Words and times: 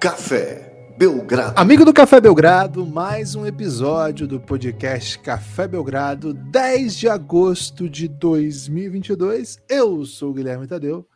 Café 0.00 0.94
Belgrado. 0.96 1.60
Amigo 1.60 1.84
do 1.84 1.92
Café 1.92 2.22
Belgrado, 2.22 2.86
mais 2.86 3.34
um 3.34 3.44
episódio 3.44 4.26
do 4.26 4.40
podcast 4.40 5.18
Café 5.18 5.68
Belgrado, 5.68 6.32
10 6.32 6.96
de 6.96 7.06
agosto 7.06 7.86
de 7.86 8.08
2022. 8.08 9.58
Eu 9.68 10.06
sou 10.06 10.30
o 10.30 10.32
Guilherme 10.32 10.66
Tadeu. 10.66 11.06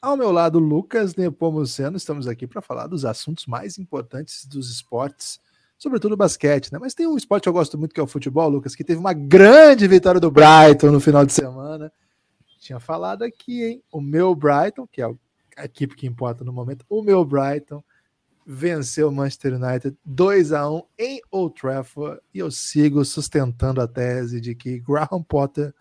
Ao 0.00 0.16
meu 0.16 0.32
lado, 0.32 0.58
Lucas 0.58 1.14
Nepomuceno. 1.14 1.96
Estamos 1.96 2.26
aqui 2.26 2.44
para 2.48 2.60
falar 2.60 2.88
dos 2.88 3.04
assuntos 3.04 3.46
mais 3.46 3.78
importantes 3.78 4.44
dos 4.44 4.72
esportes, 4.72 5.38
sobretudo 5.78 6.14
o 6.14 6.16
basquete, 6.16 6.72
né? 6.72 6.80
Mas 6.80 6.94
tem 6.94 7.06
um 7.06 7.16
esporte 7.16 7.44
que 7.44 7.48
eu 7.48 7.52
gosto 7.52 7.78
muito 7.78 7.94
que 7.94 8.00
é 8.00 8.02
o 8.02 8.08
futebol, 8.08 8.48
Lucas, 8.48 8.74
que 8.74 8.82
teve 8.82 8.98
uma 8.98 9.12
grande 9.12 9.86
vitória 9.86 10.20
do 10.20 10.32
Brighton 10.32 10.90
no 10.90 10.98
final 10.98 11.24
de 11.24 11.32
semana. 11.32 11.92
Tinha 12.58 12.80
falado 12.80 13.22
aqui, 13.22 13.62
hein? 13.62 13.82
O 13.92 14.00
meu 14.00 14.34
Brighton, 14.34 14.84
que 14.90 15.00
é 15.00 15.04
a 15.56 15.64
equipe 15.64 15.94
que 15.94 16.08
importa 16.08 16.42
no 16.42 16.52
momento, 16.52 16.84
o 16.88 17.04
meu 17.04 17.24
Brighton 17.24 17.80
venceu 18.46 19.08
o 19.08 19.12
Manchester 19.12 19.54
United 19.54 19.96
2 20.04 20.52
a 20.52 20.70
1 20.70 20.82
em 20.98 21.20
Old 21.30 21.54
Trafford 21.60 22.20
e 22.32 22.38
eu 22.38 22.50
sigo 22.50 23.04
sustentando 23.04 23.80
a 23.80 23.86
tese 23.86 24.40
de 24.40 24.54
que 24.54 24.80
Graham 24.80 25.22
Potter 25.22 25.74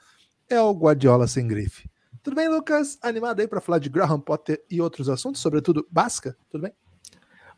é 0.50 0.60
o 0.60 0.72
Guardiola 0.74 1.28
sem 1.28 1.48
grife. 1.48 1.90
Tudo 2.24 2.36
bem, 2.36 2.48
Lucas? 2.48 3.00
Animado 3.02 3.40
aí 3.40 3.48
para 3.48 3.62
falar 3.62 3.80
de 3.80 3.90
Graham 3.90 4.20
Potter 4.20 4.64
e 4.70 4.80
outros 4.80 5.10
assuntos, 5.10 5.42
sobretudo 5.42 5.88
Basca? 5.90 6.38
Tudo 6.50 6.62
bem? 6.64 6.74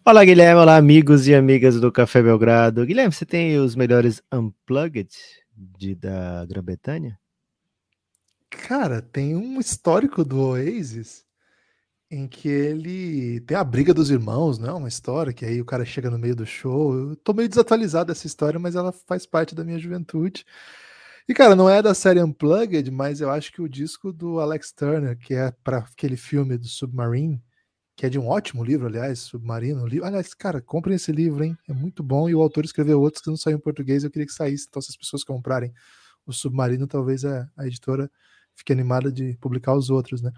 Olá, 0.06 0.24
Guilherme. 0.24 0.62
Olá, 0.62 0.78
amigos 0.78 1.28
e 1.28 1.36
amigas 1.36 1.80
do 1.80 1.92
Café 1.92 2.22
Belgrado. 2.22 2.86
Guilherme, 2.86 3.14
você 3.14 3.26
tem 3.26 3.58
os 3.58 3.76
melhores 3.76 4.22
Unplugged 4.32 5.10
de, 5.56 5.96
da 5.96 6.46
Grã-Bretanha? 6.46 7.20
Cara, 8.50 9.02
tem 9.02 9.36
um 9.36 9.60
histórico 9.60 10.24
do 10.24 10.40
Oasis 10.40 11.26
em 12.14 12.28
que 12.28 12.48
ele 12.48 13.40
tem 13.42 13.58
a 13.58 13.64
briga 13.64 13.92
dos 13.94 14.12
irmãos, 14.12 14.60
não 14.60 14.70
é 14.70 14.74
uma 14.74 14.88
história 14.88 15.34
que 15.34 15.44
aí 15.44 15.60
o 15.60 15.66
cara 15.66 15.84
chega 15.84 16.12
no 16.12 16.20
meio 16.20 16.36
do 16.36 16.46
show. 16.46 16.94
Eu 16.96 17.16
tô 17.16 17.34
meio 17.34 17.50
desatualizado 17.50 18.08
dessa 18.08 18.28
história, 18.28 18.60
mas 18.60 18.76
ela 18.76 18.92
faz 18.92 19.26
parte 19.26 19.56
da 19.56 19.64
minha 19.64 19.80
juventude. 19.80 20.46
E 21.28 21.34
cara, 21.34 21.56
não 21.56 21.68
é 21.68 21.82
da 21.82 21.94
série 21.96 22.22
Unplugged, 22.22 22.92
mas 22.92 23.20
eu 23.20 23.32
acho 23.32 23.52
que 23.52 23.62
o 23.62 23.70
disco 23.70 24.14
do 24.14 24.40
Alex 24.40 24.72
Turner, 24.72 25.18
que 25.18 25.34
é 25.34 25.52
para 25.64 25.80
aquele 25.80 26.16
filme 26.16 26.56
do 26.56 26.68
Submarine, 26.68 27.42
que 27.96 28.06
é 28.06 28.10
de 28.10 28.20
um 28.20 28.28
ótimo 28.28 28.64
livro, 28.64 28.88
aliás, 28.88 29.20
Submarino, 29.20 29.88
livro. 29.88 30.06
Aliás, 30.06 30.34
cara, 30.36 30.62
comprem 30.62 30.96
esse 30.96 31.12
livro, 31.12 31.44
hein? 31.44 31.58
É 31.68 31.74
muito 31.74 32.04
bom 32.04 32.30
e 32.30 32.36
o 32.36 32.42
autor 32.42 32.64
escreveu 32.64 33.02
outros 33.02 33.24
que 33.24 33.30
não 33.30 33.38
saíram 33.38 33.58
em 33.60 33.62
português, 33.62 34.04
eu 34.04 34.12
queria 34.12 34.28
que 34.28 34.34
saísse. 34.34 34.68
Então, 34.70 34.82
se 34.82 34.92
as 34.92 34.98
pessoas 34.98 35.24
comprarem 35.24 35.74
o 36.28 36.34
Submarino, 36.34 36.88
talvez 36.88 37.26
a, 37.26 37.50
a 37.58 37.66
editora 37.66 38.10
fique 38.56 38.72
animada 38.72 39.12
de 39.12 39.36
publicar 39.38 39.76
os 39.76 39.90
outros, 39.90 40.22
né? 40.22 40.32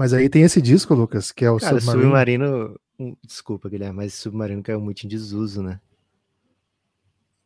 Mas 0.00 0.14
aí 0.14 0.30
tem 0.30 0.42
esse 0.44 0.62
disco, 0.62 0.94
Lucas, 0.94 1.30
que 1.30 1.44
é 1.44 1.50
o 1.50 1.58
Cara, 1.58 1.78
Submarino. 1.78 2.02
Submarino. 2.04 2.80
hum, 2.98 3.14
Desculpa, 3.22 3.68
Guilherme, 3.68 3.96
mas 3.98 4.14
Submarino 4.14 4.62
caiu 4.62 4.80
muito 4.80 5.04
em 5.04 5.08
desuso, 5.08 5.62
né? 5.62 5.78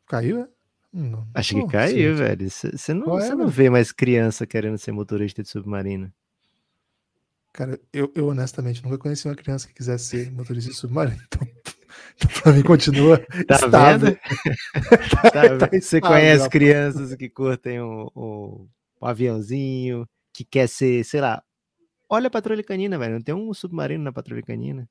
Caiu, 0.07 0.39
é? 0.43 0.49
Não, 0.93 1.27
Acho 1.35 1.57
que 1.57 1.67
caiu, 1.67 2.17
ciente. 2.17 2.23
velho. 2.23 2.49
Você 2.49 2.95
não, 2.95 3.19
é, 3.19 3.35
não 3.35 3.49
vê 3.49 3.69
mais 3.69 3.91
criança 3.91 4.47
querendo 4.47 4.79
ser 4.79 4.93
motorista 4.93 5.43
de 5.43 5.49
submarino. 5.49 6.13
Cara, 7.53 7.81
eu, 7.93 8.13
eu 8.15 8.29
honestamente 8.29 8.85
nunca 8.85 8.99
conheci 8.99 9.27
uma 9.27 9.35
criança 9.35 9.67
que 9.67 9.75
quisesse 9.75 10.05
ser 10.05 10.31
motorista 10.33 10.71
de 10.71 10.77
submarino. 10.77 11.21
Então, 12.15 12.29
então 12.29 12.43
pra 12.43 12.53
mim 12.53 12.63
continua 12.63 13.19
Tá 13.49 13.55
estável. 13.57 14.11
vendo? 14.11 14.19
Tá 15.11 15.31
Tá 15.33 15.43
vendo? 15.43 15.83
Você 15.83 16.01
conhece 16.01 16.49
crianças 16.49 17.15
que 17.17 17.29
curtem 17.29 17.81
o, 17.81 18.11
o, 18.15 18.69
o 19.01 19.07
aviãozinho, 19.07 20.09
que 20.33 20.45
quer 20.45 20.69
ser, 20.69 21.05
sei 21.05 21.21
lá. 21.21 21.43
Olha 22.15 22.29
a 22.29 22.31
patrulha 22.31 22.63
canina, 22.63 22.97
velho. 22.97 23.15
Não 23.15 23.21
tem 23.21 23.35
um 23.35 23.53
submarino 23.53 24.05
na 24.05 24.13
patrulha 24.13 24.41
canina. 24.41 24.89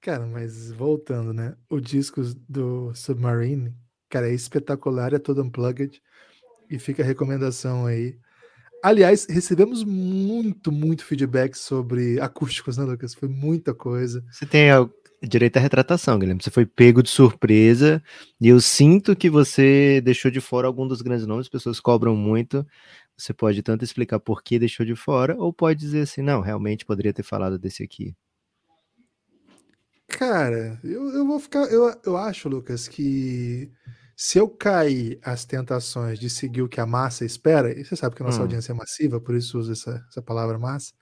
Cara, 0.00 0.24
mas 0.26 0.70
voltando, 0.70 1.32
né? 1.32 1.56
O 1.68 1.80
disco 1.80 2.22
do 2.48 2.94
Submarine, 2.94 3.74
cara, 4.08 4.30
é 4.30 4.32
espetacular, 4.32 5.12
é 5.12 5.18
todo 5.18 5.42
unplugged. 5.42 6.00
E 6.70 6.78
fica 6.78 7.02
a 7.02 7.06
recomendação 7.06 7.84
aí. 7.84 8.16
Aliás, 8.80 9.26
recebemos 9.28 9.82
muito, 9.82 10.70
muito 10.70 11.04
feedback 11.04 11.56
sobre 11.58 12.20
acústicos, 12.20 12.76
né, 12.76 12.84
Lucas? 12.84 13.12
Foi 13.12 13.28
muita 13.28 13.74
coisa. 13.74 14.24
Você 14.30 14.46
tem 14.46 14.70
a- 14.70 14.88
direito 15.20 15.56
à 15.56 15.60
retratação, 15.60 16.16
Guilherme. 16.16 16.40
Você 16.40 16.50
foi 16.52 16.64
pego 16.64 17.02
de 17.02 17.10
surpresa 17.10 18.00
e 18.40 18.46
eu 18.46 18.60
sinto 18.60 19.16
que 19.16 19.28
você 19.28 20.00
deixou 20.04 20.30
de 20.30 20.40
fora 20.40 20.68
algum 20.68 20.86
dos 20.86 21.02
grandes 21.02 21.26
nomes. 21.26 21.46
As 21.46 21.50
pessoas 21.50 21.80
cobram 21.80 22.14
muito. 22.14 22.64
Você 23.18 23.34
pode 23.34 23.62
tanto 23.62 23.84
explicar 23.84 24.20
por 24.20 24.42
que 24.42 24.58
deixou 24.58 24.86
de 24.86 24.96
fora, 24.96 25.36
ou 25.36 25.52
pode 25.52 25.80
dizer 25.80 26.02
assim, 26.02 26.22
não, 26.22 26.40
realmente 26.40 26.86
poderia 26.86 27.12
ter 27.12 27.22
falado 27.24 27.58
desse 27.58 27.82
aqui. 27.82 28.16
Cara, 30.06 30.80
eu, 30.82 31.08
eu 31.14 31.26
vou 31.26 31.38
ficar. 31.38 31.64
Eu, 31.70 31.92
eu 32.04 32.16
acho, 32.16 32.48
Lucas, 32.48 32.88
que 32.88 33.70
se 34.16 34.38
eu 34.38 34.48
cair 34.48 35.18
às 35.22 35.44
tentações 35.44 36.18
de 36.18 36.30
seguir 36.30 36.62
o 36.62 36.68
que 36.68 36.80
a 36.80 36.86
massa 36.86 37.24
espera, 37.24 37.78
e 37.78 37.84
você 37.84 37.94
sabe 37.94 38.16
que 38.16 38.22
a 38.22 38.24
nossa 38.24 38.42
Hum. 38.42 38.42
audiência 38.42 38.72
é 38.72 38.74
massiva, 38.74 39.20
por 39.20 39.34
isso 39.34 39.58
uso 39.58 39.72
essa, 39.72 40.02
essa 40.08 40.22
palavra 40.22 40.58
massa, 40.58 40.92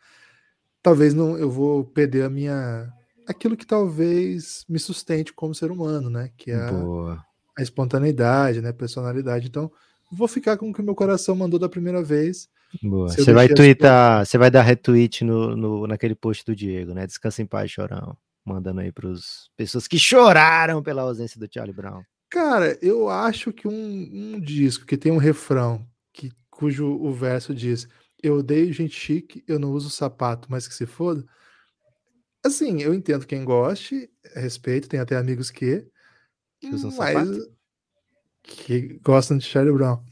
talvez 0.83 1.15
não 1.15 1.39
eu 1.39 1.51
vou 1.51 1.85
perder 1.85 2.25
a 2.25 2.31
minha. 2.31 2.93
aquilo 3.29 3.57
que 3.57 3.67
talvez 3.67 4.65
me 4.69 4.79
sustente 4.79 5.33
como 5.35 5.55
ser 5.55 5.71
humano, 5.71 6.11
né? 6.11 6.31
Que 6.37 6.53
é 6.53 6.57
a, 6.57 6.91
a 7.59 7.63
espontaneidade, 7.63 8.61
né? 8.63 8.73
Personalidade. 8.73 9.49
Então, 9.49 9.71
vou 10.11 10.29
ficar 10.29 10.57
com 10.57 10.71
o 10.71 10.73
que 10.73 10.81
o 10.81 10.85
meu 10.85 10.95
coração 10.95 11.35
mandou 11.35 11.59
da 11.59 11.69
primeira 11.69 12.03
vez. 12.03 12.49
Boa. 12.83 13.09
Você 13.09 13.33
vai 13.33 13.49
deixei 13.49 13.65
as 13.65 13.75
twittar, 13.75 14.27
você 14.27 14.39
vai 14.39 14.51
dar 14.51 14.63
retweet 14.63 15.25
no, 15.25 15.57
no, 15.57 15.87
naquele 15.87 16.15
post 16.15 16.45
do 16.45 16.55
Diego, 16.55 16.93
né? 16.93 17.07
Descansa 17.07 17.43
em 17.43 17.47
paz, 17.47 17.71
chorão. 17.71 18.17
Mandando 18.45 18.81
aí 18.81 18.93
para 18.93 19.11
as 19.11 19.49
pessoas 19.57 19.89
que 19.89 19.99
choraram 19.99 20.83
pela 20.83 21.03
ausência 21.03 21.39
do 21.39 21.49
Charlie 21.53 21.75
Brown. 21.75 22.03
Cara, 22.31 22.79
eu 22.81 23.09
acho 23.09 23.53
que 23.53 23.67
um, 23.67 23.73
um 23.73 24.41
disco 24.41 24.85
que 24.85 24.97
tem 24.97 25.11
um 25.11 25.17
refrão 25.17 25.85
que, 26.13 26.31
cujo 26.51 26.87
o 26.87 27.13
verso 27.13 27.55
diz: 27.55 27.89
Eu 28.23 28.37
odeio 28.39 28.73
gente 28.73 28.95
chique, 28.95 29.45
eu 29.49 29.59
não 29.59 29.73
uso 29.73 29.91
sapato, 29.91 30.49
mas 30.51 30.69
que 30.69 30.75
se 30.75 30.87
foda. 30.87 31.25
Assim, 32.45 32.81
eu 32.81 32.95
entendo 32.95 33.27
quem 33.27 33.45
goste, 33.45 34.09
respeito, 34.35 34.89
tem 34.89 35.01
até 35.01 35.17
amigos 35.17 35.51
que. 35.51 35.85
Que 36.61 36.69
usam 36.69 36.93
mas 36.93 37.15
sapato? 37.15 37.56
Que 38.47 39.01
gostam 39.03 39.37
de 39.37 39.45
Charlie 39.45 39.75
Brown. 39.75 40.03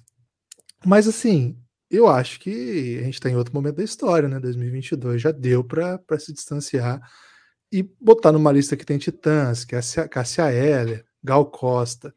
Mas 0.85 1.07
assim, 1.07 1.57
eu 1.91 2.09
acho 2.09 2.41
que 2.41 2.99
a 2.99 3.05
gente 3.05 3.21
tá 3.21 3.31
em 3.31 3.37
outro 3.37 3.55
momento 3.55 3.77
da 3.77 3.85
história, 3.85 4.29
né? 4.29 4.41
2022 4.41 5.23
já 5.23 5.31
deu 5.31 5.63
pra 5.63 6.01
se 6.19 6.33
distanciar 6.33 7.01
e 7.73 7.83
botar 8.01 8.33
numa 8.33 8.53
lista 8.53 8.77
que 8.77 8.85
tem 8.85 8.99
Titãs, 8.99 9.65
Cássia, 9.65 10.09
Cássia 10.09 10.53
Eller, 10.53 11.05
Gal 11.23 11.47
Costa. 11.47 12.15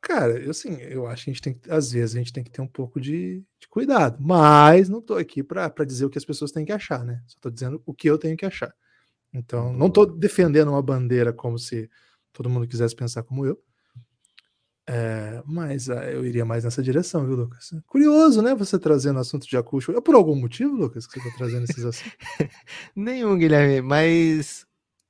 Cara, 0.00 0.38
eu 0.38 0.50
assim, 0.50 0.76
eu 0.80 1.06
acho 1.06 1.24
que 1.24 1.30
a 1.30 1.32
gente 1.34 1.42
tem 1.42 1.54
que, 1.54 1.70
às 1.70 1.92
vezes 1.92 2.16
a 2.16 2.18
gente 2.18 2.32
tem 2.32 2.42
que 2.42 2.50
ter 2.50 2.62
um 2.62 2.66
pouco 2.66 2.98
de, 2.98 3.44
de 3.60 3.68
cuidado, 3.68 4.16
mas 4.20 4.88
não 4.88 5.02
tô 5.02 5.14
aqui 5.14 5.42
pra 5.42 5.70
dizer 5.86 6.06
o 6.06 6.10
que 6.10 6.18
as 6.18 6.24
pessoas 6.24 6.50
têm 6.50 6.64
que 6.64 6.72
achar, 6.72 7.04
né? 7.04 7.22
Só 7.26 7.36
tô 7.40 7.50
dizendo 7.50 7.82
o 7.84 7.92
que 7.92 8.08
eu 8.08 8.16
tenho 8.16 8.36
que 8.36 8.46
achar. 8.46 8.74
Então, 9.32 9.72
não 9.72 9.90
tô 9.90 10.06
defendendo 10.06 10.68
uma 10.70 10.82
bandeira 10.82 11.32
como 11.32 11.58
se 11.58 11.88
todo 12.32 12.48
mundo 12.48 12.66
quisesse 12.66 12.96
pensar 12.96 13.22
como 13.22 13.46
eu. 13.46 13.62
É, 14.92 15.40
mas 15.46 15.88
ah, 15.88 16.10
eu 16.10 16.26
iria 16.26 16.44
mais 16.44 16.64
nessa 16.64 16.82
direção, 16.82 17.24
viu, 17.24 17.36
Lucas? 17.36 17.72
Curioso, 17.86 18.42
né? 18.42 18.56
Você 18.56 18.76
trazendo 18.76 19.20
assunto 19.20 19.46
de 19.46 19.56
acústico. 19.56 19.96
É 19.96 20.00
por 20.00 20.16
algum 20.16 20.34
motivo, 20.34 20.74
Lucas, 20.74 21.06
que 21.06 21.12
você 21.12 21.28
está 21.28 21.38
trazendo 21.38 21.62
esses 21.62 21.84
assuntos? 21.84 22.16
Nenhum, 22.96 23.38
Guilherme, 23.38 23.80
mas 23.82 24.66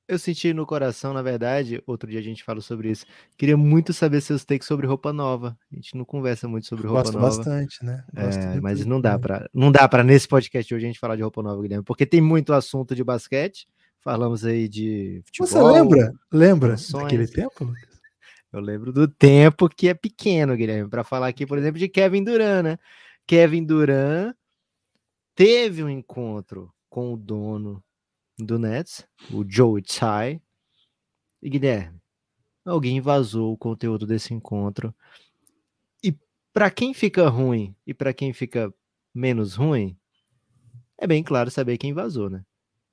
eu 0.07 0.19
senti 0.19 0.53
no 0.53 0.67
coração, 0.67 1.13
na 1.13 1.23
verdade, 1.23 1.81
outro 1.87 2.07
dia 2.07 2.19
a 2.19 2.23
gente 2.23 2.43
falou 2.43 2.61
sobre 2.61 2.91
isso. 2.91 3.07
Queria 3.35 3.57
muito 3.57 3.91
saber 3.91 4.21
seus 4.21 4.45
takes 4.45 4.67
sobre 4.67 4.85
roupa 4.85 5.11
nova. 5.11 5.57
A 5.71 5.75
gente 5.75 5.97
não 5.97 6.05
conversa 6.05 6.47
muito 6.47 6.67
sobre 6.67 6.85
roupa 6.85 7.01
Gosto 7.01 7.13
nova. 7.17 7.37
bastante, 7.37 7.83
né? 7.83 8.03
Gosto 8.13 8.39
É, 8.39 8.61
mas 8.61 8.85
não 8.85 9.01
dá 9.01 9.17
para 9.17 9.49
não 9.51 9.71
dá 9.71 9.87
para 9.87 10.03
nesse 10.03 10.27
podcast 10.27 10.67
de 10.67 10.75
hoje 10.75 10.85
a 10.85 10.89
gente 10.89 10.99
falar 10.99 11.15
de 11.15 11.23
roupa 11.23 11.41
nova, 11.41 11.59
Guilherme, 11.59 11.83
porque 11.83 12.05
tem 12.05 12.21
muito 12.21 12.53
assunto 12.53 12.93
de 12.93 13.03
basquete. 13.03 13.67
Falamos 13.99 14.45
aí 14.45 14.69
de 14.69 15.23
futebol. 15.25 15.47
Você 15.47 15.59
lembra? 15.59 16.13
Lembra 16.31 16.69
canções. 16.71 17.03
daquele 17.03 17.27
tempo, 17.27 17.65
Lucas? 17.65 17.90
Eu 18.51 18.59
lembro 18.59 18.91
do 18.91 19.07
tempo 19.07 19.69
que 19.69 19.87
é 19.87 19.93
pequeno, 19.93 20.55
Guilherme, 20.57 20.89
para 20.89 21.05
falar 21.05 21.27
aqui, 21.27 21.45
por 21.45 21.57
exemplo, 21.57 21.79
de 21.79 21.87
Kevin 21.87 22.23
Durant, 22.23 22.63
né? 22.63 22.79
Kevin 23.25 23.63
Durant 23.63 24.35
teve 25.33 25.81
um 25.81 25.89
encontro 25.89 26.73
com 26.89 27.13
o 27.13 27.17
dono 27.17 27.81
do 28.37 28.59
Nets, 28.59 29.07
o 29.31 29.45
Joe 29.47 29.81
Tsai. 29.81 30.41
E 31.41 31.49
Guilherme, 31.49 31.97
alguém 32.65 32.99
vazou 32.99 33.53
o 33.53 33.57
conteúdo 33.57 34.05
desse 34.05 34.33
encontro. 34.33 34.93
E 36.03 36.13
para 36.53 36.69
quem 36.69 36.93
fica 36.93 37.29
ruim 37.29 37.73
e 37.87 37.93
para 37.93 38.13
quem 38.13 38.33
fica 38.33 38.73
menos 39.15 39.55
ruim, 39.55 39.97
é 40.97 41.07
bem 41.07 41.23
claro 41.23 41.49
saber 41.49 41.77
quem 41.77 41.93
vazou, 41.93 42.29
né? 42.29 42.43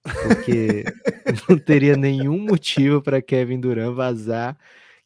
Porque 0.04 0.84
não 1.48 1.58
teria 1.58 1.96
nenhum 1.96 2.38
motivo 2.38 3.02
para 3.02 3.20
Kevin 3.20 3.58
Durant 3.58 3.92
vazar 3.92 4.56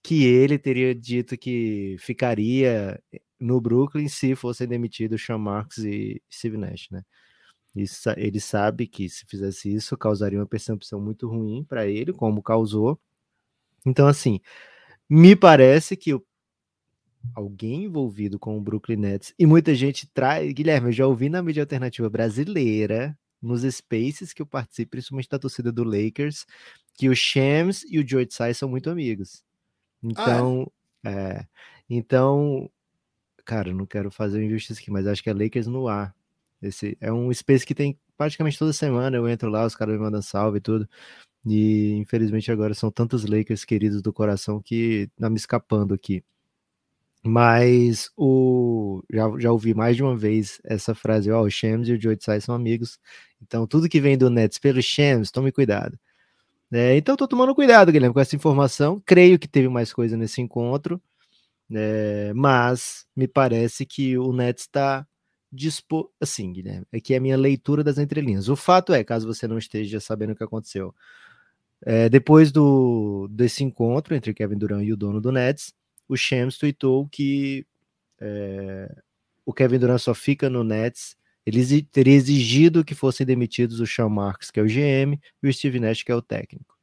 que 0.02 0.24
ele 0.24 0.58
teria 0.58 0.94
dito 0.94 1.38
que 1.38 1.96
ficaria 1.98 3.00
no 3.38 3.60
Brooklyn 3.60 4.08
se 4.08 4.34
fossem 4.34 4.66
demitidos 4.66 5.24
Sean 5.24 5.38
Marks 5.38 5.78
e 5.78 6.22
Steve 6.30 6.56
Nash, 6.56 6.88
né? 6.90 7.02
Ele 8.16 8.40
sabe 8.40 8.86
que 8.86 9.08
se 9.08 9.24
fizesse 9.26 9.72
isso, 9.74 9.96
causaria 9.96 10.38
uma 10.38 10.46
percepção 10.46 11.00
muito 11.00 11.26
ruim 11.28 11.64
para 11.64 11.86
ele, 11.86 12.12
como 12.12 12.42
causou. 12.42 13.00
Então, 13.86 14.06
assim, 14.06 14.40
me 15.08 15.34
parece 15.34 15.96
que 15.96 16.12
alguém 17.34 17.84
envolvido 17.84 18.38
com 18.38 18.58
o 18.58 18.60
Brooklyn 18.60 18.96
Nets, 18.96 19.32
e 19.38 19.46
muita 19.46 19.74
gente 19.74 20.06
traz. 20.12 20.52
Guilherme, 20.52 20.88
eu 20.88 20.92
já 20.92 21.06
ouvi 21.06 21.28
na 21.28 21.42
mídia 21.42 21.62
alternativa 21.62 22.10
brasileira, 22.10 23.16
nos 23.40 23.62
spaces 23.62 24.32
que 24.32 24.42
eu 24.42 24.46
participo, 24.46 24.90
principalmente 24.90 25.28
da 25.28 25.38
torcida 25.38 25.72
do 25.72 25.84
Lakers, 25.84 26.44
que 26.94 27.08
o 27.08 27.14
Shams 27.14 27.84
e 27.88 27.98
o 27.98 28.06
Joe 28.06 28.26
Tsai 28.26 28.52
são 28.52 28.68
muito 28.68 28.90
amigos. 28.90 29.42
Então, 30.02 30.70
ah, 31.04 31.10
é? 31.10 31.14
é? 31.14 31.46
Então, 31.88 32.70
cara, 33.44 33.72
não 33.72 33.86
quero 33.86 34.10
fazer 34.10 34.42
injustiça 34.42 34.80
aqui, 34.80 34.90
mas 34.90 35.06
acho 35.06 35.22
que 35.22 35.30
é 35.30 35.34
Lakers 35.34 35.66
no 35.66 35.88
ar. 35.88 36.14
Esse 36.60 36.96
é 37.00 37.12
um 37.12 37.32
space 37.32 37.66
que 37.66 37.74
tem 37.74 37.98
praticamente 38.16 38.58
toda 38.58 38.72
semana. 38.72 39.16
Eu 39.16 39.28
entro 39.28 39.50
lá, 39.50 39.66
os 39.66 39.74
caras 39.74 39.94
me 39.94 40.00
mandam 40.00 40.22
salve 40.22 40.58
e 40.58 40.60
tudo. 40.60 40.88
E 41.46 41.92
infelizmente 41.94 42.50
agora 42.52 42.74
são 42.74 42.90
tantos 42.90 43.24
Lakers 43.24 43.64
queridos 43.64 44.00
do 44.02 44.12
coração 44.12 44.62
que 44.62 45.10
tá 45.18 45.28
me 45.28 45.36
escapando 45.36 45.94
aqui. 45.94 46.24
Mas 47.24 48.10
o 48.16 49.02
já, 49.12 49.22
já 49.38 49.52
ouvi 49.52 49.74
mais 49.74 49.96
de 49.96 50.02
uma 50.02 50.16
vez 50.16 50.60
essa 50.64 50.94
frase: 50.94 51.30
ó, 51.30 51.42
oh, 51.42 51.46
o 51.46 51.50
Shams 51.50 51.88
e 51.88 51.92
o 51.92 52.00
Joe 52.00 52.16
Tsai 52.16 52.40
são 52.40 52.54
amigos. 52.54 52.98
Então 53.40 53.66
tudo 53.66 53.88
que 53.88 54.00
vem 54.00 54.18
do 54.18 54.30
Nets 54.30 54.58
pelo 54.58 54.82
Shams, 54.82 55.30
tome 55.30 55.52
cuidado. 55.52 55.98
É, 56.72 56.96
então 56.96 57.16
tô 57.16 57.28
tomando 57.28 57.54
cuidado, 57.54 57.92
Guilherme, 57.92 58.14
com 58.14 58.20
essa 58.20 58.34
informação. 58.34 59.02
Creio 59.04 59.38
que 59.38 59.46
teve 59.46 59.68
mais 59.68 59.92
coisa 59.92 60.16
nesse 60.16 60.40
encontro. 60.40 61.00
É, 61.70 62.32
mas 62.34 63.06
me 63.14 63.28
parece 63.28 63.86
que 63.86 64.16
o 64.18 64.32
Nets 64.32 64.64
está 64.64 65.06
disposto. 65.52 66.10
Assim, 66.20 66.52
Guilherme, 66.52 66.86
é 66.90 67.00
que 67.00 67.14
é 67.14 67.18
a 67.18 67.20
minha 67.20 67.36
leitura 67.36 67.84
das 67.84 67.98
entrelinhas. 67.98 68.48
O 68.48 68.56
fato 68.56 68.92
é, 68.94 69.04
caso 69.04 69.26
você 69.26 69.46
não 69.46 69.58
esteja 69.58 70.00
sabendo 70.00 70.32
o 70.32 70.36
que 70.36 70.44
aconteceu, 70.44 70.94
é, 71.84 72.08
depois 72.08 72.52
do, 72.52 73.28
desse 73.30 73.64
encontro 73.64 74.14
entre 74.14 74.32
Kevin 74.32 74.56
Durant 74.56 74.84
e 74.84 74.92
o 74.92 74.96
dono 74.96 75.20
do 75.20 75.32
Nets, 75.32 75.74
o 76.08 76.16
Shams 76.16 76.56
tweetou 76.56 77.08
que 77.08 77.66
é, 78.20 78.94
o 79.44 79.52
Kevin 79.52 79.78
Durant 79.78 79.98
só 79.98 80.14
fica 80.14 80.48
no 80.48 80.62
Nets. 80.64 81.16
Ele 81.44 81.82
teria 81.82 82.14
exigido 82.14 82.84
que 82.84 82.94
fossem 82.94 83.26
demitidos 83.26 83.80
o 83.80 83.86
Sean 83.86 84.08
Marks, 84.08 84.50
que 84.50 84.60
é 84.60 84.62
o 84.62 84.66
GM, 84.66 85.18
e 85.42 85.48
o 85.48 85.52
Steve 85.52 85.80
Nash, 85.80 86.02
que 86.02 86.12
é 86.12 86.14
o 86.14 86.22
técnico. 86.22 86.76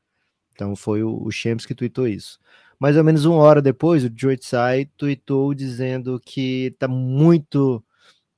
Então 0.53 0.75
foi 0.75 1.03
o, 1.03 1.23
o 1.23 1.31
Shams 1.31 1.65
que 1.65 1.73
tweetou 1.73 2.07
isso. 2.07 2.37
Mais 2.79 2.97
ou 2.97 3.03
menos 3.03 3.25
uma 3.25 3.37
hora 3.37 3.61
depois, 3.61 4.03
o 4.03 4.11
Joe 4.13 4.37
Tsai 4.37 4.85
tweetou 4.97 5.53
dizendo 5.53 6.19
que 6.25 6.75
tá 6.79 6.87
muito. 6.87 7.83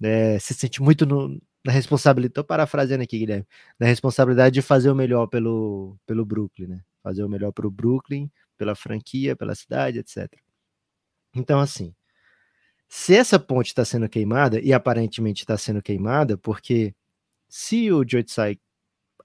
É, 0.04 0.40
se 0.40 0.54
sente 0.54 0.82
muito 0.82 1.06
no, 1.06 1.42
na 1.66 1.72
responsabilidade. 1.72 2.32
Estou 2.32 2.44
parafraseando 2.44 3.04
aqui, 3.04 3.20
Guilherme. 3.20 3.46
Na 3.80 3.88
responsabilidade 3.88 4.54
de 4.56 4.62
fazer 4.62 4.90
o 4.90 4.96
melhor 4.96 5.28
pelo, 5.28 5.98
pelo 6.06 6.26
Brooklyn, 6.26 6.68
né? 6.68 6.82
Fazer 7.04 7.24
o 7.24 7.30
melhor 7.30 7.52
para 7.52 7.68
o 7.68 7.72
Brooklyn, 7.72 8.30
pela 8.58 8.76
franquia, 8.76 9.36
pela 9.36 9.56
cidade, 9.56 10.00
etc. 10.00 10.28
Então, 11.36 11.60
assim, 11.60 11.94
se 12.94 13.16
essa 13.16 13.40
ponte 13.40 13.68
está 13.68 13.86
sendo 13.86 14.10
queimada, 14.10 14.60
e 14.60 14.74
aparentemente 14.74 15.44
está 15.44 15.58
sendo 15.58 15.82
queimada, 15.82 16.38
porque 16.38 16.94
se 17.48 17.90
o 17.90 18.04
Joe 18.06 18.22
Tsai 18.22 18.60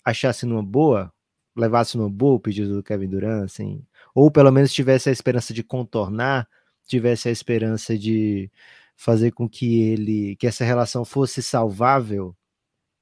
achasse 0.04 0.46
numa 0.46 0.62
boa, 0.62 1.12
levasse 1.56 1.96
numa 1.98 2.08
boa 2.08 2.36
o 2.36 2.40
pedido 2.40 2.76
do 2.76 2.82
Kevin 2.82 3.08
Durant, 3.08 3.44
assim, 3.44 3.84
ou 4.14 4.30
pelo 4.30 4.52
menos 4.52 4.72
tivesse 4.72 5.08
a 5.08 5.12
esperança 5.12 5.52
de 5.52 5.64
contornar, 5.64 6.48
tivesse 6.86 7.28
a 7.28 7.32
esperança 7.32 7.98
de 7.98 8.48
fazer 8.96 9.32
com 9.32 9.48
que 9.48 9.82
ele, 9.82 10.36
que 10.36 10.46
essa 10.46 10.64
relação 10.64 11.04
fosse 11.04 11.42
salvável, 11.42 12.36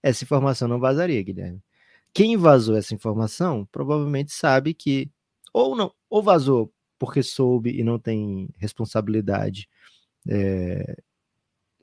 essa 0.02 0.24
informação 0.24 0.66
não 0.66 0.80
vazaria, 0.80 1.22
Guilherme. 1.22 1.62
Quem 2.14 2.38
vazou 2.38 2.74
essa 2.74 2.94
informação 2.94 3.68
provavelmente 3.70 4.32
sabe 4.32 4.72
que 4.72 5.10
ou 5.52 5.76
não, 5.76 5.92
ou 6.08 6.22
vazou 6.22 6.72
porque 6.98 7.22
soube 7.22 7.78
e 7.78 7.84
não 7.84 7.98
tem 7.98 8.48
responsabilidade 8.56 9.68
é, 10.28 10.96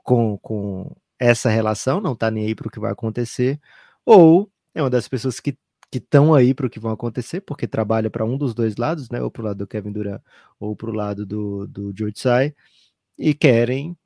com, 0.04 0.38
com 0.40 0.96
essa 1.20 1.50
relação, 1.50 2.02
não 2.02 2.14
está 2.14 2.32
nem 2.32 2.46
aí 2.48 2.56
para 2.56 2.68
o 2.68 2.72
que 2.72 2.80
vai 2.80 2.92
acontecer, 2.92 3.60
ou 4.06 4.52
é 4.76 4.82
uma 4.82 4.90
das 4.90 5.08
pessoas 5.08 5.40
que 5.40 5.58
que 5.92 5.98
estão 5.98 6.34
aí 6.34 6.54
para 6.54 6.66
o 6.66 6.70
que 6.70 6.80
vão 6.80 6.92
acontecer, 6.92 7.42
porque 7.42 7.68
trabalha 7.68 8.10
para 8.10 8.24
um 8.26 8.38
dos 8.38 8.54
dois 8.54 8.78
lados, 8.78 9.10
né? 9.10 9.22
Ou 9.22 9.30
para 9.30 9.42
o 9.42 9.46
lado 9.46 9.58
do 9.58 9.68
Kevin 9.68 9.92
Durant 9.92 10.22
ou 10.60 10.76
para 10.76 10.90
o 10.90 10.94
lado 10.94 11.26
do, 11.26 11.68
do 11.68 11.94
George 11.96 12.14
Tsai, 12.14 12.56
e 13.18 13.34
querem 13.34 13.98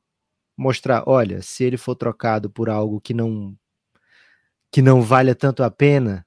mostrar, 0.58 1.04
olha, 1.08 1.42
se 1.42 1.64
ele 1.64 1.78
for 1.78 1.96
trocado 1.96 2.50
por 2.50 2.70
algo 2.70 3.02
que 3.02 3.14
não 3.14 3.56
que 4.72 4.82
não 4.82 5.02
valha 5.02 5.36
tanto 5.36 5.64
a 5.64 5.72
pena, 5.72 6.26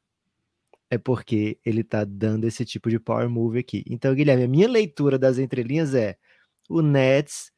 é 0.91 0.99
porque 0.99 1.59
ele 1.65 1.83
está 1.83 2.05
dando 2.05 2.45
esse 2.47 2.65
tipo 2.65 2.91
de 2.91 2.99
power 2.99 3.29
move 3.29 3.59
aqui. 3.59 3.85
Então, 3.89 4.15
Guilherme, 4.15 4.45
a 4.45 4.49
minha 4.49 4.69
leitura 4.69 5.19
das 5.19 5.39
entrelinhas 5.39 5.95
é 5.95 6.17
o 6.69 6.81
Nets 6.83 7.53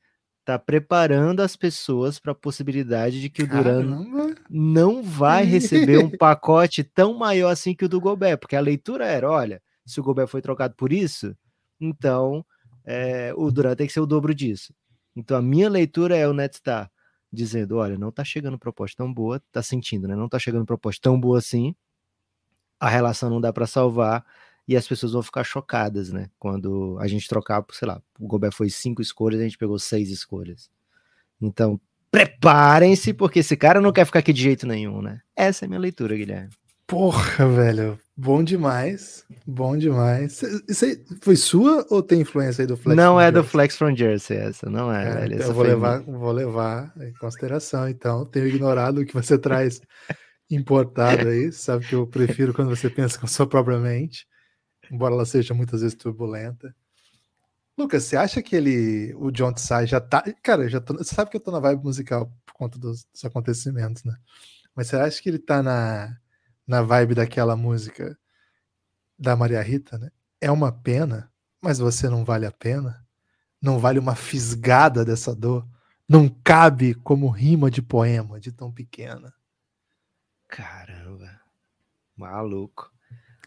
está 0.50 0.58
preparando 0.58 1.40
as 1.40 1.54
pessoas 1.54 2.18
para 2.18 2.32
a 2.32 2.34
possibilidade 2.34 3.20
de 3.20 3.30
que 3.30 3.42
o 3.42 3.46
Duran 3.46 4.34
não 4.50 5.02
vai 5.02 5.44
receber 5.44 5.98
um 5.98 6.10
pacote 6.18 6.82
tão 6.82 7.14
maior 7.14 7.50
assim 7.50 7.74
que 7.74 7.84
o 7.84 7.88
do 7.88 8.00
Gobert, 8.00 8.38
porque 8.38 8.56
a 8.56 8.60
leitura 8.60 9.06
era, 9.06 9.30
olha, 9.30 9.62
se 9.86 10.00
o 10.00 10.02
Gobert 10.02 10.26
foi 10.26 10.42
trocado 10.42 10.74
por 10.74 10.92
isso, 10.92 11.36
então 11.80 12.44
é, 12.84 13.32
o 13.36 13.50
Duran 13.50 13.76
tem 13.76 13.86
que 13.86 13.92
ser 13.92 14.00
o 14.00 14.06
dobro 14.06 14.34
disso. 14.34 14.74
Então 15.14 15.36
a 15.36 15.42
minha 15.42 15.68
leitura 15.68 16.16
é 16.16 16.26
o 16.26 16.32
Nets 16.32 16.58
está 16.58 16.90
dizendo, 17.32 17.76
olha, 17.76 17.96
não 17.96 18.08
está 18.08 18.24
chegando 18.24 18.58
proposta 18.58 18.96
tão 18.96 19.12
boa, 19.12 19.36
está 19.36 19.62
sentindo, 19.62 20.08
né? 20.08 20.16
Não 20.16 20.26
está 20.26 20.38
chegando 20.38 20.66
proposta 20.66 21.00
tão 21.00 21.18
boa 21.18 21.38
assim, 21.38 21.74
a 22.80 22.88
relação 22.88 23.30
não 23.30 23.40
dá 23.40 23.52
para 23.52 23.66
salvar, 23.66 24.24
e 24.70 24.76
as 24.76 24.86
pessoas 24.86 25.10
vão 25.10 25.20
ficar 25.20 25.42
chocadas, 25.42 26.12
né? 26.12 26.30
Quando 26.38 26.96
a 27.00 27.08
gente 27.08 27.28
trocar, 27.28 27.64
sei 27.72 27.88
lá, 27.88 28.00
o 28.20 28.28
Gobert 28.28 28.52
foi 28.52 28.70
cinco 28.70 29.02
escolhas, 29.02 29.40
a 29.40 29.42
gente 29.42 29.58
pegou 29.58 29.76
seis 29.80 30.10
escolhas. 30.10 30.70
Então, 31.42 31.80
preparem-se, 32.08 33.12
porque 33.12 33.40
esse 33.40 33.56
cara 33.56 33.80
não 33.80 33.90
quer 33.90 34.04
ficar 34.04 34.20
aqui 34.20 34.32
de 34.32 34.40
jeito 34.40 34.68
nenhum, 34.68 35.02
né? 35.02 35.22
Essa 35.34 35.64
é 35.64 35.66
a 35.66 35.68
minha 35.68 35.80
leitura, 35.80 36.16
Guilherme. 36.16 36.50
Porra, 36.86 37.48
velho. 37.48 37.98
Bom 38.16 38.44
demais. 38.44 39.24
Bom 39.44 39.76
demais. 39.76 40.40
Isso 40.68 40.84
aí 40.84 41.04
foi 41.20 41.34
sua 41.34 41.84
ou 41.90 42.00
tem 42.00 42.20
influência 42.20 42.62
aí 42.62 42.66
do 42.68 42.76
Flex? 42.76 42.96
Não 42.96 43.20
é 43.20 43.32
do 43.32 43.42
Flex 43.42 43.76
from 43.76 43.96
Jersey, 43.96 44.36
essa. 44.36 44.70
Não 44.70 44.92
é, 44.92 45.04
é 45.04 45.14
velho. 45.14 45.34
Então 45.34 45.48
eu 45.48 45.54
vou 45.54 45.64
levar, 45.64 46.00
vou 46.02 46.30
levar 46.30 46.92
em 47.00 47.12
consideração, 47.14 47.88
então. 47.88 48.24
Tenho 48.24 48.46
ignorado 48.46 49.00
o 49.00 49.04
que 49.04 49.14
você 49.14 49.36
traz 49.36 49.80
importado 50.48 51.26
aí. 51.26 51.50
Sabe 51.50 51.88
que 51.88 51.96
eu 51.96 52.06
prefiro 52.06 52.54
quando 52.54 52.68
você 52.68 52.88
pensa 52.88 53.18
com 53.18 53.26
a 53.26 53.28
sua 53.28 53.48
própria 53.48 53.76
mente 53.76 54.29
embora 54.90 55.14
ela 55.14 55.26
seja 55.26 55.54
muitas 55.54 55.80
vezes 55.82 55.96
turbulenta. 55.96 56.74
Lucas, 57.78 58.04
você 58.04 58.16
acha 58.16 58.42
que 58.42 58.54
ele, 58.54 59.14
o 59.14 59.30
John 59.30 59.52
Tsai 59.52 59.86
já 59.86 60.00
tá. 60.00 60.22
Cara, 60.42 60.68
já 60.68 60.80
tô, 60.80 60.94
você 60.94 61.14
sabe 61.14 61.30
que 61.30 61.36
eu 61.36 61.40
tô 61.40 61.50
na 61.50 61.60
vibe 61.60 61.82
musical 61.82 62.30
por 62.44 62.52
conta 62.54 62.78
dos, 62.78 63.04
dos, 63.04 63.24
acontecimentos, 63.24 64.04
né? 64.04 64.14
Mas 64.74 64.88
você 64.88 64.96
acha 64.96 65.22
que 65.22 65.28
ele 65.28 65.38
tá 65.38 65.62
na, 65.62 66.16
na 66.66 66.82
vibe 66.82 67.14
daquela 67.14 67.56
música 67.56 68.18
da 69.18 69.34
Maria 69.36 69.62
Rita, 69.62 69.98
né? 69.98 70.10
É 70.40 70.50
uma 70.50 70.72
pena, 70.72 71.32
mas 71.60 71.78
você 71.78 72.08
não 72.08 72.24
vale 72.24 72.46
a 72.46 72.52
pena? 72.52 73.06
Não 73.60 73.78
vale 73.78 73.98
uma 73.98 74.14
fisgada 74.14 75.04
dessa 75.04 75.34
dor? 75.34 75.66
Não 76.08 76.28
cabe 76.28 76.94
como 76.94 77.28
rima 77.28 77.70
de 77.70 77.80
poema 77.80 78.40
de 78.40 78.50
tão 78.50 78.72
pequena? 78.72 79.32
Caramba, 80.48 81.40
maluco. 82.16 82.92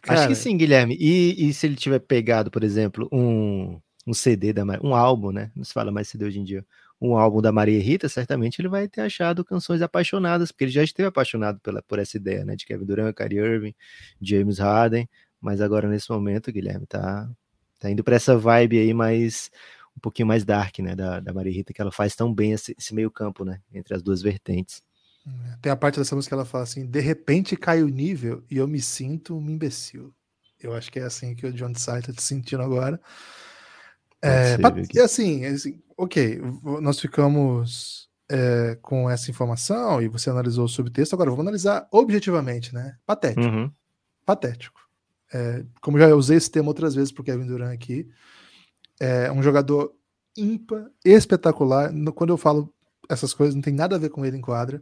Cara, 0.03 0.19
Acho 0.19 0.27
que 0.27 0.36
sim, 0.36 0.57
Guilherme. 0.57 0.98
E, 1.00 1.48
e, 1.48 1.53
se 1.53 1.65
ele 1.65 1.77
tiver 1.77 2.00
pegado, 2.00 2.51
por 2.51 2.62
exemplo, 2.62 3.07
um, 3.10 3.79
um 4.05 4.13
CD 4.13 4.51
da 4.51 4.63
um 4.83 4.93
álbum, 4.93 5.31
né? 5.31 5.50
Não 5.55 5.63
se 5.63 5.72
fala 5.72 5.93
mais 5.93 6.10
CD 6.10 6.25
hoje 6.25 6.39
em 6.41 6.43
dia. 6.43 6.65
Um 7.00 7.17
álbum 7.17 7.41
da 7.41 7.53
Maria 7.53 7.81
Rita, 7.81 8.10
certamente 8.10 8.60
ele 8.60 8.67
vai 8.67 8.86
ter 8.89 9.00
achado 9.00 9.45
canções 9.45 9.81
apaixonadas, 9.81 10.51
porque 10.51 10.65
ele 10.65 10.72
já 10.72 10.83
esteve 10.83 11.07
apaixonado 11.07 11.57
pela, 11.62 11.81
por 11.81 12.00
essa 12.00 12.17
ideia, 12.17 12.43
né? 12.43 12.53
De 12.57 12.65
Kevin 12.65 12.86
Durant, 12.86 13.15
Kyrie 13.15 13.39
Irving, 13.39 13.74
James 14.22 14.60
Harden, 14.60 15.10
mas 15.39 15.62
agora 15.62 15.88
nesse 15.88 16.10
momento, 16.12 16.51
Guilherme, 16.51 16.86
tá, 16.86 17.29
tá 17.79 17.89
indo 17.89 18.03
para 18.03 18.17
essa 18.17 18.38
vibe 18.38 18.79
aí 18.79 18.93
mais 18.93 19.50
um 19.95 20.00
pouquinho 20.01 20.27
mais 20.27 20.43
dark, 20.43 20.79
né? 20.79 20.95
Da, 20.95 21.22
da 21.22 21.33
Maria 21.33 21.53
Rita, 21.53 21.74
que 21.74 21.81
ela 21.81 21.93
faz 21.93 22.13
tão 22.13 22.33
bem 22.33 22.51
esse, 22.51 22.75
esse 22.77 22.93
meio 22.93 23.10
campo, 23.10 23.45
né? 23.45 23.62
Entre 23.74 23.95
as 23.95 24.03
duas 24.03 24.22
vertentes. 24.22 24.83
Tem 25.62 25.72
a 25.72 25.75
parte 25.75 25.98
dessa 25.98 26.15
música 26.15 26.32
que 26.32 26.34
ela 26.34 26.46
fala 26.46 26.65
assim: 26.65 26.86
de 26.86 27.00
repente 27.00 27.56
cai 27.56 27.82
o 27.82 27.88
nível 27.88 28.44
e 28.51 28.58
eu 28.58 28.68
me 28.68 28.82
sinto 28.82 29.38
um 29.38 29.50
imbecil. 29.50 30.13
Eu 30.60 30.74
acho 30.74 30.92
que 30.92 31.00
é 31.00 31.03
assim 31.03 31.36
que 31.36 31.46
o 31.46 31.53
John 31.53 31.74
Tsai 31.74 32.01
tá 32.01 32.13
se 32.13 32.22
sentindo 32.22 32.62
agora. 32.62 33.00
É, 34.22 34.58
e 34.94 35.00
assim, 35.00 35.44
assim, 35.46 35.82
ok, 35.98 36.42
nós 36.82 37.00
ficamos 37.00 38.10
é, 38.30 38.77
com 38.82 39.10
essa 39.10 39.30
informação 39.30 40.01
e 40.01 40.08
você 40.08 40.30
analisou 40.30 40.65
o 40.65 40.70
subtexto, 40.70 41.13
agora 41.13 41.30
vamos 41.30 41.44
analisar 41.44 41.88
objetivamente, 41.92 42.74
né? 42.74 42.96
Patético. 43.06 43.42
Uhum. 43.42 43.72
Patético. 44.25 44.80
É, 45.34 45.65
como 45.82 46.00
já 46.00 46.08
usei 46.15 46.38
esse 46.38 46.50
termo 46.50 46.70
outras 46.70 46.96
vezes 46.96 47.12
pro 47.12 47.24
Kevin 47.24 47.48
Durant 47.48 47.74
aqui, 47.74 48.08
é 49.00 49.30
um 49.32 49.44
jogador 49.44 49.94
ímpar, 50.38 50.89
espetacular. 51.03 51.92
Quando 52.15 52.32
eu 52.32 52.38
falo 52.38 52.74
essas 53.10 53.34
coisas, 53.34 53.56
não 53.56 53.62
tem 53.62 53.74
nada 53.74 53.96
a 53.96 54.00
ver 54.00 54.10
com 54.10 54.25
ele 54.25 54.38
em 54.38 54.42
quadra 54.42 54.82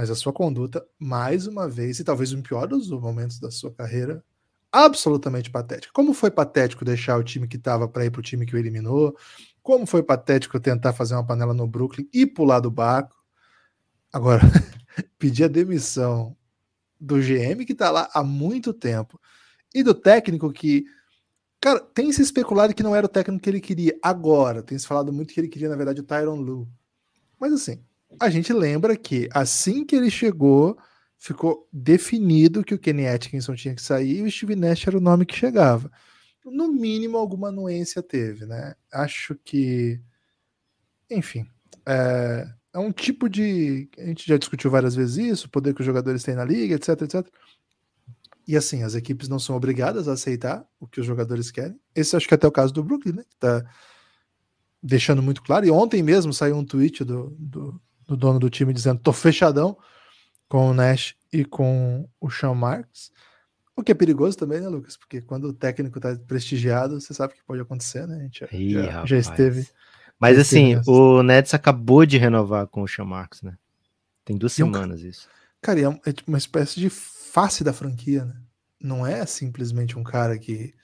mas 0.00 0.08
a 0.08 0.14
sua 0.14 0.32
conduta, 0.32 0.82
mais 0.98 1.46
uma 1.46 1.68
vez, 1.68 2.00
e 2.00 2.04
talvez 2.04 2.32
um 2.32 2.40
pior 2.40 2.66
dos 2.66 2.88
momentos 2.88 3.38
da 3.38 3.50
sua 3.50 3.70
carreira, 3.70 4.24
absolutamente 4.72 5.50
patética. 5.50 5.92
Como 5.92 6.14
foi 6.14 6.30
patético 6.30 6.86
deixar 6.86 7.18
o 7.18 7.22
time 7.22 7.46
que 7.46 7.58
estava 7.58 7.86
para 7.86 8.06
ir 8.06 8.10
para 8.10 8.20
o 8.20 8.22
time 8.22 8.46
que 8.46 8.54
o 8.54 8.58
eliminou? 8.58 9.14
Como 9.62 9.84
foi 9.84 10.02
patético 10.02 10.58
tentar 10.58 10.94
fazer 10.94 11.12
uma 11.12 11.26
panela 11.26 11.52
no 11.52 11.66
Brooklyn 11.66 12.08
e 12.14 12.24
pular 12.24 12.60
do 12.60 12.70
barco? 12.70 13.14
Agora, 14.10 14.40
pedir 15.18 15.44
a 15.44 15.48
demissão 15.48 16.34
do 16.98 17.16
GM 17.16 17.66
que 17.66 17.72
está 17.72 17.90
lá 17.90 18.08
há 18.14 18.24
muito 18.24 18.72
tempo 18.72 19.20
e 19.74 19.82
do 19.82 19.92
técnico 19.92 20.50
que, 20.50 20.86
cara, 21.60 21.78
tem 21.78 22.10
se 22.10 22.22
especulado 22.22 22.72
que 22.72 22.82
não 22.82 22.96
era 22.96 23.04
o 23.04 23.10
técnico 23.10 23.42
que 23.42 23.50
ele 23.50 23.60
queria. 23.60 23.98
Agora, 24.02 24.62
tem 24.62 24.78
se 24.78 24.86
falado 24.86 25.12
muito 25.12 25.34
que 25.34 25.40
ele 25.40 25.48
queria, 25.48 25.68
na 25.68 25.76
verdade, 25.76 26.00
o 26.00 26.04
Tyron 26.04 26.40
Lu. 26.40 26.66
Mas 27.38 27.52
assim, 27.52 27.84
a 28.18 28.30
gente 28.30 28.52
lembra 28.52 28.96
que 28.96 29.28
assim 29.32 29.84
que 29.84 29.94
ele 29.94 30.10
chegou, 30.10 30.76
ficou 31.18 31.68
definido 31.72 32.64
que 32.64 32.74
o 32.74 32.78
Kenny 32.78 33.06
Atkinson 33.06 33.54
tinha 33.54 33.74
que 33.74 33.82
sair 33.82 34.18
e 34.18 34.22
o 34.22 34.30
Steve 34.30 34.56
Nash 34.56 34.86
era 34.86 34.96
o 34.96 35.00
nome 35.00 35.26
que 35.26 35.36
chegava. 35.36 35.90
No 36.44 36.72
mínimo, 36.72 37.18
alguma 37.18 37.48
anuência 37.48 38.02
teve, 38.02 38.46
né? 38.46 38.74
Acho 38.92 39.34
que. 39.44 40.00
Enfim. 41.10 41.46
É, 41.86 42.46
é 42.72 42.78
um 42.78 42.90
tipo 42.90 43.28
de. 43.28 43.88
A 43.98 44.06
gente 44.06 44.26
já 44.26 44.38
discutiu 44.38 44.70
várias 44.70 44.94
vezes 44.94 45.18
isso, 45.18 45.46
o 45.46 45.50
poder 45.50 45.74
que 45.74 45.80
os 45.80 45.86
jogadores 45.86 46.22
têm 46.22 46.34
na 46.34 46.44
liga, 46.44 46.74
etc, 46.74 47.02
etc. 47.02 47.26
E 48.48 48.56
assim, 48.56 48.82
as 48.82 48.94
equipes 48.94 49.28
não 49.28 49.38
são 49.38 49.54
obrigadas 49.54 50.08
a 50.08 50.14
aceitar 50.14 50.66
o 50.80 50.86
que 50.86 51.00
os 51.00 51.06
jogadores 51.06 51.50
querem. 51.50 51.78
Esse 51.94 52.16
acho 52.16 52.26
que 52.26 52.34
é 52.34 52.36
até 52.36 52.46
o 52.46 52.52
caso 52.52 52.72
do 52.72 52.82
Brooklyn, 52.82 53.12
né? 53.12 53.24
Que 53.28 53.36
tá 53.36 53.64
deixando 54.82 55.22
muito 55.22 55.42
claro. 55.42 55.66
E 55.66 55.70
ontem 55.70 56.02
mesmo 56.02 56.32
saiu 56.32 56.56
um 56.56 56.64
tweet 56.64 57.04
do, 57.04 57.36
do, 57.38 57.80
do 58.10 58.16
dono 58.16 58.38
do 58.38 58.50
time 58.50 58.72
dizendo: 58.72 59.00
tô 59.00 59.12
fechadão 59.12 59.76
com 60.48 60.68
o 60.70 60.74
Nash 60.74 61.14
e 61.32 61.44
com 61.44 62.08
o 62.20 62.28
Sean 62.30 62.54
Marks. 62.54 63.12
O 63.76 63.82
que 63.82 63.92
é 63.92 63.94
perigoso 63.94 64.36
também, 64.36 64.60
né, 64.60 64.68
Lucas? 64.68 64.96
Porque 64.96 65.22
quando 65.22 65.44
o 65.44 65.52
técnico 65.52 66.00
tá 66.00 66.14
prestigiado, 66.26 67.00
você 67.00 67.14
sabe 67.14 67.32
o 67.32 67.36
que 67.36 67.44
pode 67.44 67.62
acontecer, 67.62 68.06
né? 68.06 68.16
A 68.16 68.22
gente 68.24 68.44
Ih, 68.52 68.72
já, 68.72 69.06
já 69.06 69.16
esteve. 69.16 69.68
Mas 70.18 70.36
já 70.36 70.42
assim, 70.42 70.74
esteve 70.76 70.90
o 70.90 71.22
Nets 71.22 71.54
acabou 71.54 72.04
de 72.04 72.18
renovar 72.18 72.66
com 72.66 72.82
o 72.82 72.88
Sean 72.88 73.04
Marks, 73.04 73.42
né? 73.42 73.56
Tem 74.24 74.36
duas 74.36 74.58
E 74.58 74.62
um 74.62 74.66
semanas 74.66 75.00
isso. 75.00 75.28
Cara, 75.62 75.80
e 75.80 75.82
é 75.84 75.88
um- 75.88 76.00
é 76.04 76.12
tipo 76.12 76.30
uma 76.30 76.38
espécie 76.38 76.78
de 76.80 76.90
face 76.90 77.64
da 77.64 77.72
franquia, 77.72 78.24
né? 78.24 78.34
Não 78.82 79.06
é 79.06 79.24
simplesmente 79.24 79.98
um 79.98 80.02
cara 80.02 80.38
que 80.38 80.74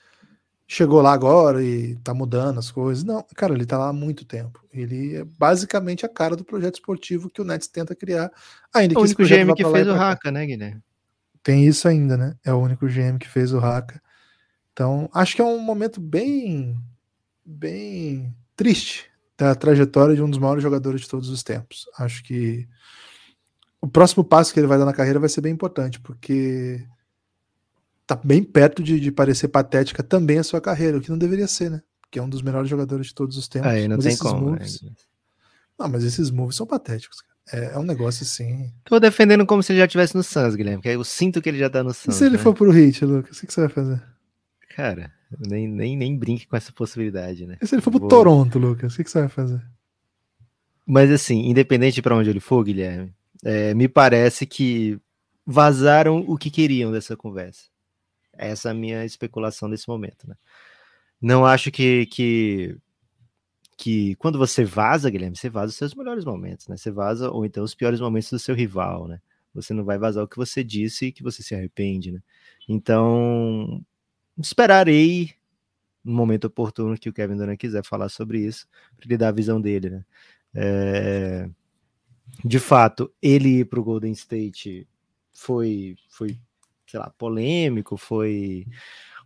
chegou 0.67 1.01
lá 1.01 1.13
agora 1.13 1.63
e 1.63 1.95
tá 1.97 2.13
mudando 2.13 2.59
as 2.59 2.69
coisas. 2.69 3.03
Não, 3.03 3.25
cara, 3.35 3.53
ele 3.53 3.65
tá 3.65 3.77
lá 3.77 3.87
há 3.87 3.93
muito 3.93 4.25
tempo. 4.25 4.63
Ele 4.71 5.15
é 5.15 5.23
basicamente 5.23 6.05
a 6.05 6.09
cara 6.09 6.35
do 6.35 6.43
projeto 6.43 6.75
esportivo 6.75 7.29
que 7.29 7.41
o 7.41 7.45
Nets 7.45 7.67
tenta 7.67 7.95
criar, 7.95 8.29
ainda 8.73 8.93
que 8.93 8.99
É 8.99 9.01
o 9.01 9.05
esse 9.05 9.15
único 9.15 9.23
GM 9.23 9.55
que 9.55 9.63
fez 9.63 9.87
o. 9.87 9.91
Haka, 9.91 10.29
né, 10.29 10.45
Guilherme? 10.45 10.81
Tem 11.41 11.65
isso 11.65 11.87
ainda, 11.87 12.17
né? 12.17 12.35
É 12.43 12.53
o 12.53 12.57
único 12.57 12.85
GM 12.87 13.17
que 13.17 13.29
fez 13.29 13.53
o 13.53 13.59
Haka. 13.59 14.01
Então, 14.73 15.09
acho 15.13 15.35
que 15.35 15.41
é 15.41 15.45
um 15.45 15.59
momento 15.59 16.01
bem, 16.01 16.77
bem 17.45 18.35
triste 18.55 19.09
da 19.37 19.55
trajetória 19.55 20.15
de 20.15 20.21
um 20.21 20.29
dos 20.29 20.39
maiores 20.39 20.61
jogadores 20.61 21.01
de 21.01 21.09
todos 21.09 21.29
os 21.29 21.41
tempos. 21.43 21.89
Acho 21.97 22.21
que 22.23 22.67
o 23.79 23.87
próximo 23.87 24.23
passo 24.23 24.53
que 24.53 24.59
ele 24.59 24.67
vai 24.67 24.77
dar 24.77 24.85
na 24.85 24.93
carreira 24.93 25.19
vai 25.19 25.29
ser 25.29 25.41
bem 25.41 25.53
importante, 25.53 25.99
porque 26.01 26.85
tá 28.07 28.15
bem 28.15 28.41
perto 28.41 28.81
de, 28.81 28.99
de 28.99 29.11
parecer 29.11 29.49
patética 29.49 30.01
também 30.01 30.39
a 30.39 30.43
sua 30.43 30.59
carreira, 30.61 30.97
o 30.97 31.01
que 31.01 31.09
não 31.11 31.17
deveria 31.17 31.47
ser, 31.47 31.69
né? 31.69 31.81
Porque 32.01 32.17
é 32.17 32.23
um 32.23 32.29
dos 32.29 32.41
melhores 32.41 32.69
jogadores 32.69 33.07
de 33.07 33.13
todos 33.13 33.37
os 33.37 33.47
tempos. 33.47 33.69
Aí 33.69 33.87
não 33.87 33.97
Mas 33.97 34.05
tem 34.05 34.17
como, 34.17 34.51
né? 34.51 34.59
moves- 34.59 34.81
Não, 35.77 35.89
mas 35.89 36.03
esses 36.05 36.31
moves 36.31 36.55
são 36.55 36.65
patéticos. 36.65 37.17
É, 37.51 37.73
é 37.73 37.77
um 37.77 37.83
negócio 37.83 38.23
assim. 38.23 38.73
Tô 38.85 38.99
defendendo 38.99 39.45
como 39.45 39.61
se 39.61 39.71
ele 39.73 39.79
já 39.79 39.85
estivesse 39.85 40.15
no 40.15 40.23
Suns, 40.23 40.55
Guilherme, 40.55 40.77
porque 40.81 40.89
eu 40.95 41.03
sinto 41.03 41.41
que 41.41 41.49
ele 41.49 41.59
já 41.59 41.69
tá 41.69 41.83
no 41.83 41.91
E 41.91 41.93
Suns. 41.93 42.15
se 42.15 42.25
ele 42.25 42.37
né? 42.37 42.43
for 42.43 42.53
pro 42.53 42.71
Hit, 42.71 43.03
Lucas, 43.05 43.37
o 43.37 43.39
que, 43.41 43.47
que 43.47 43.53
você 43.53 43.61
vai 43.61 43.69
fazer? 43.69 44.01
Cara, 44.75 45.11
nem, 45.47 45.67
nem, 45.67 45.97
nem 45.97 46.17
brinque 46.17 46.47
com 46.47 46.55
essa 46.55 46.71
possibilidade, 46.71 47.45
né? 47.45 47.57
E 47.61 47.67
se 47.67 47.75
ele 47.75 47.81
for 47.81 47.91
pro 47.91 47.99
Vou- 47.99 48.09
Toronto, 48.09 48.57
Lucas, 48.59 48.93
o 48.93 48.97
que, 48.97 49.03
que 49.03 49.11
você 49.11 49.19
vai 49.19 49.29
fazer? 49.29 49.61
Mas 50.85 51.11
assim, 51.11 51.49
independente 51.49 51.95
de 51.95 52.01
pra 52.01 52.15
onde 52.15 52.29
ele 52.29 52.39
for, 52.39 52.63
Guilherme, 52.63 53.13
é, 53.43 53.73
me 53.73 53.87
parece 53.89 54.45
que 54.45 54.99
vazaram 55.45 56.23
o 56.27 56.37
que 56.37 56.49
queriam 56.49 56.91
dessa 56.91 57.15
conversa. 57.17 57.63
Essa 58.37 58.69
é 58.69 58.71
a 58.71 58.75
minha 58.75 59.05
especulação 59.05 59.67
nesse 59.67 59.87
momento, 59.87 60.27
né? 60.27 60.35
Não 61.21 61.45
acho 61.45 61.71
que, 61.71 62.05
que, 62.07 62.77
que 63.75 64.15
quando 64.15 64.37
você 64.37 64.63
vaza, 64.63 65.09
Guilherme, 65.09 65.35
você 65.35 65.49
vaza 65.49 65.71
os 65.71 65.75
seus 65.75 65.95
melhores 65.95 66.23
momentos, 66.25 66.67
né? 66.67 66.77
Você 66.77 66.91
vaza, 66.91 67.31
ou 67.31 67.45
então 67.45 67.63
os 67.63 67.75
piores 67.75 67.99
momentos 67.99 68.29
do 68.29 68.39
seu 68.39 68.55
rival, 68.55 69.07
né? 69.07 69.19
Você 69.53 69.73
não 69.73 69.83
vai 69.83 69.97
vazar 69.97 70.23
o 70.23 70.27
que 70.27 70.37
você 70.37 70.63
disse 70.63 71.07
e 71.07 71.11
que 71.11 71.23
você 71.23 71.41
se 71.41 71.55
arrepende, 71.55 72.11
né? 72.11 72.21
Então, 72.69 73.83
esperarei 74.37 75.31
no 76.03 76.13
momento 76.13 76.45
oportuno 76.45 76.97
que 76.97 77.09
o 77.09 77.13
Kevin 77.13 77.37
Durant 77.37 77.59
quiser 77.59 77.83
falar 77.83 78.09
sobre 78.09 78.39
isso, 78.39 78.67
para 78.95 79.07
ele 79.07 79.17
dar 79.17 79.29
a 79.29 79.31
visão 79.31 79.59
dele, 79.59 79.89
né? 79.89 80.05
É, 80.53 81.49
de 82.43 82.59
fato, 82.59 83.11
ele 83.21 83.59
ir 83.59 83.65
para 83.65 83.79
o 83.79 83.83
Golden 83.83 84.11
State 84.11 84.87
foi, 85.33 85.95
foi, 86.09 86.39
sei 86.87 86.99
lá, 86.99 87.11
polêmico, 87.17 87.97
foi 87.97 88.65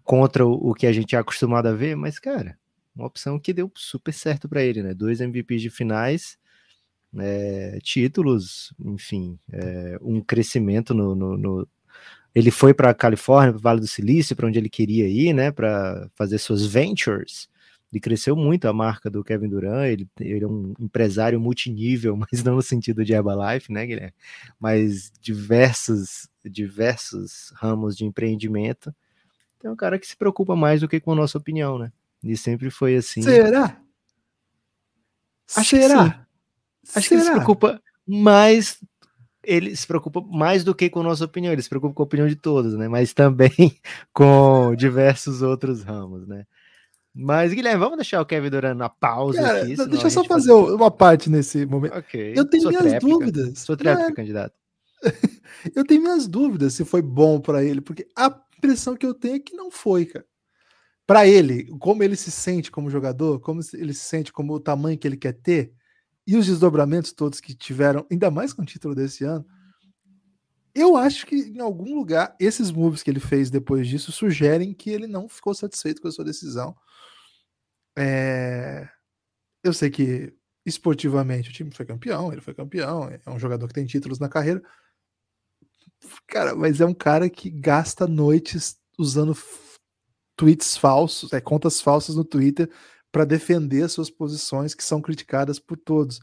contra 0.03 0.46
o, 0.46 0.74
que 0.74 0.88
a 0.88 0.94
gente 0.94 1.15
é 1.15 1.20
acostumado 1.20 1.68
a 1.68 1.74
ver, 1.74 1.96
mas, 1.96 2.20
cara, 2.20 2.58
uma 2.96 3.08
opção 3.08 3.39
que 3.39 3.53
deu 3.53 3.72
super 3.75 4.13
certo 4.13 4.50
para 4.50 4.63
ele, 4.63 4.84
né? 4.84 4.94
Dois 4.94 5.22
MVPs 5.22 5.62
de 5.62 5.70
finais, 5.70 6.38
é, 7.20 7.80
títulos, 7.84 8.74
enfim, 8.80 9.38
é, 9.51 9.98
um 10.01 10.22
crescimento 10.22 10.94
no, 10.94 11.15
no- 11.15 11.38
no- 11.38 11.68
Ele 12.36 12.51
foi 12.51 12.74
para 12.74 12.91
a 12.91 12.94
Califórnia, 12.96 13.53
para 13.53 13.60
o 13.60 13.62
Vale 13.63 13.82
do 13.82 13.88
Silício, 13.88 14.36
para 14.36 14.48
onde 14.48 14.60
ele 14.60 14.70
queria 14.70 15.08
ir, 15.08 15.34
né? 15.34 15.51
Para 15.51 16.10
fazer 16.15 16.38
suas 16.39 16.65
ventures. 16.65 17.50
Ele 17.94 18.00
cresceu 18.01 18.36
muito 18.38 18.68
a 18.68 18.74
marca 18.74 19.10
do 19.10 19.24
Kevin 19.24 19.50
Durant, 19.50 19.86
ele, 19.91 20.08
ele 20.20 20.46
é 20.46 20.48
um 20.48 20.74
empresário 20.80 21.39
multinível, 21.41 22.18
mas 22.32 22.44
não 22.44 22.56
no 22.58 22.62
sentido 22.63 23.06
de 23.06 23.13
Herbalife, 23.13 23.72
né, 23.74 23.86
Guilherme? 23.88 24.13
Mas 24.60 25.12
diversos, 25.22 26.30
diversos 26.50 27.51
ramos 27.55 27.95
de 27.95 28.05
empreendimento. 28.05 28.93
É 29.63 29.69
um 29.69 29.75
cara 29.75 30.00
que 30.00 30.07
se 30.07 30.15
preocupa 30.17 30.55
mais 30.55 30.81
do 30.81 30.88
que 30.88 31.00
com 31.00 31.12
a 31.12 31.15
nossa 31.15 31.38
opinião, 31.38 31.77
né? 31.77 31.91
E 32.24 32.36
sempre 32.38 32.69
foi 32.69 32.95
assim. 32.95 33.21
Será? 33.21 33.79
Acho 35.55 35.69
que 35.75 35.81
Será? 35.81 36.05
sim. 36.05 36.13
Acho 36.95 37.07
que 37.07 37.13
ele 37.15 37.21
se 37.21 37.27
Será? 37.27 37.36
preocupa 37.38 37.81
mais. 38.07 38.79
Ele 39.43 39.75
se 39.75 39.88
preocupa 39.88 40.21
mais 40.21 40.63
do 40.63 40.74
que 40.75 40.89
com 40.89 41.00
a 41.00 41.03
nossa 41.03 41.25
opinião, 41.25 41.51
ele 41.51 41.62
se 41.63 41.69
preocupa 41.69 41.93
com 41.95 42.03
a 42.03 42.05
opinião 42.05 42.27
de 42.27 42.36
todos, 42.36 42.75
né? 42.75 42.88
Mas 42.88 43.12
também 43.13 43.50
com 44.13 44.75
diversos 44.75 45.41
outros 45.41 45.81
ramos, 45.83 46.27
né? 46.27 46.45
Mas, 47.13 47.51
Guilherme, 47.53 47.79
vamos 47.79 47.98
deixar 47.98 48.21
o 48.21 48.25
Kevin 48.25 48.50
Durant 48.50 48.77
na 48.77 48.88
pausa 48.88 49.41
Cara, 49.41 49.63
aqui. 49.63 49.75
deixa 49.75 50.05
eu 50.07 50.12
só 50.12 50.21
pode- 50.21 50.27
fazer 50.29 50.53
uma 50.53 50.89
parte 50.89 51.29
nesse 51.29 51.65
momento. 51.65 51.98
Ok. 51.98 52.33
Eu 52.36 52.45
tenho 52.45 52.63
Sua 52.63 52.71
minhas 52.71 52.86
tréplica. 52.86 53.13
dúvidas. 53.17 53.60
Sua 53.60 53.74
Não 53.74 53.77
tréplica, 53.77 54.10
é- 54.10 54.13
candidato. 54.15 54.53
Eu 55.75 55.86
tenho 55.86 56.01
minhas 56.01 56.27
dúvidas 56.27 56.74
se 56.74 56.86
foi 56.86 57.01
bom 57.01 57.39
pra 57.39 57.63
ele, 57.63 57.81
porque 57.81 58.08
a 58.15 58.27
impressão 58.58 58.96
que 58.96 59.05
eu 59.05 59.13
tenho 59.13 59.36
é 59.36 59.39
que 59.39 59.55
não 59.55 59.72
foi, 59.72 60.05
cara. 60.05 60.25
Pra 61.08 61.27
ele, 61.27 61.67
como 61.79 62.03
ele 62.03 62.15
se 62.15 62.31
sente 62.31 62.72
como 62.72 62.89
jogador, 62.89 63.39
como 63.41 63.62
ele 63.74 63.93
se 63.93 64.05
sente 64.05 64.34
como 64.34 64.53
o 64.53 64.60
tamanho 64.60 64.98
que 64.98 65.08
ele 65.08 65.17
quer 65.17 65.34
ter, 65.34 65.74
e 66.27 66.38
os 66.38 66.48
desdobramentos 66.48 67.13
todos 67.13 67.41
que 67.41 67.55
tiveram, 67.55 68.05
ainda 68.12 68.31
mais 68.31 68.53
com 68.53 68.63
o 68.63 68.65
título 68.65 68.96
desse 68.96 69.24
ano, 69.25 69.46
eu 70.74 70.96
acho 70.96 71.25
que 71.25 71.36
em 71.36 71.60
algum 71.60 71.96
lugar 71.96 72.36
esses 72.39 72.72
moves 72.72 73.03
que 73.03 73.10
ele 73.10 73.20
fez 73.20 73.50
depois 73.50 73.88
disso 73.88 74.12
sugerem 74.12 74.74
que 74.74 74.89
ele 74.89 75.08
não 75.08 75.27
ficou 75.27 75.53
satisfeito 75.53 76.01
com 76.01 76.08
a 76.08 76.12
sua 76.12 76.24
decisão. 76.25 76.75
É, 77.98 78.88
Eu 79.63 79.74
sei 79.74 79.89
que 79.91 80.34
esportivamente 80.65 81.50
o 81.50 81.53
time 81.53 81.72
foi 81.72 81.86
campeão, 81.86 82.31
ele 82.31 82.41
foi 82.41 82.53
campeão, 82.53 83.10
é 83.10 83.22
um 83.29 83.39
jogador 83.39 83.67
que 83.67 83.74
tem 83.75 83.86
títulos 83.86 84.20
na 84.20 84.29
carreira. 84.29 84.62
Cara, 86.27 86.55
mas 86.55 86.81
é 86.81 86.86
um 86.86 86.93
cara 86.93 87.29
que 87.29 87.50
gasta 87.50 88.08
noites 88.08 88.77
usando 88.98 89.36
tweets 90.36 90.77
falsos, 90.77 91.31
é, 91.34 91.41
contas 91.41 91.81
falsas 91.81 92.15
no 92.15 92.24
Twitter 92.24 92.70
para 93.12 93.25
defender 93.25 93.88
suas 93.89 94.10
posições 94.10 94.74
que 94.74 94.84
são 94.84 95.01
criticadas 95.01 95.60
por 95.60 95.77
todos. 95.77 96.20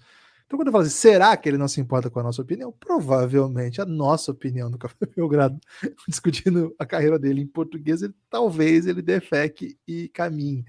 Então, 0.47 0.59
quando 0.59 0.69
eu 0.69 0.73
falo 0.73 0.85
assim, 0.85 0.95
será 0.97 1.37
que 1.37 1.47
ele 1.47 1.59
não 1.59 1.69
se 1.69 1.81
importa 1.81 2.09
com 2.09 2.19
a 2.21 2.23
nossa 2.23 2.41
opinião? 2.41 2.73
Provavelmente 2.73 3.83
a 3.83 3.85
nossa 3.85 4.33
opinião 4.33 4.71
do 4.71 4.79
Café 4.79 4.97
Belgrado, 5.15 5.61
discutindo 6.09 6.75
a 6.79 6.87
carreira 6.87 7.19
dele 7.19 7.43
em 7.43 7.47
português, 7.47 8.03
ele, 8.03 8.15
talvez 8.31 8.87
ele 8.87 9.03
defeque 9.03 9.79
e 9.87 10.09
caminhe. 10.09 10.65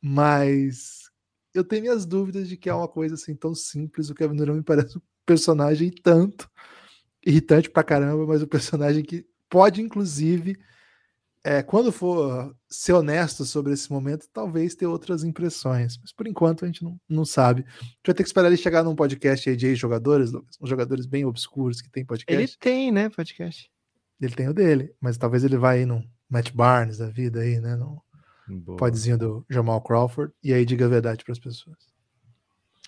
Mas 0.00 1.10
eu 1.52 1.62
tenho 1.62 1.82
minhas 1.82 2.06
dúvidas 2.06 2.48
de 2.48 2.56
que 2.56 2.70
é 2.70 2.74
uma 2.74 2.88
coisa 2.88 3.16
assim 3.16 3.34
tão 3.34 3.54
simples. 3.54 4.08
O 4.08 4.14
Kevin 4.14 4.36
Durant 4.36 4.56
me 4.56 4.62
parece 4.62 4.96
um 4.96 5.02
personagem 5.26 5.90
tanto 5.90 6.50
irritante 7.28 7.68
pra 7.68 7.84
caramba, 7.84 8.26
mas 8.26 8.42
um 8.42 8.46
personagem 8.46 9.04
que 9.04 9.26
pode, 9.50 9.82
inclusive, 9.82 10.56
é, 11.44 11.62
quando 11.62 11.92
for 11.92 12.56
ser 12.68 12.94
honesto 12.94 13.44
sobre 13.44 13.74
esse 13.74 13.92
momento, 13.92 14.26
talvez 14.32 14.74
ter 14.74 14.86
outras 14.86 15.24
impressões. 15.24 15.98
Mas 15.98 16.10
por 16.10 16.26
enquanto 16.26 16.64
a 16.64 16.66
gente 16.66 16.82
não, 16.82 16.98
não 17.08 17.24
sabe. 17.26 17.64
A 17.68 17.82
gente 17.82 18.06
vai 18.06 18.14
ter 18.14 18.22
que 18.22 18.28
esperar 18.28 18.48
ele 18.48 18.56
chegar 18.56 18.82
num 18.82 18.96
podcast 18.96 19.48
aí 19.48 19.56
de 19.56 19.74
jogadores, 19.74 20.32
uns 20.34 20.68
jogadores 20.68 21.04
bem 21.04 21.26
obscuros 21.26 21.82
que 21.82 21.90
tem 21.90 22.04
podcast. 22.04 22.42
Ele 22.42 22.50
tem, 22.58 22.90
né, 22.90 23.10
podcast. 23.10 23.70
Ele 24.20 24.34
tem 24.34 24.48
o 24.48 24.54
dele, 24.54 24.92
mas 25.00 25.18
talvez 25.18 25.44
ele 25.44 25.56
vá 25.56 25.72
aí 25.72 25.84
no 25.84 26.02
Matt 26.28 26.50
Barnes 26.52 26.98
da 26.98 27.08
vida 27.08 27.40
aí, 27.40 27.60
né? 27.60 27.76
No 27.76 28.02
podzinho 28.76 29.18
do 29.18 29.46
Jamal 29.48 29.82
Crawford. 29.82 30.32
E 30.42 30.52
aí 30.52 30.64
diga 30.64 30.86
a 30.86 30.88
verdade 30.88 31.22
para 31.22 31.32
as 31.32 31.38
pessoas. 31.38 31.76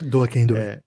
Doa 0.02 0.26
quem 0.26 0.47
doa. 0.47 0.59
É. 0.59 0.82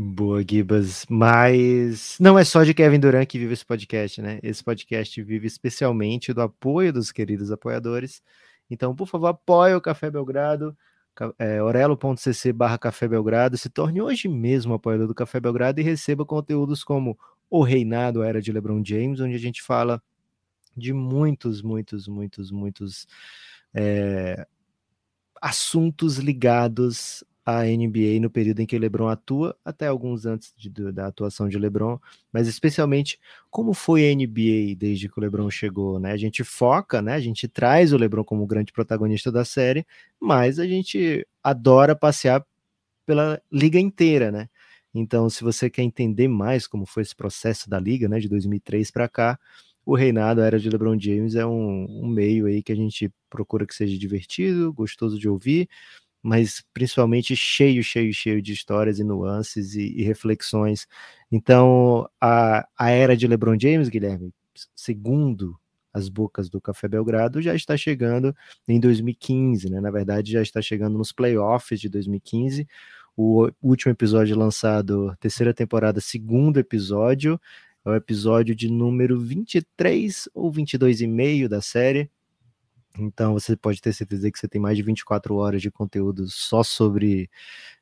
Boa, 0.00 0.44
Gibas. 0.48 1.04
Mas 1.10 2.16
não 2.20 2.38
é 2.38 2.44
só 2.44 2.62
de 2.62 2.72
Kevin 2.72 3.00
Durant 3.00 3.26
que 3.26 3.36
vive 3.36 3.52
esse 3.52 3.66
podcast, 3.66 4.22
né? 4.22 4.38
Esse 4.44 4.62
podcast 4.62 5.20
vive 5.20 5.48
especialmente 5.48 6.32
do 6.32 6.40
apoio 6.40 6.92
dos 6.92 7.10
queridos 7.10 7.50
apoiadores. 7.50 8.22
Então, 8.70 8.94
por 8.94 9.08
favor, 9.08 9.26
apoie 9.26 9.74
o 9.74 9.80
Café 9.80 10.08
Belgrado, 10.08 10.76
é, 11.36 11.60
orelo.cc 11.60 12.52
barra 12.52 12.78
Café 12.78 13.08
Belgrado. 13.08 13.58
Se 13.58 13.68
torne 13.68 14.00
hoje 14.00 14.28
mesmo 14.28 14.72
apoiador 14.72 15.08
do 15.08 15.14
Café 15.16 15.40
Belgrado 15.40 15.80
e 15.80 15.82
receba 15.82 16.24
conteúdos 16.24 16.84
como 16.84 17.18
O 17.50 17.64
Reinado, 17.64 18.22
a 18.22 18.26
Era 18.28 18.40
de 18.40 18.52
LeBron 18.52 18.80
James, 18.84 19.18
onde 19.18 19.34
a 19.34 19.38
gente 19.38 19.60
fala 19.60 20.00
de 20.76 20.92
muitos, 20.92 21.60
muitos, 21.60 22.06
muitos, 22.06 22.52
muitos 22.52 23.08
é, 23.74 24.46
assuntos 25.42 26.18
ligados 26.18 27.24
a 27.50 27.64
NBA 27.64 28.20
no 28.20 28.28
período 28.28 28.60
em 28.60 28.66
que 28.66 28.78
LeBron 28.78 29.08
atua, 29.08 29.56
até 29.64 29.86
alguns 29.86 30.26
antes 30.26 30.52
de, 30.54 30.68
da 30.92 31.06
atuação 31.06 31.48
de 31.48 31.58
LeBron, 31.58 31.98
mas 32.30 32.46
especialmente 32.46 33.18
como 33.50 33.72
foi 33.72 34.06
a 34.06 34.14
NBA 34.14 34.76
desde 34.76 35.08
que 35.08 35.18
o 35.18 35.22
LeBron 35.22 35.50
chegou, 35.50 35.98
né? 35.98 36.12
A 36.12 36.16
gente 36.18 36.44
foca, 36.44 37.00
né? 37.00 37.14
A 37.14 37.20
gente 37.20 37.48
traz 37.48 37.90
o 37.94 37.96
LeBron 37.96 38.22
como 38.22 38.46
grande 38.46 38.70
protagonista 38.70 39.32
da 39.32 39.46
série, 39.46 39.86
mas 40.20 40.58
a 40.58 40.66
gente 40.66 41.26
adora 41.42 41.96
passear 41.96 42.44
pela 43.06 43.40
liga 43.50 43.80
inteira, 43.80 44.30
né? 44.30 44.50
Então, 44.92 45.30
se 45.30 45.42
você 45.42 45.70
quer 45.70 45.82
entender 45.82 46.28
mais 46.28 46.66
como 46.66 46.84
foi 46.84 47.02
esse 47.02 47.16
processo 47.16 47.70
da 47.70 47.80
liga, 47.80 48.08
né, 48.08 48.20
de 48.20 48.28
2003 48.28 48.90
para 48.90 49.08
cá, 49.08 49.38
o 49.86 49.96
reinado 49.96 50.42
era 50.42 50.58
de 50.60 50.68
LeBron 50.68 50.98
James 51.00 51.34
é 51.34 51.46
um, 51.46 51.86
um 51.88 52.08
meio 52.08 52.44
aí 52.44 52.62
que 52.62 52.72
a 52.72 52.76
gente 52.76 53.10
procura 53.30 53.66
que 53.66 53.74
seja 53.74 53.96
divertido, 53.98 54.70
gostoso 54.70 55.18
de 55.18 55.26
ouvir 55.30 55.66
mas 56.22 56.64
principalmente 56.74 57.34
cheio, 57.36 57.82
cheio, 57.82 58.12
cheio 58.12 58.42
de 58.42 58.52
histórias 58.52 58.98
e 58.98 59.04
nuances 59.04 59.74
e, 59.74 59.92
e 59.96 60.02
reflexões. 60.02 60.86
Então, 61.30 62.08
a, 62.20 62.66
a 62.78 62.90
era 62.90 63.16
de 63.16 63.26
LeBron 63.26 63.56
James, 63.58 63.88
Guilherme, 63.88 64.32
segundo 64.74 65.58
as 65.92 66.08
bocas 66.08 66.48
do 66.48 66.60
Café 66.60 66.88
Belgrado, 66.88 67.40
já 67.40 67.54
está 67.54 67.76
chegando 67.76 68.34
em 68.66 68.78
2015, 68.78 69.70
né? 69.70 69.80
Na 69.80 69.90
verdade, 69.90 70.32
já 70.32 70.42
está 70.42 70.60
chegando 70.60 70.98
nos 70.98 71.12
playoffs 71.12 71.80
de 71.80 71.88
2015. 71.88 72.66
O 73.16 73.50
último 73.60 73.92
episódio 73.92 74.36
lançado, 74.36 75.16
terceira 75.18 75.52
temporada, 75.52 76.00
segundo 76.00 76.58
episódio, 76.58 77.40
é 77.84 77.90
o 77.90 77.94
episódio 77.94 78.54
de 78.54 78.70
número 78.70 79.18
23 79.18 80.28
ou 80.34 80.52
22 80.52 81.00
e 81.00 81.06
meio 81.06 81.48
da 81.48 81.60
série. 81.60 82.10
Então 82.98 83.34
você 83.34 83.56
pode 83.56 83.80
ter 83.80 83.92
certeza 83.92 84.30
que 84.30 84.38
você 84.38 84.48
tem 84.48 84.60
mais 84.60 84.76
de 84.76 84.82
24 84.82 85.34
horas 85.36 85.62
de 85.62 85.70
conteúdo 85.70 86.26
só 86.28 86.62
sobre 86.62 87.30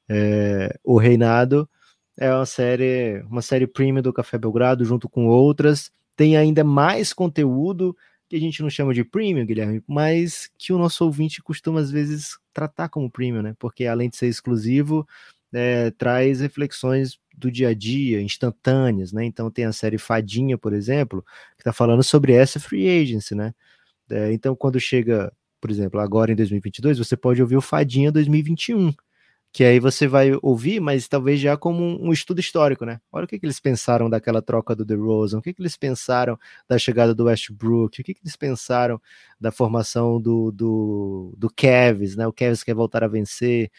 é, 0.08 0.78
o 0.84 0.98
reinado. 0.98 1.68
É 2.16 2.32
uma 2.32 2.46
série, 2.46 3.22
uma 3.30 3.42
série 3.42 3.66
premium 3.66 4.02
do 4.02 4.12
Café 4.12 4.38
Belgrado, 4.38 4.84
junto 4.84 5.08
com 5.08 5.26
outras. 5.26 5.90
Tem 6.16 6.36
ainda 6.36 6.64
mais 6.64 7.12
conteúdo 7.12 7.96
que 8.28 8.36
a 8.36 8.40
gente 8.40 8.62
não 8.62 8.70
chama 8.70 8.92
de 8.94 9.04
premium, 9.04 9.46
Guilherme, 9.46 9.82
mas 9.86 10.50
que 10.58 10.72
o 10.72 10.78
nosso 10.78 11.04
ouvinte 11.04 11.42
costuma 11.42 11.80
às 11.80 11.90
vezes 11.90 12.38
tratar 12.52 12.88
como 12.88 13.10
premium, 13.10 13.42
né? 13.42 13.54
Porque 13.58 13.86
além 13.86 14.08
de 14.08 14.16
ser 14.16 14.26
exclusivo, 14.26 15.06
é, 15.52 15.90
traz 15.92 16.40
reflexões 16.40 17.18
do 17.36 17.50
dia 17.50 17.68
a 17.68 17.74
dia, 17.74 18.20
instantâneas, 18.22 19.12
né? 19.12 19.24
Então 19.24 19.50
tem 19.50 19.64
a 19.66 19.72
série 19.72 19.98
Fadinha, 19.98 20.58
por 20.58 20.72
exemplo, 20.72 21.22
que 21.56 21.60
está 21.62 21.72
falando 21.72 22.02
sobre 22.02 22.32
essa 22.32 22.58
free 22.58 22.88
agency, 22.88 23.34
né? 23.34 23.54
É, 24.10 24.32
então, 24.32 24.54
quando 24.54 24.78
chega, 24.78 25.32
por 25.60 25.70
exemplo, 25.70 26.00
agora 26.00 26.32
em 26.32 26.36
2022, 26.36 26.98
você 26.98 27.16
pode 27.16 27.40
ouvir 27.42 27.56
o 27.56 27.60
Fadinha 27.60 28.12
2021, 28.12 28.92
que 29.52 29.64
aí 29.64 29.80
você 29.80 30.06
vai 30.06 30.32
ouvir, 30.42 30.80
mas 30.80 31.08
talvez 31.08 31.40
já 31.40 31.56
como 31.56 31.82
um, 31.82 32.08
um 32.08 32.12
estudo 32.12 32.40
histórico, 32.40 32.84
né? 32.84 33.00
Olha 33.10 33.24
o 33.24 33.26
que, 33.26 33.38
que, 33.38 33.46
eles 33.46 33.58
pensaram 33.58 34.10
daquela 34.10 34.42
troca 34.42 34.76
do 34.76 34.84
DeRozan, 34.84 35.38
o 35.38 35.42
que, 35.42 35.54
que 35.54 35.62
eles 35.62 35.76
pensaram 35.76 36.38
da 36.68 36.78
chegada 36.78 37.14
do 37.14 37.24
Westbrook, 37.24 38.00
o 38.00 38.04
que, 38.04 38.14
que 38.14 38.20
eles 38.22 38.36
pensaram 38.36 39.00
da 39.40 39.50
formação 39.50 40.20
do, 40.20 40.52
do, 40.52 41.34
do 41.36 41.48
Cavs, 41.48 42.16
né? 42.16 42.26
O 42.26 42.32
Cavs 42.32 42.62
quer 42.62 42.74
voltar 42.74 43.02
a 43.02 43.08
vencer, 43.08 43.70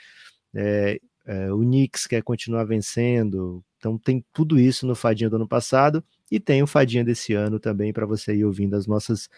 é, 0.55 0.99
é, 1.27 1.53
o 1.53 1.59
Knicks 1.59 2.07
quer 2.07 2.23
continuar 2.23 2.63
vencendo, 2.63 3.63
então 3.77 3.97
tem 3.97 4.25
tudo 4.33 4.59
isso 4.59 4.87
no 4.87 4.95
Fadinha 4.95 5.29
do 5.29 5.35
ano 5.35 5.47
passado 5.47 6.03
e 6.31 6.39
tem 6.39 6.63
o 6.63 6.67
Fadinha 6.67 7.03
desse 7.03 7.33
ano 7.33 7.59
também 7.59 7.93
para 7.93 8.05
você 8.05 8.35
ir 8.35 8.45
ouvindo 8.45 8.75
as 8.75 8.87
nossas 8.87 9.29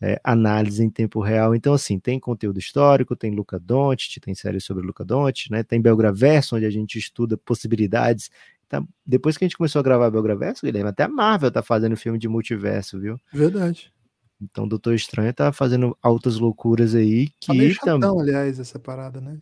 é, 0.00 0.20
análise 0.24 0.82
em 0.82 0.88
tempo 0.88 1.20
real. 1.20 1.54
Então, 1.54 1.74
assim, 1.74 1.98
tem 1.98 2.18
conteúdo 2.18 2.58
histórico, 2.58 3.14
tem 3.14 3.30
Luca 3.32 3.58
Doncic, 3.58 4.20
tem 4.20 4.34
série 4.34 4.60
sobre 4.60 4.86
Luca 4.86 5.04
Doncic, 5.04 5.50
né? 5.50 5.62
Tem 5.62 5.80
Belgraverso, 5.80 6.56
onde 6.56 6.64
a 6.64 6.70
gente 6.70 6.98
estuda 6.98 7.36
possibilidades. 7.36 8.30
Tá, 8.68 8.82
depois 9.04 9.36
que 9.36 9.44
a 9.44 9.48
gente 9.48 9.56
começou 9.56 9.80
a 9.80 9.82
gravar 9.82 10.10
Belgraverso, 10.10 10.64
Guilherme, 10.64 10.90
até 10.90 11.02
a 11.02 11.08
Marvel 11.08 11.50
tá 11.50 11.62
fazendo 11.62 11.96
filme 11.96 12.18
de 12.18 12.28
multiverso, 12.28 12.98
viu? 12.98 13.20
Verdade. 13.32 13.92
Então, 14.40 14.66
Doutor 14.66 14.94
Estranho 14.94 15.34
tá 15.34 15.52
fazendo 15.52 15.96
altas 16.00 16.38
loucuras 16.38 16.94
aí 16.94 17.28
que 17.38 17.48
tá 17.48 17.54
meio 17.54 17.74
chatão, 17.74 18.18
aliás, 18.18 18.58
essa 18.58 18.78
parada, 18.78 19.20
né? 19.20 19.38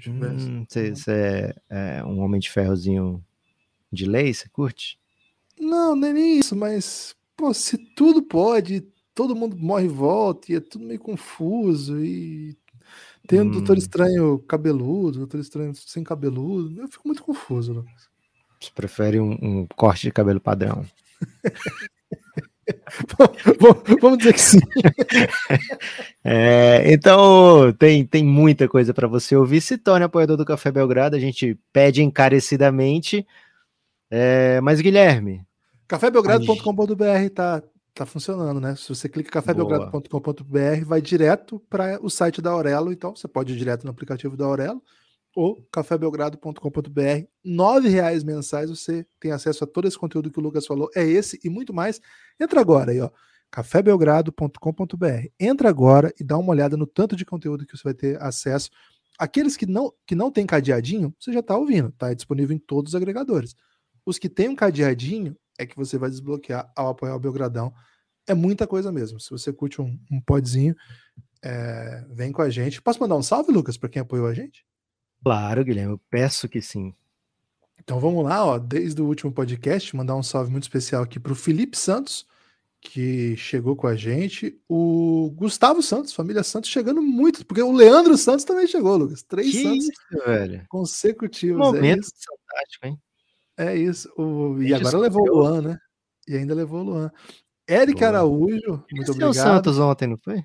Você 0.00 0.10
hum, 0.10 0.64
é, 1.08 1.54
é, 1.68 2.04
um 2.04 2.20
homem 2.20 2.40
de 2.40 2.50
ferrozinho 2.50 3.22
de 3.92 4.06
lei, 4.06 4.32
você 4.32 4.48
curte? 4.48 4.98
Não, 5.60 5.94
nem 5.94 6.38
isso, 6.38 6.56
mas 6.56 7.14
pô, 7.36 7.52
se 7.52 7.76
tudo 7.76 8.22
pode, 8.22 8.86
todo 9.16 9.34
mundo 9.34 9.56
morre 9.56 9.86
e 9.86 9.88
volta, 9.88 10.52
e 10.52 10.56
é 10.56 10.60
tudo 10.60 10.84
meio 10.84 11.00
confuso, 11.00 11.98
e 12.04 12.54
tem 13.26 13.40
um 13.40 13.44
hum. 13.44 13.50
Doutor 13.50 13.78
Estranho 13.78 14.38
cabeludo, 14.40 15.20
Doutor 15.20 15.40
Estranho 15.40 15.74
sem 15.74 16.04
cabeludo, 16.04 16.82
eu 16.82 16.86
fico 16.86 17.08
muito 17.08 17.22
confuso, 17.24 17.72
Lucas. 17.72 18.10
Você 18.60 18.70
prefere 18.74 19.18
um, 19.18 19.32
um 19.42 19.66
corte 19.74 20.02
de 20.02 20.12
cabelo 20.12 20.38
padrão? 20.38 20.84
Vamos 24.00 24.18
dizer 24.18 24.34
que 24.34 24.40
sim. 24.40 24.58
É, 26.28 26.92
então, 26.92 27.72
tem, 27.74 28.04
tem 28.04 28.24
muita 28.24 28.68
coisa 28.68 28.92
para 28.92 29.06
você 29.06 29.36
ouvir. 29.36 29.60
Se 29.60 29.78
torne 29.78 30.04
apoiador 30.04 30.36
do 30.36 30.44
Café 30.44 30.72
Belgrado, 30.72 31.14
a 31.14 31.20
gente 31.20 31.56
pede 31.72 32.02
encarecidamente. 32.02 33.24
É, 34.10 34.60
mas, 34.60 34.80
Guilherme. 34.80 35.46
cafébelgrado.com.br 35.86 37.30
tá, 37.32 37.62
tá 37.96 38.06
funcionando, 38.06 38.60
né? 38.60 38.76
Se 38.76 38.88
você 38.88 39.08
clica 39.08 39.30
cafébelgrado.com.br, 39.30 40.84
vai 40.84 41.00
direto 41.00 41.58
para 41.68 41.98
o 42.02 42.10
site 42.10 42.42
da 42.42 42.50
Aurelo, 42.50 42.92
então 42.92 43.16
você 43.16 43.26
pode 43.26 43.54
ir 43.54 43.56
direto 43.56 43.84
no 43.84 43.90
aplicativo 43.90 44.36
da 44.36 44.44
Aurelo 44.44 44.82
ou 45.34 45.66
cafébelgrado.com.br. 45.72 47.26
Nove 47.44 47.88
reais 47.88 48.22
mensais 48.22 48.70
você 48.70 49.06
tem 49.18 49.32
acesso 49.32 49.64
a 49.64 49.66
todo 49.66 49.88
esse 49.88 49.98
conteúdo 49.98 50.30
que 50.30 50.38
o 50.38 50.42
Lucas 50.42 50.66
falou. 50.66 50.90
É 50.94 51.04
esse 51.04 51.38
e 51.42 51.48
muito 51.48 51.72
mais. 51.72 52.00
Entra 52.38 52.60
agora 52.60 52.92
aí, 52.92 53.00
ó. 53.00 53.10
cafébelgrado.com.br. 53.50 55.28
Entra 55.40 55.68
agora 55.68 56.12
e 56.20 56.24
dá 56.24 56.36
uma 56.36 56.50
olhada 56.50 56.76
no 56.76 56.86
tanto 56.86 57.16
de 57.16 57.24
conteúdo 57.24 57.66
que 57.66 57.76
você 57.76 57.82
vai 57.82 57.94
ter 57.94 58.20
acesso. 58.22 58.70
Aqueles 59.18 59.56
que 59.56 59.66
não, 59.66 59.92
que 60.06 60.14
não 60.14 60.30
tem 60.30 60.46
cadeadinho, 60.46 61.14
você 61.18 61.32
já 61.32 61.40
está 61.40 61.56
ouvindo, 61.56 61.92
tá? 61.92 62.10
É 62.10 62.14
disponível 62.14 62.54
em 62.54 62.58
todos 62.58 62.92
os 62.92 62.94
agregadores. 62.94 63.54
Os 64.04 64.18
que 64.18 64.28
têm 64.28 64.48
um 64.50 64.56
cadeadinho, 64.56 65.36
é 65.58 65.66
que 65.66 65.76
você 65.76 65.98
vai 65.98 66.10
desbloquear 66.10 66.70
ao 66.74 66.88
apoiar 66.88 67.14
o 67.14 67.20
Belgradão. 67.20 67.72
É 68.26 68.34
muita 68.34 68.66
coisa 68.66 68.90
mesmo. 68.90 69.20
Se 69.20 69.30
você 69.30 69.52
curte 69.52 69.80
um, 69.80 69.98
um 70.10 70.20
podzinho, 70.20 70.74
é, 71.42 72.04
vem 72.10 72.32
com 72.32 72.42
a 72.42 72.50
gente. 72.50 72.82
Posso 72.82 73.00
mandar 73.00 73.16
um 73.16 73.22
salve, 73.22 73.52
Lucas, 73.52 73.76
para 73.76 73.88
quem 73.88 74.02
apoiou 74.02 74.26
a 74.26 74.34
gente? 74.34 74.66
Claro, 75.22 75.64
Guilherme, 75.64 75.92
eu 75.92 76.00
peço 76.10 76.48
que 76.48 76.60
sim. 76.60 76.94
Então 77.78 78.00
vamos 78.00 78.24
lá, 78.24 78.44
ó, 78.44 78.58
desde 78.58 79.00
o 79.00 79.06
último 79.06 79.32
podcast, 79.32 79.94
mandar 79.94 80.16
um 80.16 80.22
salve 80.22 80.50
muito 80.50 80.64
especial 80.64 81.02
aqui 81.02 81.20
para 81.20 81.32
o 81.32 81.36
Felipe 81.36 81.78
Santos, 81.78 82.26
que 82.80 83.36
chegou 83.36 83.76
com 83.76 83.86
a 83.86 83.94
gente, 83.94 84.60
o 84.68 85.30
Gustavo 85.34 85.82
Santos, 85.82 86.12
família 86.12 86.42
Santos, 86.42 86.70
chegando 86.70 87.02
muito, 87.02 87.44
porque 87.46 87.62
o 87.62 87.72
Leandro 87.72 88.16
Santos 88.16 88.44
também 88.44 88.66
chegou, 88.66 88.96
Lucas. 88.96 89.22
Três 89.22 89.50
que 89.50 89.62
Santos 89.62 89.88
isso, 89.88 90.24
velho. 90.24 90.64
consecutivos. 90.68 91.60
É 91.60 91.64
Momento 91.64 92.08
é 92.08 92.36
fantástico, 92.36 92.86
hein? 92.86 92.98
É 93.56 93.74
isso. 93.76 94.12
O... 94.16 94.60
E 94.62 94.74
agora 94.74 94.98
levou 94.98 95.22
o 95.22 95.34
Luan, 95.34 95.62
né? 95.62 95.78
E 96.28 96.36
ainda 96.36 96.54
levou 96.54 96.80
o 96.80 96.84
Luan. 96.84 97.10
Eric 97.68 97.98
Boa. 97.98 98.08
Araújo, 98.08 98.84
muito 98.92 99.10
obrigado. 99.10 99.30
o 99.30 99.34
Santos 99.34 99.78
ontem, 99.78 100.06
não 100.06 100.18
foi? 100.18 100.44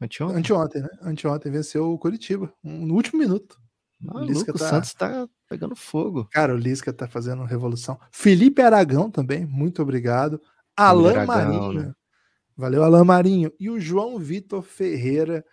Anteontem? 0.00 0.38
Anteontem, 0.38 0.82
né? 0.82 0.88
Anteontem 1.02 1.52
venceu 1.52 1.92
o 1.92 1.98
Curitiba, 1.98 2.52
no 2.62 2.94
último 2.94 3.18
minuto. 3.18 3.56
o 4.04 4.20
Lisca 4.20 4.52
tá... 4.52 4.58
Santos 4.58 4.94
tá 4.94 5.28
pegando 5.48 5.74
fogo. 5.74 6.28
Cara, 6.30 6.54
o 6.54 6.58
Lisca 6.58 6.92
tá 6.92 7.08
fazendo 7.08 7.42
revolução. 7.44 7.98
Felipe 8.12 8.62
Aragão 8.62 9.10
também, 9.10 9.46
muito 9.46 9.82
obrigado. 9.82 10.40
Alan 10.76 11.10
Aragão, 11.10 11.26
Marinho. 11.26 11.72
Né? 11.82 11.94
Valeu, 12.58 12.82
Alain 12.82 13.04
Marinho. 13.04 13.52
E 13.58 13.70
o 13.70 13.78
João 13.78 14.18
Vitor 14.18 14.62
Ferreira. 14.62 15.44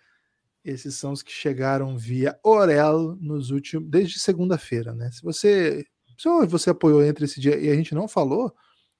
Esses 0.64 0.96
são 0.96 1.12
os 1.12 1.22
que 1.22 1.30
chegaram 1.30 1.96
via 1.96 2.36
Orelo 2.42 3.16
nos 3.20 3.50
últimos. 3.50 3.88
desde 3.88 4.18
segunda-feira, 4.18 4.92
né? 4.92 5.10
Se 5.12 5.22
você. 5.22 5.84
Se 6.18 6.28
você 6.46 6.70
apoiou 6.70 7.04
entre 7.04 7.24
esse 7.24 7.40
dia 7.40 7.58
e 7.58 7.70
a 7.70 7.74
gente 7.74 7.94
não 7.94 8.08
falou, 8.08 8.54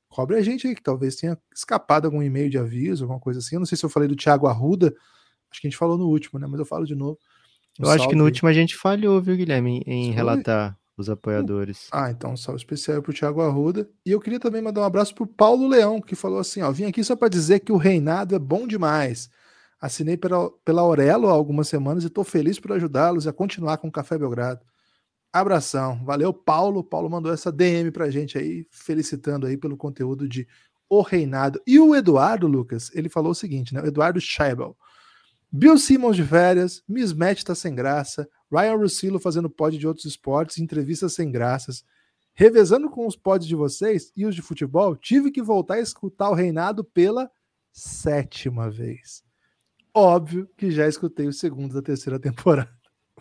cobre 0.09 0.37
a 0.37 0.43
gente 0.43 0.67
aí, 0.67 0.75
que 0.75 0.83
talvez 0.83 1.17
tenha 1.17 1.39
escapado 1.55 2.07
algum 2.07 2.23
e-mail 2.23 2.51
de 2.51 2.59
aviso, 2.59 3.05
alguma 3.05 3.21
coisa 3.21 3.41
assim. 3.41 3.57
Eu 3.57 3.61
não 3.61 3.67
sei 3.67 3.77
se 3.77 3.85
eu 3.85 3.91
falei 3.91 4.09
do 4.09 4.17
Thiago 4.17 4.47
Arruda, 4.47 4.95
acho 5.51 5.61
que 5.61 5.67
a 5.67 5.71
gente 5.71 5.79
falou 5.79 5.99
no 5.99 6.09
último, 6.09 6.39
né? 6.39 6.47
Mas 6.47 6.61
eu 6.61 6.67
falo 6.67 6.85
de 6.85 6.95
novo. 6.95 7.19
Um 7.81 7.85
eu 7.85 7.91
acho 7.91 8.09
que 8.09 8.15
no 8.15 8.25
aí. 8.25 8.31
último 8.31 8.49
a 8.49 8.53
gente 8.53 8.77
falhou, 8.77 9.21
viu, 9.21 9.37
Guilherme, 9.37 9.83
em 9.87 10.11
relatar 10.11 10.79
os 10.97 11.11
apoiadores. 11.11 11.89
Ah, 11.93 12.11
então 12.11 12.33
um 12.33 12.37
salve 12.37 12.59
especial 12.59 13.03
para 13.03 13.11
o 13.11 13.15
Thiago 13.15 13.43
Arruda. 13.43 13.89
E 14.05 14.11
eu 14.11 14.21
queria 14.21 14.41
também 14.41 14.63
mandar 14.63 14.81
um 14.81 14.85
abraço 14.85 15.15
para 15.15 15.25
o 15.25 15.27
Paulo 15.27 15.69
Leão, 15.69 16.01
que 16.01 16.15
falou 16.15 16.39
assim: 16.39 16.63
ó, 16.63 16.71
vim 16.73 16.85
aqui 16.85 17.05
só 17.05 17.15
para 17.15 17.29
dizer 17.29 17.61
que 17.61 17.73
o 17.73 17.77
reinado 17.77 18.35
é 18.35 18.39
bom 18.39 18.67
demais. 18.67 19.29
Assinei 19.79 20.17
pela, 20.17 20.51
pela 20.65 20.81
Aurelo 20.81 21.29
há 21.29 21.33
algumas 21.33 21.69
semanas 21.69 22.03
e 22.03 22.07
estou 22.07 22.25
feliz 22.25 22.59
por 22.59 22.73
ajudá-los 22.73 23.27
a 23.27 23.33
continuar 23.33 23.77
com 23.77 23.89
o 23.89 23.93
Café 23.93 24.17
Belgrado. 24.17 24.65
Abração. 25.41 26.05
Valeu, 26.05 26.33
Paulo. 26.33 26.83
Paulo 26.83 27.11
mandou 27.11 27.33
essa 27.33 27.53
DM 27.53 27.91
pra 27.91 28.11
gente 28.11 28.39
aí, 28.39 28.67
felicitando 28.71 29.47
aí 29.47 29.57
pelo 29.57 29.77
conteúdo 29.77 30.29
de 30.29 30.47
O 30.89 31.03
Reinado. 31.03 31.61
E 31.67 31.79
o 31.79 31.95
Eduardo, 31.95 32.47
Lucas, 32.47 32.91
ele 32.95 33.09
falou 33.09 33.33
o 33.33 33.35
seguinte, 33.35 33.75
né? 33.75 33.83
O 33.83 33.87
Eduardo 33.87 34.21
Scheibel. 34.21 34.77
Bill 35.51 35.79
Simmons 35.79 36.17
de 36.17 36.25
férias, 36.25 36.83
Miss 36.89 37.13
Match 37.13 37.43
tá 37.43 37.55
sem 37.55 37.75
graça, 37.75 38.29
Ryan 38.53 38.77
Russillo 38.77 39.19
fazendo 39.19 39.49
pod 39.49 39.79
de 39.79 39.87
outros 39.87 40.05
esportes, 40.05 40.59
entrevistas 40.59 41.15
sem 41.15 41.31
graças. 41.31 41.85
Revezando 42.35 42.91
com 42.91 43.07
os 43.07 43.17
pods 43.17 43.49
de 43.49 43.55
vocês 43.55 44.13
e 44.15 44.27
os 44.27 44.35
de 44.35 44.43
futebol, 44.43 44.95
tive 44.95 45.31
que 45.31 45.43
voltar 45.43 45.75
a 45.75 45.81
escutar 45.81 46.29
o 46.29 46.35
Reinado 46.35 46.85
pela 46.85 47.31
sétima 47.73 48.71
vez. 48.71 49.25
Óbvio 49.95 50.47
que 50.57 50.71
já 50.71 50.87
escutei 50.87 51.27
o 51.27 51.33
segundo 51.33 51.73
da 51.73 51.81
terceira 51.81 52.19
temporada. 52.21 52.76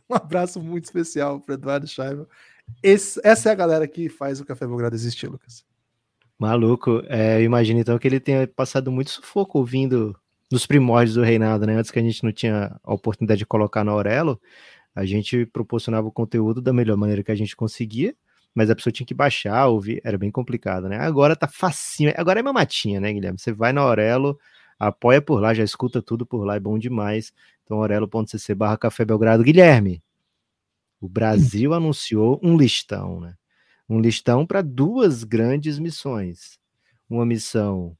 Um 0.10 0.16
abraço 0.16 0.62
muito 0.62 0.86
especial 0.86 1.40
para 1.40 1.56
Eduardo 1.56 1.88
Schaiber. 1.88 2.28
essa 2.84 3.50
é 3.50 3.52
a 3.52 3.56
galera 3.56 3.88
que 3.88 4.08
faz 4.08 4.40
o 4.40 4.46
Café 4.46 4.68
Belgrado 4.68 4.96
existir, 4.96 5.28
Lucas. 5.28 5.66
Maluco, 6.38 7.02
é, 7.08 7.42
imagino 7.42 7.80
então 7.80 7.98
que 7.98 8.08
ele 8.08 8.20
tenha 8.20 8.46
passado 8.48 8.92
muito 8.92 9.10
sufoco 9.10 9.58
ouvindo 9.58 10.16
nos 10.52 10.66
primórdios 10.66 11.16
do 11.16 11.24
reinado, 11.24 11.66
né? 11.66 11.76
Antes 11.76 11.92
que 11.92 12.00
a 12.00 12.02
gente 12.02 12.24
não 12.24 12.32
tinha 12.32 12.80
a 12.84 12.94
oportunidade 12.94 13.40
de 13.40 13.46
colocar 13.46 13.84
no 13.84 13.92
Aurelo, 13.92 14.40
a 14.94 15.06
gente 15.06 15.46
proporcionava 15.46 16.08
o 16.08 16.12
conteúdo 16.12 16.62
da 16.62 16.74
melhor 16.74 16.98
maneira 16.98 17.24
que 17.24 17.32
a 17.32 17.36
gente 17.36 17.56
conseguia, 17.56 18.16
mas 18.54 18.70
a 18.70 18.76
pessoa 18.76 18.94
tinha 18.94 19.08
que 19.08 19.14
baixar, 19.14 19.68
ouvir, 19.68 20.02
era 20.04 20.18
bem 20.18 20.30
complicado, 20.30 20.88
né? 20.88 20.98
Agora 20.98 21.36
tá 21.36 21.48
facinho, 21.48 22.14
agora 22.16 22.40
é 22.40 22.44
mamatinha, 22.44 23.00
né, 23.00 23.12
Guilherme? 23.12 23.40
Você 23.40 23.52
vai 23.52 23.74
no 23.74 23.82
Aurelo, 23.82 24.38
apoia 24.78 25.22
por 25.22 25.42
lá, 25.42 25.54
já 25.54 25.64
escuta 25.64 26.02
tudo 26.02 26.26
por 26.26 26.44
lá, 26.46 26.56
é 26.56 26.60
bom 26.60 26.78
demais. 26.78 27.34
Então, 27.66 27.80
aurelo.cc 27.80 28.56
barra 28.56 28.78
Café 28.78 29.04
Belgrado. 29.04 29.44
Guilherme, 29.44 30.02
o 31.02 31.10
Brasil 31.10 31.72
hum. 31.72 31.74
anunciou 31.74 32.40
um 32.42 32.56
listão, 32.56 33.20
né? 33.20 33.36
Um 33.90 34.00
listão 34.00 34.46
para 34.46 34.62
duas 34.62 35.24
grandes 35.24 35.78
missões. 35.78 36.58
Uma 37.10 37.26
missão 37.26 37.98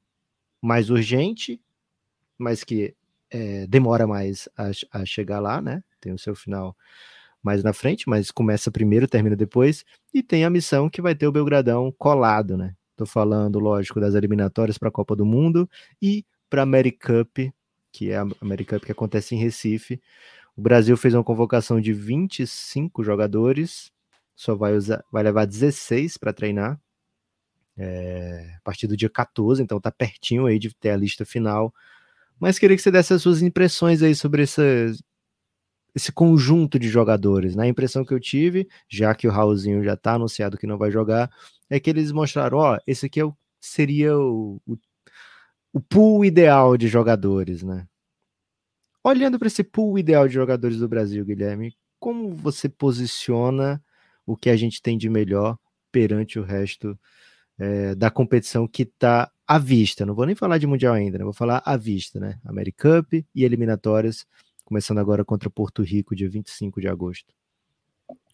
mais 0.62 0.88
urgente, 0.88 1.60
mas 2.38 2.64
que 2.64 2.96
é, 3.30 3.66
demora 3.66 4.06
mais 4.06 4.48
a, 4.56 4.70
a 5.00 5.04
chegar 5.04 5.40
lá, 5.40 5.60
né? 5.60 5.82
tem 6.06 6.12
o 6.12 6.18
seu 6.18 6.34
final 6.34 6.76
mais 7.42 7.62
na 7.62 7.72
frente, 7.72 8.08
mas 8.08 8.30
começa 8.30 8.70
primeiro, 8.70 9.06
termina 9.06 9.36
depois, 9.36 9.84
e 10.14 10.22
tem 10.22 10.44
a 10.44 10.50
missão 10.50 10.88
que 10.88 11.02
vai 11.02 11.14
ter 11.14 11.26
o 11.26 11.32
Belgradão 11.32 11.92
colado, 11.96 12.56
né? 12.56 12.74
Tô 12.96 13.04
falando, 13.04 13.58
lógico, 13.58 14.00
das 14.00 14.14
eliminatórias 14.14 14.78
para 14.78 14.88
a 14.88 14.92
Copa 14.92 15.14
do 15.14 15.24
Mundo 15.24 15.68
e 16.00 16.24
para 16.48 16.62
a 16.62 16.64
Americup, 16.64 17.52
que 17.96 18.10
é 18.10 18.18
a 18.18 18.26
Americup 18.42 18.84
que 18.84 18.92
acontece 18.92 19.34
em 19.34 19.38
Recife. 19.38 19.98
O 20.54 20.60
Brasil 20.60 20.94
fez 20.98 21.14
uma 21.14 21.24
convocação 21.24 21.80
de 21.80 21.94
25 21.94 23.02
jogadores, 23.02 23.90
só 24.34 24.54
vai 24.54 24.74
usar, 24.76 25.02
vai 25.10 25.22
levar 25.22 25.46
16 25.46 26.18
para 26.18 26.32
treinar. 26.32 26.78
É, 27.78 28.54
a 28.56 28.60
partir 28.64 28.86
do 28.86 28.96
dia 28.96 29.08
14, 29.08 29.62
então 29.62 29.80
tá 29.80 29.90
pertinho 29.90 30.46
aí 30.46 30.58
de 30.58 30.74
ter 30.74 30.90
a 30.90 30.96
lista 30.96 31.24
final. 31.24 31.72
Mas 32.38 32.58
queria 32.58 32.76
que 32.76 32.82
você 32.82 32.90
desse 32.90 33.14
as 33.14 33.22
suas 33.22 33.40
impressões 33.40 34.02
aí 34.02 34.14
sobre 34.14 34.42
essa, 34.42 34.62
esse 35.94 36.12
conjunto 36.12 36.78
de 36.78 36.88
jogadores. 36.88 37.56
Né? 37.56 37.64
A 37.64 37.68
impressão 37.68 38.04
que 38.04 38.12
eu 38.12 38.20
tive, 38.20 38.68
já 38.88 39.14
que 39.14 39.26
o 39.26 39.30
Raulzinho 39.30 39.82
já 39.82 39.94
está 39.94 40.14
anunciado 40.14 40.58
que 40.58 40.66
não 40.66 40.76
vai 40.76 40.90
jogar, 40.90 41.30
é 41.70 41.80
que 41.80 41.88
eles 41.88 42.12
mostraram: 42.12 42.58
ó, 42.58 42.78
esse 42.86 43.06
aqui 43.06 43.20
é 43.20 43.24
o, 43.24 43.34
seria 43.58 44.16
o, 44.18 44.60
o, 44.66 44.76
o 45.76 45.80
pool 45.80 46.24
ideal 46.24 46.74
de 46.74 46.88
jogadores, 46.88 47.62
né? 47.62 47.86
Olhando 49.04 49.38
para 49.38 49.46
esse 49.46 49.62
pool 49.62 49.98
ideal 49.98 50.26
de 50.26 50.32
jogadores 50.32 50.78
do 50.78 50.88
Brasil, 50.88 51.22
Guilherme, 51.22 51.76
como 52.00 52.34
você 52.34 52.66
posiciona 52.66 53.84
o 54.24 54.38
que 54.38 54.48
a 54.48 54.56
gente 54.56 54.80
tem 54.80 54.96
de 54.96 55.10
melhor 55.10 55.58
perante 55.92 56.38
o 56.38 56.42
resto 56.42 56.98
é, 57.58 57.94
da 57.94 58.10
competição 58.10 58.66
que 58.66 58.84
está 58.84 59.30
à 59.46 59.58
vista? 59.58 60.06
Não 60.06 60.14
vou 60.14 60.24
nem 60.24 60.34
falar 60.34 60.56
de 60.56 60.66
Mundial 60.66 60.94
ainda, 60.94 61.18
né? 61.18 61.24
vou 61.24 61.34
falar 61.34 61.62
à 61.62 61.76
vista, 61.76 62.18
né? 62.18 62.40
Americup 62.42 63.22
e 63.34 63.44
eliminatórias 63.44 64.26
começando 64.64 64.96
agora 64.96 65.26
contra 65.26 65.50
Porto 65.50 65.82
Rico, 65.82 66.16
dia 66.16 66.30
25 66.30 66.80
de 66.80 66.88
agosto. 66.88 67.34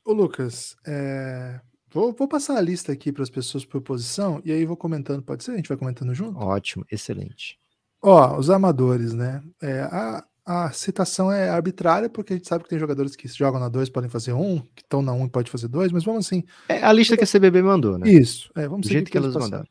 Ô 0.04 0.12
Lucas, 0.12 0.76
é... 0.86 1.60
vou, 1.92 2.12
vou, 2.12 2.28
passar 2.28 2.56
a 2.56 2.60
lista 2.60 2.92
aqui 2.92 3.12
para 3.12 3.22
as 3.22 3.30
pessoas 3.30 3.64
por 3.64 3.80
posição 3.80 4.40
e 4.44 4.52
aí 4.52 4.64
vou 4.64 4.76
comentando, 4.76 5.22
pode 5.22 5.44
ser? 5.44 5.52
A 5.52 5.56
gente 5.56 5.68
vai 5.68 5.76
comentando 5.76 6.14
junto? 6.14 6.38
Ótimo, 6.38 6.84
excelente. 6.90 7.58
Ó, 8.00 8.38
os 8.38 8.50
amadores, 8.50 9.12
né? 9.12 9.42
É, 9.60 9.82
a, 9.82 10.24
a 10.44 10.72
citação 10.72 11.30
é 11.30 11.48
arbitrária, 11.48 12.08
porque 12.08 12.32
a 12.32 12.36
gente 12.36 12.48
sabe 12.48 12.64
que 12.64 12.70
tem 12.70 12.78
jogadores 12.78 13.14
que 13.14 13.28
jogam 13.28 13.60
na 13.60 13.68
2 13.68 13.90
podem 13.90 14.10
fazer 14.10 14.32
um, 14.32 14.58
que 14.74 14.82
estão 14.82 15.00
na 15.00 15.12
1 15.12 15.22
um, 15.22 15.28
pode 15.28 15.50
fazer 15.50 15.68
dois, 15.68 15.92
mas 15.92 16.04
vamos 16.04 16.26
assim. 16.26 16.42
É 16.68 16.82
a 16.82 16.92
lista 16.92 17.16
que 17.16 17.24
a 17.24 17.26
CBB 17.26 17.62
mandou, 17.62 17.98
né? 17.98 18.10
Isso, 18.10 18.50
é, 18.56 18.66
vamos 18.66 18.86
Do 18.86 18.92
jeito 18.92 19.06
que, 19.06 19.12
que 19.12 19.18
elas 19.18 19.34
mandaram. 19.34 19.66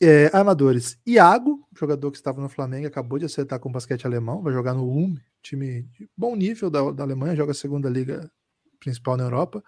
É, 0.00 0.30
armadores. 0.36 0.98
Iago, 1.06 1.66
jogador 1.78 2.10
que 2.10 2.18
estava 2.18 2.40
no 2.40 2.48
Flamengo, 2.48 2.86
acabou 2.86 3.18
de 3.18 3.24
acertar 3.24 3.58
com 3.60 3.68
o 3.68 3.72
basquete 3.72 4.06
alemão, 4.06 4.42
vai 4.42 4.52
jogar 4.52 4.74
no 4.74 4.86
UM, 4.86 5.16
time 5.42 5.82
de 5.98 6.08
bom 6.16 6.34
nível 6.34 6.68
da, 6.68 6.90
da 6.90 7.04
Alemanha, 7.04 7.36
joga 7.36 7.52
a 7.52 7.54
segunda 7.54 7.88
liga 7.88 8.30
principal 8.80 9.16
na 9.16 9.24
Europa. 9.24 9.62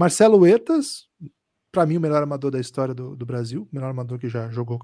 Marcelo 0.00 0.38
Huertas, 0.38 1.06
para 1.70 1.84
mim, 1.84 1.98
o 1.98 2.00
melhor 2.00 2.22
armador 2.22 2.50
da 2.50 2.58
história 2.58 2.94
do, 2.94 3.14
do 3.14 3.26
Brasil, 3.26 3.68
o 3.70 3.74
melhor 3.74 3.88
armador 3.88 4.18
que 4.18 4.30
já 4.30 4.48
jogou 4.50 4.80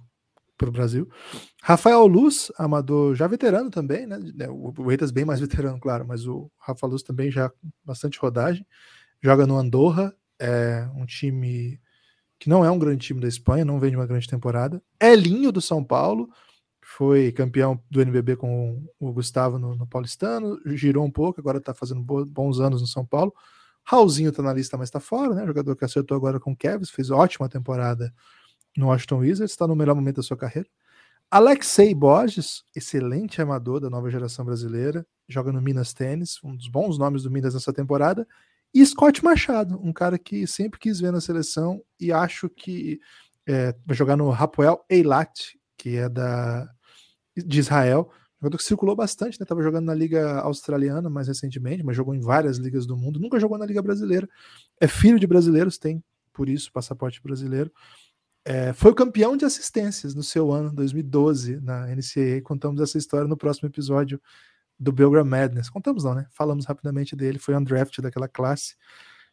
para 0.59 0.68
o 0.68 0.72
Brasil. 0.72 1.09
Rafael 1.62 2.07
Luz, 2.07 2.52
armador 2.59 3.14
já 3.14 3.26
veterano 3.26 3.70
também, 3.70 4.07
né? 4.07 4.18
É, 4.38 4.50
o 4.50 4.74
Huertas 4.79 5.11
bem 5.11 5.24
mais 5.24 5.40
veterano, 5.40 5.81
claro, 5.81 6.07
mas 6.07 6.26
o 6.26 6.50
Rafa 6.59 6.87
Luz 6.87 7.02
também 7.02 7.31
já 7.31 7.50
bastante 7.83 8.18
rodagem. 8.18 8.66
Joga 9.22 9.46
no 9.46 9.57
Andorra, 9.57 10.14
é 10.38 10.87
um 10.94 11.07
time 11.07 11.81
que 12.38 12.50
não 12.50 12.62
é 12.62 12.70
um 12.70 12.79
grande 12.79 13.07
time 13.07 13.18
da 13.18 13.26
Espanha, 13.26 13.64
não 13.64 13.81
vem 13.81 13.92
de 13.92 13.96
uma 13.96 14.07
grande 14.07 14.29
temporada. 14.29 14.83
Elinho 15.00 15.50
do 15.50 15.62
São 15.62 15.83
Paulo, 15.83 16.29
foi 16.83 17.33
campeão 17.33 17.83
do 17.90 18.02
NBB 18.02 18.37
com 18.37 18.87
o 19.00 19.12
Gustavo 19.14 19.59
no, 19.59 19.74
no 19.74 19.87
Paulistano, 19.87 20.61
girou 20.76 21.07
um 21.07 21.11
pouco, 21.11 21.40
agora 21.40 21.57
está 21.57 21.72
fazendo 21.72 22.02
bons 22.02 22.61
anos 22.61 22.83
no 22.83 22.87
São 22.87 23.07
Paulo. 23.07 23.33
Raulzinho 23.87 24.31
está 24.31 24.42
na 24.42 24.53
lista, 24.53 24.77
mas 24.77 24.88
está 24.88 24.99
fora, 24.99 25.33
né? 25.33 25.46
Jogador 25.46 25.77
que 25.77 25.85
acertou 25.85 26.16
agora 26.16 26.40
com 26.40 26.51
o 26.51 26.57
Kevs, 26.57 26.90
fez 26.90 27.11
ótima 27.11 27.49
temporada 27.49 28.12
no 28.77 28.88
Washington 28.88 29.18
Wizards, 29.18 29.53
está 29.53 29.66
no 29.66 29.77
melhor 29.77 29.94
momento 29.94 30.16
da 30.16 30.22
sua 30.22 30.37
carreira. 30.37 30.68
Alexei 31.31 31.94
Borges, 31.94 32.64
excelente 32.75 33.40
amador 33.40 33.81
da 33.81 33.88
nova 33.88 34.11
geração 34.11 34.44
brasileira, 34.44 35.07
joga 35.29 35.53
no 35.53 35.62
Minas 35.62 35.92
Tênis, 35.92 36.42
um 36.42 36.55
dos 36.57 36.68
bons 36.68 36.99
nomes 36.99 37.22
do 37.22 37.31
Minas 37.31 37.55
nessa 37.55 37.72
temporada. 37.72 38.27
E 38.75 38.85
Scott 38.85 39.25
Machado, 39.25 39.81
um 39.81 39.92
cara 39.92 40.18
que 40.18 40.46
sempre 40.46 40.79
quis 40.79 41.01
ver 41.01 41.12
na 41.12 41.20
seleção 41.20 41.81
e 41.99 42.12
acho 42.12 42.49
que 42.49 43.01
é, 43.46 43.75
vai 43.87 43.96
jogar 43.96 44.16
no 44.16 44.29
Rapoel 44.31 44.85
Eilat, 44.90 45.57
que 45.77 45.96
é 45.96 46.09
da, 46.09 46.68
de 47.37 47.61
Israel. 47.61 48.11
Jogador 48.40 48.59
que 48.59 48.64
circulou 48.64 48.94
bastante, 48.94 49.40
né? 49.40 49.46
Tava 49.46 49.62
jogando 49.62 49.87
na 49.87 49.94
Liga 49.94 50.40
Australiana 50.40 51.09
mais 51.09 51.29
recentemente, 51.29 51.83
mas 51.83 51.96
jogou 51.96 52.14
em 52.14 52.20
várias 52.20 52.59
ligas 52.59 52.87
do 52.87 52.96
mundo. 52.96 53.18
Nunca 53.18 53.40
jogou 53.40 53.57
na 53.57 53.64
Liga 53.64 53.81
Brasileira. 53.81 54.29
É 54.81 54.87
filho 54.87 55.18
de 55.18 55.27
brasileiros, 55.27 55.79
tem 55.79 56.03
por 56.33 56.49
isso 56.49 56.70
passaporte 56.70 57.22
brasileiro. 57.22 57.72
É, 58.44 58.72
foi 58.72 58.94
campeão 58.94 59.37
de 59.37 59.44
assistências 59.44 60.14
no 60.14 60.22
seu 60.22 60.53
ano, 60.53 60.72
2012, 60.72 61.61
na 61.61 61.87
NCAA. 61.87 62.42
Contamos 62.44 62.81
essa 62.81 62.99
história 62.99 63.27
no 63.27 63.37
próximo 63.37 63.68
episódio 63.68 64.20
do 64.79 64.92
Belgram 64.92 65.25
Madness. 65.25 65.70
Contamos 65.70 66.05
não, 66.05 66.14
né? 66.14 66.27
Falamos 66.31 66.66
rapidamente 66.66 67.16
dele, 67.16 67.38
foi 67.38 67.57
undrafted 67.57 68.03
daquela 68.03 68.29
classe. 68.29 68.77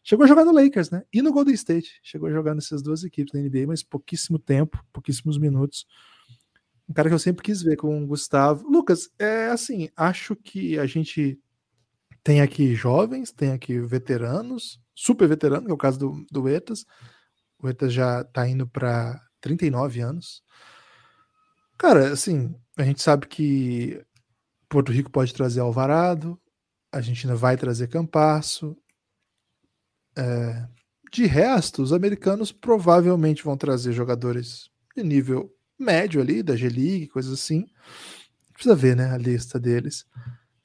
Chegou 0.01 0.23
a 0.23 0.27
jogar 0.27 0.43
no 0.45 0.51
Lakers, 0.51 0.89
né? 0.89 1.03
E 1.13 1.21
no 1.21 1.31
Golden 1.31 1.53
State. 1.53 1.99
Chegou 2.01 2.27
a 2.27 2.31
jogar 2.31 2.55
nessas 2.55 2.81
duas 2.81 3.03
equipes 3.03 3.31
da 3.33 3.39
NBA, 3.39 3.67
mas 3.67 3.83
pouquíssimo 3.83 4.39
tempo, 4.39 4.83
pouquíssimos 4.91 5.37
minutos. 5.37 5.85
Um 6.87 6.93
cara 6.93 7.09
que 7.09 7.15
eu 7.15 7.19
sempre 7.19 7.43
quis 7.43 7.61
ver 7.61 7.77
com 7.77 8.03
o 8.03 8.07
Gustavo. 8.07 8.67
Lucas, 8.69 9.09
é 9.17 9.47
assim, 9.47 9.89
acho 9.95 10.35
que 10.35 10.77
a 10.77 10.85
gente 10.85 11.39
tem 12.23 12.41
aqui 12.41 12.75
jovens, 12.75 13.31
tem 13.31 13.51
aqui 13.51 13.79
veteranos, 13.79 14.79
super 14.95 15.27
veterano, 15.27 15.65
que 15.65 15.71
é 15.71 15.73
o 15.73 15.77
caso 15.77 15.99
do, 15.99 16.25
do 16.31 16.47
Etas. 16.47 16.85
O 17.59 17.67
Etas 17.67 17.93
já 17.93 18.23
tá 18.23 18.47
indo 18.47 18.67
para 18.67 19.19
39 19.41 20.01
anos 20.01 20.43
Cara, 21.83 22.13
assim, 22.13 22.55
a 22.77 22.83
gente 22.83 23.01
sabe 23.01 23.27
que 23.27 24.01
Porto 24.69 24.91
Rico 24.91 25.11
pode 25.11 25.33
trazer 25.33 25.59
Alvarado, 25.59 26.39
a 26.89 26.97
Argentina 26.97 27.35
vai 27.35 27.57
trazer 27.57 27.89
Campasso. 27.89 28.77
É, 30.15 30.65
de 31.11 31.25
resto, 31.25 31.81
os 31.81 31.91
americanos 31.91 32.53
provavelmente 32.53 33.43
vão 33.43 33.57
trazer 33.57 33.91
jogadores 33.91 34.69
de 34.95 35.03
nível 35.03 35.53
médio 35.79 36.21
ali, 36.21 36.43
da 36.43 36.55
G-League, 36.55 37.07
coisas 37.07 37.33
assim. 37.33 37.65
Precisa 38.53 38.75
ver, 38.75 38.95
né, 38.95 39.11
a 39.11 39.17
lista 39.17 39.59
deles. 39.59 40.05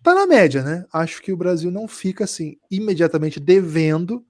Tá 0.03 0.15
na 0.15 0.27
média, 0.27 0.63
né? 0.63 0.85
Acho 0.93 1.21
que 1.21 1.33
o 1.33 1.37
Brasil 1.37 1.71
não 1.71 1.89
fica 1.89 2.25
assim 2.25 2.57
imediatamente 2.71 3.41
devendo 3.41 4.25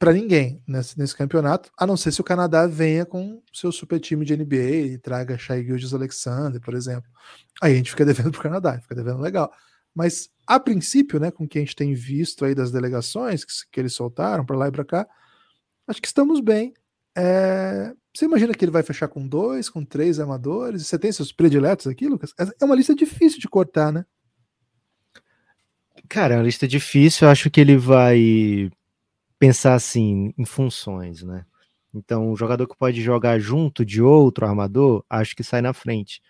para 0.00 0.14
ninguém 0.14 0.62
nesse, 0.66 0.98
nesse 0.98 1.14
campeonato, 1.14 1.70
a 1.76 1.86
não 1.86 1.94
ser 1.94 2.10
se 2.10 2.22
o 2.22 2.24
Canadá 2.24 2.66
venha 2.66 3.04
com 3.04 3.42
seu 3.52 3.70
super 3.70 4.00
time 4.00 4.24
de 4.24 4.34
NBA 4.34 4.76
e 4.86 4.98
traga 4.98 5.36
Shai 5.36 5.62
Gilgis 5.62 5.92
Alexander, 5.92 6.58
por 6.58 6.72
exemplo. 6.72 7.10
Aí 7.60 7.74
a 7.74 7.76
gente 7.76 7.90
fica 7.90 8.04
devendo 8.06 8.32
pro 8.32 8.40
Canadá, 8.40 8.80
fica 8.80 8.94
devendo 8.94 9.20
legal. 9.20 9.52
Mas 9.94 10.30
a 10.46 10.58
princípio, 10.58 11.20
né, 11.20 11.30
com 11.30 11.44
o 11.44 11.48
que 11.48 11.58
a 11.58 11.60
gente 11.60 11.76
tem 11.76 11.92
visto 11.92 12.46
aí 12.46 12.54
das 12.54 12.72
delegações 12.72 13.44
que, 13.44 13.52
que 13.70 13.78
eles 13.78 13.92
soltaram 13.92 14.44
para 14.44 14.56
lá 14.56 14.68
e 14.68 14.72
para 14.72 14.86
cá, 14.86 15.06
acho 15.86 16.00
que 16.00 16.08
estamos 16.08 16.40
bem. 16.40 16.72
É... 17.14 17.92
Você 18.12 18.24
imagina 18.24 18.54
que 18.54 18.64
ele 18.64 18.72
vai 18.72 18.82
fechar 18.82 19.08
com 19.08 19.26
dois, 19.26 19.68
com 19.68 19.84
três 19.84 20.18
amadores? 20.18 20.86
Você 20.86 20.98
tem 20.98 21.12
seus 21.12 21.30
prediletos 21.30 21.86
aqui, 21.86 22.08
Lucas? 22.08 22.34
É 22.60 22.64
uma 22.64 22.74
lista 22.74 22.94
difícil 22.94 23.38
de 23.38 23.48
cortar, 23.48 23.92
né? 23.92 24.04
Cara, 26.08 26.34
é 26.34 26.36
uma 26.38 26.42
lista 26.42 26.66
difícil. 26.66 27.26
Eu 27.26 27.30
acho 27.30 27.50
que 27.50 27.60
ele 27.60 27.76
vai 27.76 28.70
pensar 29.38 29.74
assim 29.74 30.34
em 30.36 30.44
funções, 30.44 31.22
né? 31.22 31.44
Então, 31.94 32.30
o 32.30 32.36
jogador 32.36 32.66
que 32.66 32.76
pode 32.76 33.00
jogar 33.00 33.38
junto 33.38 33.84
de 33.84 34.02
outro 34.02 34.46
armador, 34.46 35.04
acho 35.08 35.34
que 35.34 35.42
sai 35.42 35.60
na 35.60 35.72
frente. 35.72 36.20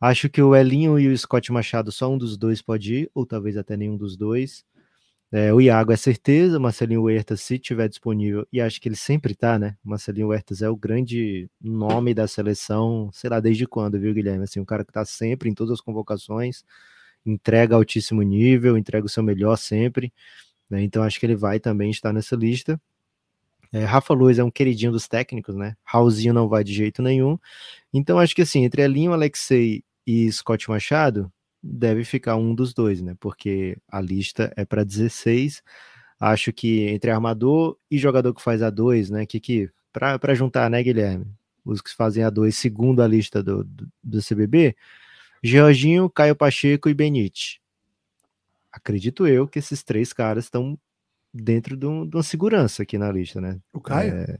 Acho 0.00 0.28
que 0.28 0.40
o 0.40 0.54
Elinho 0.54 0.98
e 0.98 1.08
o 1.08 1.18
Scott 1.18 1.50
Machado, 1.50 1.90
só 1.90 2.12
um 2.12 2.18
dos 2.18 2.36
dois 2.36 2.62
pode 2.62 2.94
ir, 2.94 3.10
ou 3.14 3.26
talvez 3.26 3.56
até 3.56 3.76
nenhum 3.76 3.96
dos 3.96 4.16
dois. 4.16 4.64
É, 5.30 5.52
o 5.52 5.60
Iago 5.60 5.92
é 5.92 5.96
certeza, 5.96 6.56
o 6.56 6.60
Marcelinho 6.60 7.02
Huertas, 7.02 7.42
se 7.42 7.58
tiver 7.58 7.86
disponível, 7.88 8.46
e 8.50 8.62
acho 8.62 8.80
que 8.80 8.88
ele 8.88 8.96
sempre 8.96 9.34
tá, 9.34 9.58
né? 9.58 9.76
O 9.84 9.90
Marcelinho 9.90 10.28
Huertas 10.28 10.62
é 10.62 10.70
o 10.70 10.76
grande 10.76 11.50
nome 11.60 12.14
da 12.14 12.26
seleção, 12.26 13.10
sei 13.12 13.28
lá 13.28 13.38
desde 13.38 13.66
quando, 13.66 14.00
viu, 14.00 14.14
Guilherme? 14.14 14.44
Assim, 14.44 14.58
um 14.58 14.64
cara 14.64 14.84
que 14.84 14.92
tá 14.92 15.04
sempre 15.04 15.50
em 15.50 15.54
todas 15.54 15.74
as 15.74 15.80
convocações, 15.82 16.64
entrega 17.26 17.76
altíssimo 17.76 18.22
nível, 18.22 18.78
entrega 18.78 19.04
o 19.06 19.08
seu 19.08 19.22
melhor 19.22 19.56
sempre. 19.56 20.12
Né? 20.70 20.82
Então 20.82 21.02
acho 21.02 21.20
que 21.20 21.26
ele 21.26 21.36
vai 21.36 21.60
também 21.60 21.90
estar 21.90 22.12
nessa 22.12 22.36
lista. 22.36 22.80
É, 23.72 23.84
Rafa 23.84 24.14
Luiz 24.14 24.38
é 24.38 24.44
um 24.44 24.50
queridinho 24.50 24.92
dos 24.92 25.06
técnicos, 25.08 25.54
né? 25.54 25.76
Raulzinho 25.84 26.32
não 26.32 26.48
vai 26.48 26.64
de 26.64 26.72
jeito 26.72 27.02
nenhum. 27.02 27.38
Então 27.92 28.18
acho 28.18 28.34
que 28.34 28.42
assim, 28.42 28.64
entre 28.64 28.82
Elinho, 28.82 29.12
Alexei 29.12 29.84
e 30.06 30.30
Scott 30.32 30.70
Machado, 30.70 31.30
deve 31.62 32.04
ficar 32.04 32.36
um 32.36 32.54
dos 32.54 32.72
dois, 32.72 33.00
né? 33.02 33.16
Porque 33.18 33.76
a 33.88 34.00
lista 34.00 34.52
é 34.56 34.64
para 34.64 34.84
16. 34.84 35.62
Acho 36.20 36.52
que 36.52 36.88
entre 36.88 37.10
armador 37.10 37.76
e 37.90 37.98
jogador 37.98 38.34
que 38.34 38.42
faz 38.42 38.62
a 38.62 38.70
2, 38.70 39.10
né? 39.10 39.26
Que, 39.26 39.40
que 39.40 39.70
para 39.92 40.34
juntar, 40.34 40.70
né, 40.70 40.82
Guilherme? 40.82 41.26
Os 41.64 41.80
que 41.80 41.94
fazem 41.94 42.24
a 42.24 42.30
2 42.30 42.56
segundo 42.56 43.02
a 43.02 43.06
lista 43.06 43.42
do, 43.42 43.64
do, 43.64 43.88
do 44.02 44.22
CBB, 44.22 44.76
Georginho, 45.42 46.08
Caio 46.10 46.34
Pacheco 46.34 46.88
e 46.88 46.94
Benite 46.94 47.60
acredito 48.78 49.26
eu 49.26 49.46
que 49.46 49.58
esses 49.58 49.82
três 49.82 50.12
caras 50.12 50.44
estão 50.44 50.78
dentro 51.32 51.76
de, 51.76 51.86
um, 51.86 52.06
de, 52.06 52.16
uma 52.16 52.22
segurança 52.22 52.82
aqui 52.82 52.96
na 52.96 53.10
lista, 53.10 53.40
né? 53.40 53.60
O 53.72 53.80
Caio? 53.80 54.14
É... 54.14 54.38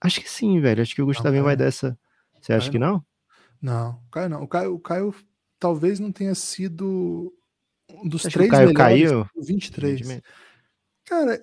Acho 0.00 0.20
que 0.20 0.28
sim, 0.28 0.60
velho. 0.60 0.82
Acho 0.82 0.94
que 0.94 1.02
o 1.02 1.06
Gustavinho 1.06 1.42
não, 1.42 1.46
vai 1.46 1.56
dessa. 1.56 1.98
Você 2.40 2.52
acha 2.52 2.70
que 2.70 2.78
não? 2.78 3.02
Não, 3.60 4.02
o 4.06 4.10
Caio 4.10 4.28
não. 4.28 4.42
O 4.42 4.48
Caio, 4.48 4.74
o 4.74 4.78
Caio 4.78 5.14
talvez 5.64 5.98
não 5.98 6.12
tenha 6.12 6.34
sido 6.34 7.32
um 7.90 8.06
dos 8.06 8.20
três 8.24 8.50
Caio 8.50 8.68
melhores. 8.68 9.10
Caiu? 9.10 9.26
23. 9.34 10.20
Cara, 11.06 11.40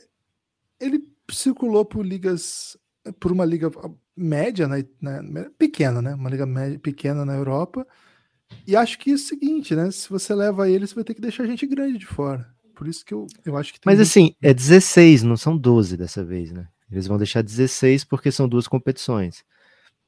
ele 0.79 1.12
circulou 1.31 1.84
por 1.84 2.05
ligas, 2.05 2.77
por 3.19 3.31
uma 3.31 3.43
liga 3.43 3.71
média, 4.15 4.67
né, 4.67 4.86
né, 5.01 5.49
pequena, 5.57 6.03
né? 6.03 6.13
Uma 6.13 6.29
liga 6.29 6.45
média, 6.45 6.77
pequena 6.77 7.25
na 7.25 7.34
Europa 7.34 7.84
e 8.67 8.75
acho 8.75 8.99
que 8.99 9.10
é 9.10 9.15
o 9.15 9.17
seguinte, 9.17 9.75
né? 9.75 9.89
Se 9.89 10.07
você 10.07 10.36
leva 10.36 10.69
ele, 10.69 10.86
você 10.86 10.93
vai 10.93 11.03
ter 11.03 11.15
que 11.15 11.21
deixar 11.21 11.47
gente 11.47 11.65
grande 11.65 11.97
de 11.97 12.05
fora. 12.05 12.47
Por 12.75 12.88
isso 12.88 13.03
que 13.03 13.15
eu, 13.15 13.25
eu 13.43 13.57
acho 13.57 13.73
que 13.73 13.79
Mas 13.84 13.95
muito... 13.95 14.07
assim, 14.07 14.36
é 14.39 14.53
16, 14.53 15.23
não 15.23 15.36
são 15.36 15.57
12 15.57 15.97
dessa 15.97 16.23
vez, 16.23 16.51
né? 16.51 16.67
Eles 16.91 17.07
vão 17.07 17.17
deixar 17.17 17.41
16 17.41 18.03
porque 18.03 18.31
são 18.31 18.47
duas 18.47 18.67
competições. 18.67 19.43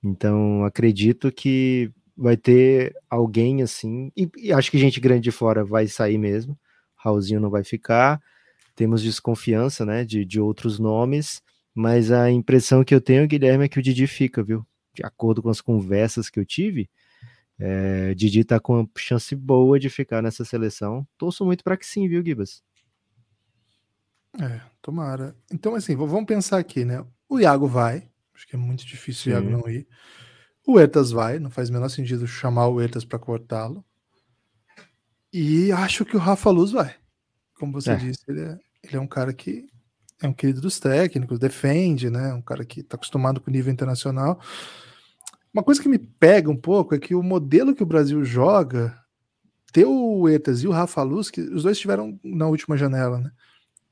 Então, 0.04 0.63
acredito 0.65 1.32
que 1.32 1.91
vai 2.24 2.38
ter 2.38 2.96
alguém 3.10 3.62
assim, 3.62 4.10
e, 4.16 4.30
e, 4.38 4.54
acho 4.54 4.72
que 4.72 4.78
gente 4.78 5.00
grande 5.02 5.24
de 5.24 5.32
fora 5.32 5.66
vai 5.66 5.88
sair 5.88 6.18
mesmo. 6.18 6.58
Raulzinho 6.96 7.42
não 7.42 7.50
vai 7.50 7.66
ficar. 7.66 8.22
Temos 8.76 9.04
desconfiança, 9.04 9.86
né, 9.86 10.06
de, 10.06 10.24
de 10.24 10.40
outros 10.40 10.80
nomes, 10.80 11.42
mas 11.76 12.12
a 12.12 12.32
impressão 12.32 12.84
que 12.84 12.96
eu 12.96 13.02
tenho, 13.02 13.28
Guilherme, 13.28 13.66
é 13.66 13.68
que 13.68 13.78
o 13.78 13.82
Didi 13.82 14.08
fica, 14.08 14.42
viu? 14.42 14.66
De 14.94 15.06
acordo 15.06 15.42
com 15.42 15.50
as 15.50 15.60
conversas 15.60 16.30
que 16.30 16.40
eu 16.40 16.46
tive, 16.46 16.90
é, 17.60 18.14
Didi 18.14 18.44
tá 18.46 18.58
com 18.60 18.88
chance 18.98 19.36
boa 19.36 19.78
de 19.78 19.90
ficar 19.90 20.22
nessa 20.24 20.46
seleção. 20.46 21.06
Torço 21.18 21.44
muito 21.44 21.64
para 21.64 21.76
que 21.76 21.86
sim, 21.86 22.08
viu, 22.08 22.24
Gibas? 22.24 22.64
É, 24.40 24.62
tomara. 24.82 25.36
Então, 25.52 25.76
assim, 25.76 25.96
vamos 25.96 26.26
pensar 26.26 26.58
aqui, 26.58 26.86
né? 26.86 27.06
O 27.28 27.40
Iago 27.40 27.68
vai, 27.68 28.10
acho 28.34 28.48
que 28.48 28.56
é 28.56 28.60
muito 28.60 28.86
difícil 28.86 29.24
sim. 29.24 29.30
o 29.30 29.34
Iago 29.34 29.50
não 29.50 29.70
ir. 29.70 29.86
O 30.65 30.80
Ertas 30.80 31.12
vai, 31.12 31.39
não 31.39 31.49
faz 31.49 31.69
o 31.69 31.73
menor 31.73 31.89
sentido 31.89 32.26
chamar 32.26 32.67
o 32.67 32.80
Ertas 32.82 33.04
para 33.04 33.19
cortá-lo. 33.19 33.84
E 35.32 35.71
acho 35.71 36.06
que 36.06 36.15
o 36.15 36.19
Rafa 36.19 36.49
Luz 36.49 36.71
vai. 36.71 36.95
Como 37.56 37.73
você 37.73 37.91
é. 37.91 37.95
disse, 37.95 38.23
ele 38.28 38.41
é, 38.41 38.60
ele 38.84 38.97
é 38.97 38.99
um 38.99 39.08
cara 39.08 39.34
que 39.34 39.67
é 40.21 40.28
um 40.28 40.34
querido 40.34 40.62
dos 40.62 40.80
técnicos, 40.80 41.39
defende, 41.39 42.10
né? 42.10 42.34
Um 42.34 42.41
cara 42.41 42.63
que 42.63 42.80
está 42.80 42.95
acostumado 42.95 43.41
com 43.41 43.49
o 43.49 43.54
nível 43.54 43.73
internacional. 43.73 44.39
Uma 45.54 45.63
coisa 45.63 45.82
que 45.82 45.89
me 45.89 45.99
pega 45.99 46.49
um 46.49 46.56
pouco 46.56 46.95
é 46.95 46.99
que 46.99 47.13
o 47.13 47.21
modelo 47.21 47.76
que 47.76 47.84
o 47.84 47.86
Brasil 47.86 48.23
joga, 48.23 48.97
ter 49.71 49.86
o 49.86 50.30
Etas 50.30 50.63
e 50.63 50.67
o 50.67 50.71
Rafa 50.71 51.04
Luz, 51.04 51.30
que 51.30 51.41
os 51.41 51.63
dois 51.63 51.78
estiveram 51.78 52.17
na 52.23 52.47
última 52.47 52.78
janela, 52.78 53.19
né? 53.19 53.32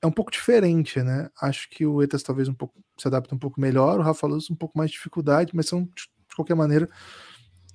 É 0.01 0.07
um 0.07 0.11
pouco 0.11 0.31
diferente, 0.31 1.01
né? 1.03 1.29
Acho 1.39 1.69
que 1.69 1.85
o 1.85 2.01
Etas 2.01 2.23
talvez 2.23 2.47
um 2.47 2.53
pouco 2.53 2.81
se 2.97 3.07
adapta 3.07 3.35
um 3.35 3.37
pouco 3.37 3.59
melhor, 3.59 3.99
o 3.99 4.03
Rafa 4.03 4.25
Luz 4.25 4.49
um 4.49 4.55
pouco 4.55 4.77
mais 4.77 4.89
de 4.89 4.97
dificuldade, 4.97 5.51
mas 5.53 5.67
são, 5.67 5.87
de 6.31 6.35
qualquer 6.35 6.55
maneira, 6.55 6.89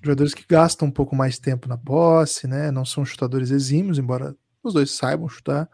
jogadores 0.03 0.35
que 0.35 0.45
gastam 0.49 0.89
um 0.89 0.91
pouco 0.91 1.15
mais 1.15 1.39
tempo 1.39 1.69
na 1.69 1.77
posse, 1.77 2.47
né? 2.47 2.71
Não 2.71 2.85
são 2.85 3.05
chutadores 3.05 3.51
exímios, 3.51 3.99
embora 3.99 4.35
os 4.63 4.75
dois 4.75 4.91
saibam 4.91 5.29
chutar. 5.29 5.69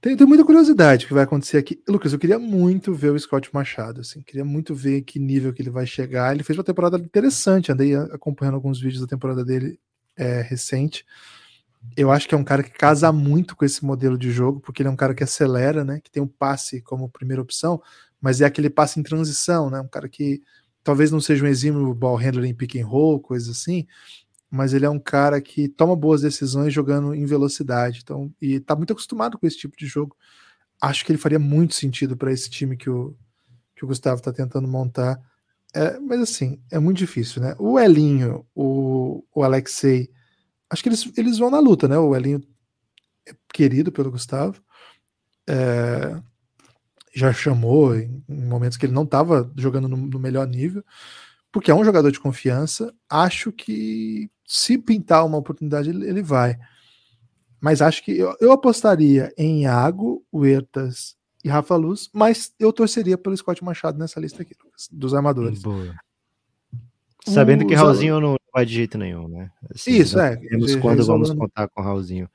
Tenho, 0.00 0.16
tenho, 0.16 0.28
muita 0.28 0.44
curiosidade 0.44 1.04
o 1.04 1.08
que 1.08 1.14
vai 1.14 1.24
acontecer 1.24 1.56
aqui. 1.56 1.82
Lucas, 1.88 2.12
eu 2.12 2.18
queria 2.18 2.38
muito 2.38 2.94
ver 2.94 3.10
o 3.10 3.18
Scott 3.18 3.50
Machado, 3.52 4.02
assim, 4.02 4.22
queria 4.22 4.44
muito 4.44 4.74
ver 4.74 5.02
que 5.02 5.18
nível 5.18 5.52
que 5.52 5.62
ele 5.62 5.70
vai 5.70 5.86
chegar. 5.86 6.34
Ele 6.34 6.44
fez 6.44 6.56
uma 6.56 6.64
temporada 6.64 6.96
interessante, 6.98 7.72
andei 7.72 7.94
acompanhando 7.96 8.54
alguns 8.54 8.80
vídeos 8.80 9.00
da 9.00 9.06
temporada 9.06 9.44
dele 9.44 9.78
é, 10.16 10.42
recente. 10.42 11.04
Eu 11.96 12.10
acho 12.10 12.28
que 12.28 12.34
é 12.34 12.38
um 12.38 12.44
cara 12.44 12.62
que 12.62 12.70
casa 12.70 13.10
muito 13.12 13.56
com 13.56 13.64
esse 13.64 13.84
modelo 13.84 14.18
de 14.18 14.30
jogo, 14.30 14.60
porque 14.60 14.82
ele 14.82 14.88
é 14.88 14.92
um 14.92 14.96
cara 14.96 15.14
que 15.14 15.24
acelera, 15.24 15.84
né? 15.84 16.00
Que 16.02 16.10
tem 16.10 16.22
o 16.22 16.26
um 16.26 16.28
passe 16.28 16.80
como 16.82 17.08
primeira 17.08 17.42
opção, 17.42 17.80
mas 18.20 18.40
é 18.40 18.44
aquele 18.44 18.70
passe 18.70 18.98
em 19.00 19.02
transição, 19.02 19.70
né? 19.70 19.80
Um 19.80 19.88
cara 19.88 20.08
que 20.08 20.42
talvez 20.86 21.10
não 21.10 21.20
seja 21.20 21.44
um 21.44 21.48
exímio 21.48 21.92
ball 21.92 22.14
handler 22.14 22.44
em 22.44 22.54
pick 22.54 22.76
and 22.76 22.86
roll, 22.86 23.18
coisa 23.18 23.50
assim, 23.50 23.88
mas 24.48 24.72
ele 24.72 24.86
é 24.86 24.88
um 24.88 25.00
cara 25.00 25.40
que 25.40 25.68
toma 25.68 25.96
boas 25.96 26.20
decisões 26.20 26.72
jogando 26.72 27.12
em 27.12 27.26
velocidade. 27.26 28.02
Então, 28.04 28.32
e 28.40 28.60
tá 28.60 28.76
muito 28.76 28.92
acostumado 28.92 29.36
com 29.36 29.44
esse 29.48 29.58
tipo 29.58 29.76
de 29.76 29.84
jogo. 29.84 30.16
Acho 30.80 31.04
que 31.04 31.10
ele 31.10 31.18
faria 31.18 31.40
muito 31.40 31.74
sentido 31.74 32.16
para 32.16 32.32
esse 32.32 32.48
time 32.48 32.76
que 32.76 32.88
o, 32.88 33.16
que 33.74 33.84
o 33.84 33.88
Gustavo 33.88 34.18
está 34.18 34.32
tentando 34.32 34.68
montar. 34.68 35.20
É, 35.74 35.98
mas 35.98 36.20
assim, 36.20 36.60
é 36.70 36.78
muito 36.78 36.98
difícil, 36.98 37.42
né? 37.42 37.56
O 37.58 37.80
Elinho, 37.80 38.46
o, 38.54 39.24
o 39.34 39.42
Alexei, 39.42 40.08
acho 40.70 40.84
que 40.84 40.88
eles, 40.88 41.12
eles 41.16 41.38
vão 41.38 41.50
na 41.50 41.58
luta, 41.58 41.88
né? 41.88 41.98
O 41.98 42.14
Elinho 42.14 42.40
é 43.26 43.34
querido 43.52 43.90
pelo 43.90 44.12
Gustavo. 44.12 44.62
É, 45.48 46.16
já 47.18 47.32
chamou 47.32 47.96
em, 47.96 48.22
em, 48.28 48.44
momentos 48.44 48.76
que 48.76 48.86
ele 48.86 48.92
não 48.92 49.04
estava 49.04 49.50
jogando 49.56 49.88
no, 49.88 49.96
no 49.96 50.18
melhor 50.18 50.46
nível 50.46 50.84
porque 51.56 51.70
é 51.70 51.74
um 51.74 51.84
jogador 51.84 52.12
de 52.12 52.20
confiança. 52.20 52.94
Acho 53.08 53.50
que 53.50 54.30
se 54.44 54.76
pintar 54.76 55.24
uma 55.24 55.38
oportunidade, 55.38 55.88
ele 55.88 56.22
vai. 56.22 56.58
Mas 57.58 57.80
acho 57.80 58.04
que 58.04 58.12
eu, 58.12 58.36
eu 58.42 58.52
apostaria 58.52 59.32
em 59.38 59.62
Iago, 59.62 60.22
Huertas 60.30 61.16
e 61.42 61.48
Rafa 61.48 61.74
Luz, 61.74 62.10
mas 62.12 62.52
eu 62.60 62.70
torceria 62.74 63.16
pelo 63.16 63.34
Scott 63.34 63.64
Machado 63.64 63.98
nessa 63.98 64.20
lista 64.20 64.42
aqui, 64.42 64.54
dos 64.92 65.14
armadores. 65.14 65.62
Boa. 65.62 65.94
Sabendo 67.26 67.64
o 67.64 67.66
que 67.66 67.74
Raulzinho 67.74 68.20
não 68.20 68.36
vai 68.52 68.66
de 68.66 68.74
jeito 68.74 68.98
nenhum, 68.98 69.26
né? 69.26 69.50
Assim, 69.74 69.92
Isso, 69.92 70.20
é. 70.20 70.38
Quando 70.82 71.06
vamos 71.06 71.32
contar 71.32 71.68
com 71.68 71.80
o 71.80 71.84
Raulzinho. 71.84 72.28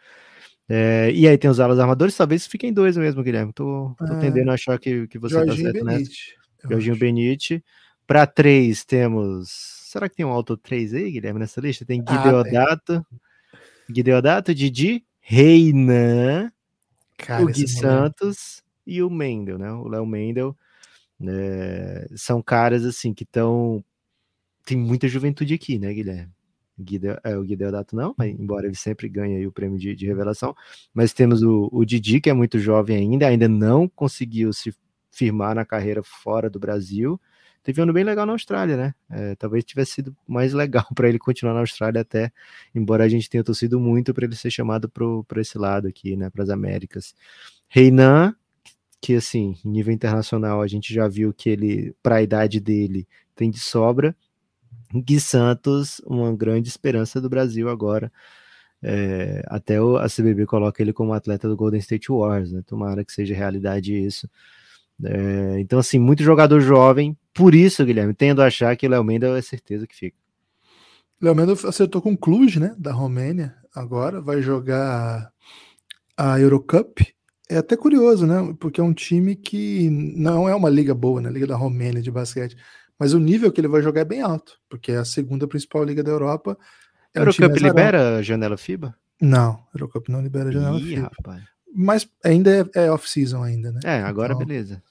É, 0.74 1.12
e 1.12 1.28
aí 1.28 1.38
tem 1.38 1.50
os 1.50 1.60
alas 1.60 1.80
armadores, 1.80 2.16
talvez 2.16 2.48
fiquem 2.48 2.72
dois 2.72 2.96
mesmo, 2.96 3.22
Guilherme. 3.24 3.52
Tô, 3.52 3.94
tô 3.98 4.06
é, 4.06 4.20
tendendo 4.20 4.52
a 4.52 4.54
achar 4.54 4.80
que, 4.80 5.08
que 5.08 5.20
você 5.20 5.36
tá 5.36 5.46
Jorginho 5.46 5.68
tá 5.68 5.74
certo 5.74 5.86
Benite, 5.86 6.36
nessa. 6.62 6.70
Jorginho 6.74 6.98
Benite. 6.98 7.64
Para 8.08 8.26
três 8.28 8.84
temos 8.86 9.80
Será 9.92 10.08
que 10.08 10.16
tem 10.16 10.26
um 10.26 10.30
Auto 10.30 10.56
3 10.56 10.94
aí, 10.94 11.12
Guilherme, 11.12 11.38
nessa 11.42 11.60
lista? 11.60 11.84
Tem 11.84 12.02
Ah, 12.08 12.16
Guideodato, 12.16 13.06
Guideodato, 13.92 14.56
Didi, 14.56 15.04
Reinan, 15.20 16.50
Cara, 17.18 17.44
o 17.44 17.48
Gui 17.48 17.64
moleque- 17.64 17.68
Santos 17.68 18.64
e 18.88 19.04
o 19.04 19.10
Mendel, 19.10 19.58
né? 19.58 19.70
O 19.74 19.90
Léo 19.90 20.06
Mendel. 20.06 20.56
né, 21.20 22.06
são 22.16 22.42
caras 22.42 22.86
assim 22.86 23.14
que 23.14 23.24
estão. 23.24 23.84
Tem 24.66 24.78
muita 24.78 25.08
juventude 25.10 25.54
aqui, 25.54 25.78
né, 25.78 25.94
Guilherme? 25.94 26.32
Guide, 26.80 27.08
é, 27.24 27.38
o 27.38 27.44
Guideodato 27.44 27.96
não, 27.96 28.16
embora 28.20 28.66
ele 28.66 28.76
sempre 28.76 29.08
ganhe 29.08 29.46
o 29.46 29.52
prêmio 29.52 29.78
de, 29.78 29.96
de 29.96 30.06
revelação. 30.06 30.56
Mas 30.94 31.14
temos 31.14 31.42
o, 31.44 31.70
o 31.72 31.86
Didi, 31.86 32.20
que 32.22 32.30
é 32.30 32.34
muito 32.34 32.60
jovem 32.60 32.98
ainda, 32.98 33.28
ainda 33.28 33.48
não 33.48 33.88
conseguiu 33.88 34.52
se 34.54 34.74
firmar 35.12 35.56
na 35.56 35.66
carreira 35.66 36.02
fora 36.02 36.50
do 36.50 36.60
Brasil. 36.60 37.20
Teve 37.64 37.80
um 37.80 37.84
ano 37.84 37.94
bem 37.94 38.04
legal 38.04 38.26
na 38.26 38.32
Austrália, 38.32 38.76
né? 38.76 38.96
É, 39.10 39.36
talvez 39.36 39.64
tivesse 39.64 39.92
sido 39.92 40.16
mais 40.28 40.52
legal 40.54 40.86
para 40.96 41.08
ele 41.08 41.20
continuar 41.20 41.54
na 41.54 41.60
Austrália 41.60 42.02
até, 42.02 42.32
embora 42.74 43.04
a 43.04 43.10
gente 43.10 43.30
tenha 43.30 43.44
torcido 43.44 43.80
muito 43.80 44.14
para 44.14 44.26
ele 44.26 44.36
ser 44.36 44.50
chamado 44.50 44.90
para 44.90 45.42
esse 45.42 45.58
lado 45.58 45.88
aqui, 45.88 46.16
né? 46.16 46.30
Para 46.30 46.44
as 46.44 46.50
Américas. 46.50 47.14
Reinan, 47.70 48.36
que 49.00 49.16
assim, 49.16 49.56
em 49.64 49.70
nível 49.70 49.94
internacional 49.94 50.62
a 50.62 50.68
gente 50.68 50.94
já 50.94 51.08
viu 51.08 51.34
que 51.34 51.50
ele, 51.50 51.96
para 52.02 52.16
a 52.16 52.22
idade 52.24 52.60
dele, 52.60 53.08
tem 53.36 53.52
de 53.52 53.60
sobra. 53.60 54.16
Gui 54.94 55.20
Santos, 55.20 56.02
uma 56.06 56.36
grande 56.36 56.70
esperança 56.70 57.22
do 57.22 57.30
Brasil 57.30 57.70
agora. 57.70 58.12
É, 58.84 59.44
até 59.48 59.80
o, 59.82 59.98
a 59.98 60.08
CBB 60.08 60.46
coloca 60.46 60.82
ele 60.82 60.92
como 60.92 61.14
atleta 61.14 61.48
do 61.48 61.56
Golden 61.56 61.80
State 61.80 62.12
Wars, 62.12 62.52
né? 62.52 62.64
Tomara 62.66 63.06
que 63.06 63.14
seja 63.14 63.36
realidade 63.36 63.96
isso. 63.96 64.28
É, 65.04 65.60
então, 65.60 65.80
assim, 65.80 66.00
muito 66.00 66.24
jogador 66.24 66.60
jovem. 66.60 67.18
Por 67.34 67.56
isso, 67.56 67.86
Guilherme, 67.86 68.14
tendo 68.14 68.42
a 68.42 68.48
achar 68.48 68.76
que 68.76 68.88
Léo 68.88 69.04
Mendel 69.04 69.36
é 69.36 69.42
certeza 69.42 69.88
que 69.88 69.96
fica. 69.96 70.18
Léo 71.22 71.36
Mendel 71.36 71.58
acertou 71.68 72.02
com 72.02 72.14
o 72.14 72.18
Cluj, 72.18 72.60
né? 72.60 72.76
Da 72.78 72.92
Romênia. 72.92 73.56
Agora 73.74 74.20
vai 74.20 74.42
jogar 74.42 75.32
a 76.18 76.40
Eurocup. 76.40 77.06
É 77.50 77.58
até 77.58 77.78
curioso, 77.78 78.26
né? 78.26 78.56
Porque 78.60 78.82
é 78.82 78.84
um 78.84 78.94
time 78.94 79.36
que 79.36 79.90
não 79.90 80.48
é 80.50 80.56
uma 80.56 80.70
liga 80.70 80.94
boa, 80.94 81.22
né? 81.22 81.30
Liga 81.30 81.48
da 81.48 81.56
Romênia 81.56 82.02
de 82.02 82.12
basquete. 82.12 82.56
Mas 83.02 83.14
o 83.14 83.20
nível 83.20 83.52
que 83.52 83.60
ele 83.60 83.68
vai 83.68 83.82
jogar 83.82 84.02
é 84.02 84.06
bem 84.06 84.22
alto, 84.22 84.60
porque 84.70 84.92
é 84.92 84.98
a 84.98 85.04
segunda 85.04 85.48
principal 85.48 85.84
liga 85.84 86.04
da 86.04 86.12
Europa. 86.12 86.56
É 87.16 87.20
um 87.20 87.24
Eurocup 87.24 87.58
libera 87.60 88.20
a 88.20 88.22
janela 88.22 88.56
FIBA? 88.56 88.96
Não, 89.20 89.54
a 89.54 89.70
Eurocup 89.74 90.12
não 90.12 90.22
libera 90.22 90.50
a 90.50 90.52
janela 90.52 90.78
Ih, 90.78 90.84
FIBA. 90.84 91.12
rapaz. 91.18 91.44
Mas 91.74 92.08
ainda 92.24 92.70
é, 92.76 92.86
é 92.86 92.92
off-season 92.92 93.42
ainda, 93.42 93.72
né? 93.72 93.80
É, 93.84 94.04
agora 94.04 94.34
Então, 94.34 94.46
beleza. 94.46 94.84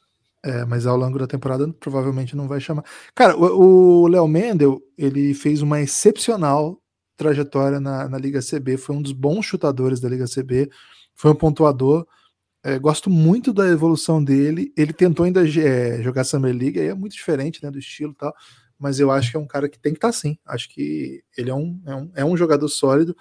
É, 0.42 0.64
mas 0.64 0.88
ao 0.88 0.96
longo 0.96 1.20
da 1.20 1.28
temporada 1.28 1.72
provavelmente 1.74 2.34
não 2.34 2.48
vai 2.48 2.58
chamar. 2.60 2.84
Cara, 3.14 3.36
o 3.36 4.02
o 4.02 4.08
Léo 4.08 4.26
Mendel, 4.26 4.82
ele 4.98 5.32
fez 5.32 5.62
uma 5.62 5.80
excepcional 5.80 6.82
trajetória 7.16 7.78
na, 7.78 8.08
na 8.08 8.18
Liga 8.18 8.40
CB, 8.40 8.76
foi 8.76 8.96
um 8.96 9.02
dos 9.02 9.12
bons 9.12 9.46
chutadores 9.46 10.00
da 10.00 10.08
Liga 10.08 10.24
CB, 10.24 10.68
foi 11.14 11.30
um 11.30 11.36
pontuador. 11.36 12.04
É, 12.62 12.78
gosto 12.78 13.08
muito 13.08 13.52
da 13.52 13.66
evolução 13.68 14.22
dele. 14.22 14.72
Ele 14.76 14.92
tentou 14.92 15.24
ainda 15.24 15.42
é, 15.46 16.02
jogar 16.02 16.24
Summer 16.24 16.54
League, 16.54 16.78
aí 16.78 16.88
é 16.88 16.94
muito 16.94 17.12
diferente 17.12 17.62
né, 17.62 17.70
do 17.70 17.78
estilo 17.78 18.12
e 18.12 18.16
tal, 18.16 18.34
mas 18.78 19.00
eu 19.00 19.10
acho 19.10 19.30
que 19.30 19.36
é 19.36 19.40
um 19.40 19.46
cara 19.46 19.68
que 19.68 19.78
tem 19.78 19.92
que 19.92 19.98
estar 19.98 20.12
sim. 20.12 20.38
Acho 20.44 20.68
que 20.68 21.22
ele 21.36 21.50
é 21.50 21.54
um, 21.54 21.80
é, 21.86 21.94
um, 21.94 22.10
é 22.16 22.24
um 22.24 22.36
jogador 22.36 22.68
sólido. 22.68 23.16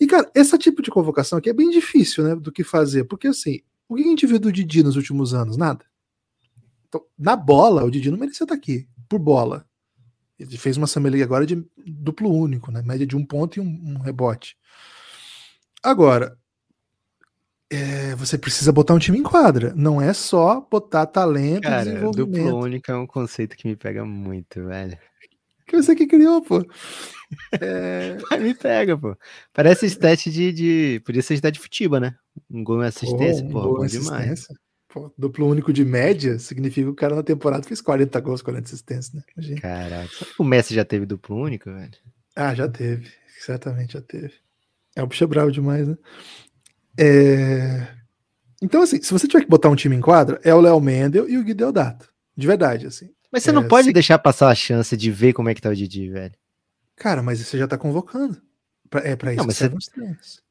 E, 0.00 0.06
cara, 0.06 0.30
esse 0.34 0.56
tipo 0.58 0.82
de 0.82 0.90
convocação 0.90 1.38
aqui 1.38 1.50
é 1.50 1.54
bem 1.54 1.70
difícil 1.70 2.24
né, 2.24 2.34
do 2.34 2.50
que 2.50 2.64
fazer, 2.64 3.04
porque 3.04 3.28
assim, 3.28 3.60
o 3.88 3.94
que 3.94 4.02
a 4.02 4.06
gente 4.06 4.26
viu 4.26 4.38
do 4.38 4.52
Didi 4.52 4.82
nos 4.82 4.96
últimos 4.96 5.34
anos? 5.34 5.56
Nada. 5.56 5.84
Então, 6.88 7.04
na 7.16 7.36
bola, 7.36 7.84
o 7.84 7.90
Didi 7.90 8.10
não 8.10 8.18
merecia 8.18 8.44
estar 8.44 8.54
aqui, 8.54 8.88
por 9.08 9.20
bola. 9.20 9.64
Ele 10.38 10.56
fez 10.56 10.76
uma 10.76 10.86
Summer 10.86 11.12
League 11.12 11.22
agora 11.22 11.44
de 11.44 11.62
duplo 11.86 12.32
único, 12.32 12.72
né? 12.72 12.82
Média 12.82 13.06
de 13.06 13.14
um 13.14 13.24
ponto 13.24 13.58
e 13.58 13.60
um, 13.60 13.66
um 13.66 13.98
rebote. 13.98 14.56
Agora, 15.82 16.38
é, 17.70 18.16
você 18.16 18.36
precisa 18.36 18.72
botar 18.72 18.94
um 18.94 18.98
time 18.98 19.18
em 19.18 19.22
quadra. 19.22 19.72
Não 19.76 20.02
é 20.02 20.12
só 20.12 20.66
botar 20.68 21.06
talento 21.06 21.58
e 21.58 21.60
Cara, 21.68 21.84
desenvolvimento. 21.84 22.44
duplo 22.44 22.58
único 22.58 22.90
é 22.90 22.96
um 22.96 23.06
conceito 23.06 23.56
que 23.56 23.68
me 23.68 23.76
pega 23.76 24.04
muito, 24.04 24.64
velho. 24.66 24.98
Que 25.66 25.76
você 25.76 25.94
que 25.94 26.06
criou, 26.06 26.42
pô. 26.42 26.64
É, 27.60 28.16
me 28.40 28.52
pega, 28.52 28.98
pô. 28.98 29.16
Parece 29.52 29.86
stat 29.86 30.28
de, 30.32 30.50
de. 30.50 31.02
Podia 31.06 31.22
ser 31.22 31.34
stat 31.34 31.54
de 31.54 31.60
futebol, 31.60 32.00
né? 32.00 32.16
Um 32.50 32.64
gol 32.64 32.82
e 32.82 32.88
assistência, 32.88 33.44
um 33.44 33.50
pô, 33.50 33.60
gol, 33.62 33.76
bom 33.76 33.86
demais. 33.86 34.48
Pô, 34.88 35.14
duplo 35.16 35.46
único 35.46 35.72
de 35.72 35.84
média 35.84 36.40
significa 36.40 36.86
que 36.86 36.90
o 36.90 36.94
cara 36.96 37.14
na 37.14 37.22
temporada 37.22 37.62
fez 37.62 37.80
40 37.80 38.18
gols, 38.18 38.42
40 38.42 38.66
assistências, 38.66 39.14
né? 39.14 39.22
Imagina. 39.36 39.60
Caraca. 39.60 40.26
O 40.36 40.42
Messi 40.42 40.74
já 40.74 40.84
teve 40.84 41.06
duplo 41.06 41.36
único, 41.36 41.72
velho? 41.72 41.92
Ah, 42.34 42.52
já 42.52 42.68
teve. 42.68 43.08
Certamente 43.38 43.92
já 43.92 44.00
teve. 44.00 44.32
É 44.96 45.02
o 45.04 45.06
bicho 45.06 45.22
é 45.22 45.26
bravo 45.28 45.52
demais, 45.52 45.86
né? 45.86 45.96
É, 47.00 47.88
Então, 48.62 48.82
assim, 48.82 49.00
se 49.00 49.10
você 49.10 49.26
tiver 49.26 49.42
que 49.44 49.48
botar 49.50 49.70
um 49.70 49.74
time 49.74 49.96
em 49.96 50.00
quadra, 50.02 50.38
é 50.44 50.54
o 50.54 50.60
Léo 50.60 50.78
Mendel 50.80 51.28
e 51.28 51.38
o 51.38 51.42
Gui 51.44 51.54
Deodato. 51.54 52.08
De 52.36 52.46
verdade, 52.46 52.86
assim. 52.86 53.08
Mas 53.32 53.42
você 53.42 53.50
É, 53.50 53.52
não 53.54 53.66
pode 53.66 53.86
se- 53.86 53.92
deixar 53.92 54.18
passar 54.18 54.48
a 54.50 54.54
chance 54.54 54.94
de 54.96 55.10
ver 55.10 55.32
como 55.32 55.48
é 55.48 55.54
que 55.54 55.62
tá 55.62 55.70
o 55.70 55.74
Didi, 55.74 56.10
velho. 56.10 56.34
Cara, 56.96 57.22
mas 57.22 57.38
você 57.40 57.56
já 57.56 57.66
tá 57.66 57.78
convocando. 57.78 58.36
Pra- 58.90 59.00
É 59.00 59.16
pra 59.16 59.30
isso 59.32 59.38
Não, 59.38 59.46
mas 59.46 59.56
servem 59.56 59.78
os 59.78 59.86
treinos. 59.86 60.42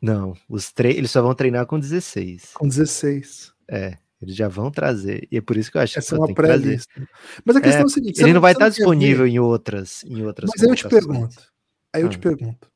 Não, 0.00 0.34
os 0.48 0.72
três, 0.72 0.96
eles 0.96 1.10
só 1.10 1.20
vão 1.20 1.34
treinar 1.34 1.66
com 1.66 1.78
16. 1.78 2.52
Com 2.54 2.66
16. 2.68 3.52
É, 3.68 3.98
eles 4.22 4.34
já 4.36 4.48
vão 4.48 4.70
trazer. 4.70 5.28
E 5.30 5.36
é 5.36 5.40
por 5.42 5.56
isso 5.56 5.70
que 5.70 5.76
eu 5.76 5.82
acho 5.82 5.98
Essa 5.98 6.08
que 6.10 6.14
é 6.14 6.18
uma 6.18 6.26
tem 6.26 6.34
que 6.34 6.40
trazer. 6.42 6.62
pré-lista. 6.62 7.08
Mas 7.44 7.56
a 7.56 7.60
questão 7.60 7.80
é, 7.80 7.82
É, 7.82 7.86
o 7.86 7.88
seguinte: 7.90 8.22
Ele 8.22 8.32
não 8.32 8.40
vai 8.40 8.52
você 8.54 8.56
estar 8.58 8.64
quer 8.70 8.76
disponível 8.76 9.24
ver- 9.24 9.30
em 9.30 9.38
outras, 9.40 10.04
em 10.04 10.22
outras 10.24 10.48
Mas 10.54 10.62
aí 10.62 10.70
eu 10.70 10.74
te 10.76 10.88
pergunto. 10.88 11.36
Aí 11.92 12.00
eu 12.02 12.06
Ah. 12.06 12.10
te 12.10 12.18
pergunto. 12.18 12.70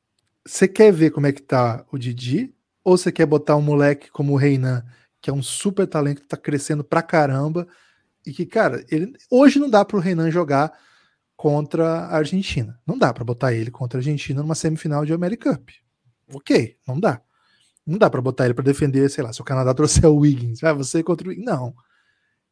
Você 0.45 0.67
quer 0.67 0.91
ver 0.91 1.09
como 1.11 1.25
é 1.25 1.31
que 1.31 1.41
tá 1.41 1.83
o 1.91 1.97
Didi? 1.97 2.53
Ou 2.83 2.97
você 2.97 3.11
quer 3.11 3.25
botar 3.25 3.55
um 3.55 3.61
moleque 3.61 4.11
como 4.11 4.33
o 4.33 4.35
Reinan, 4.37 4.83
que 5.21 5.29
é 5.29 5.33
um 5.33 5.41
super 5.43 5.87
talento 5.87 6.21
que 6.21 6.27
tá 6.27 6.37
crescendo 6.37 6.83
pra 6.83 7.01
caramba? 7.01 7.67
E 8.25 8.31
que, 8.33 8.45
cara, 8.45 8.83
ele 8.91 9.13
hoje 9.31 9.59
não 9.59 9.69
dá 9.69 9.85
pro 9.85 9.99
Reinan 9.99 10.31
jogar 10.31 10.73
contra 11.37 11.85
a 12.05 12.17
Argentina. 12.17 12.79
Não 12.87 12.97
dá 12.97 13.13
pra 13.13 13.23
botar 13.23 13.53
ele 13.53 13.71
contra 13.71 13.99
a 13.99 14.01
Argentina 14.01 14.41
numa 14.41 14.55
semifinal 14.55 15.05
de 15.05 15.13
American 15.13 15.55
Cup. 15.55 15.69
Ok, 16.33 16.77
não 16.87 16.99
dá. 16.99 17.21
Não 17.85 17.97
dá 17.97 18.09
pra 18.09 18.21
botar 18.21 18.45
ele 18.45 18.53
pra 18.53 18.63
defender, 18.63 19.09
sei 19.09 19.23
lá, 19.23 19.33
se 19.33 19.41
o 19.41 19.45
Canadá 19.45 19.73
trouxer 19.75 20.05
o 20.09 20.17
Wiggins. 20.17 20.63
Ah, 20.63 20.73
você 20.73 21.03
contra 21.03 21.27
o 21.27 21.31
Wiggins. 21.31 21.45
Não. 21.45 21.73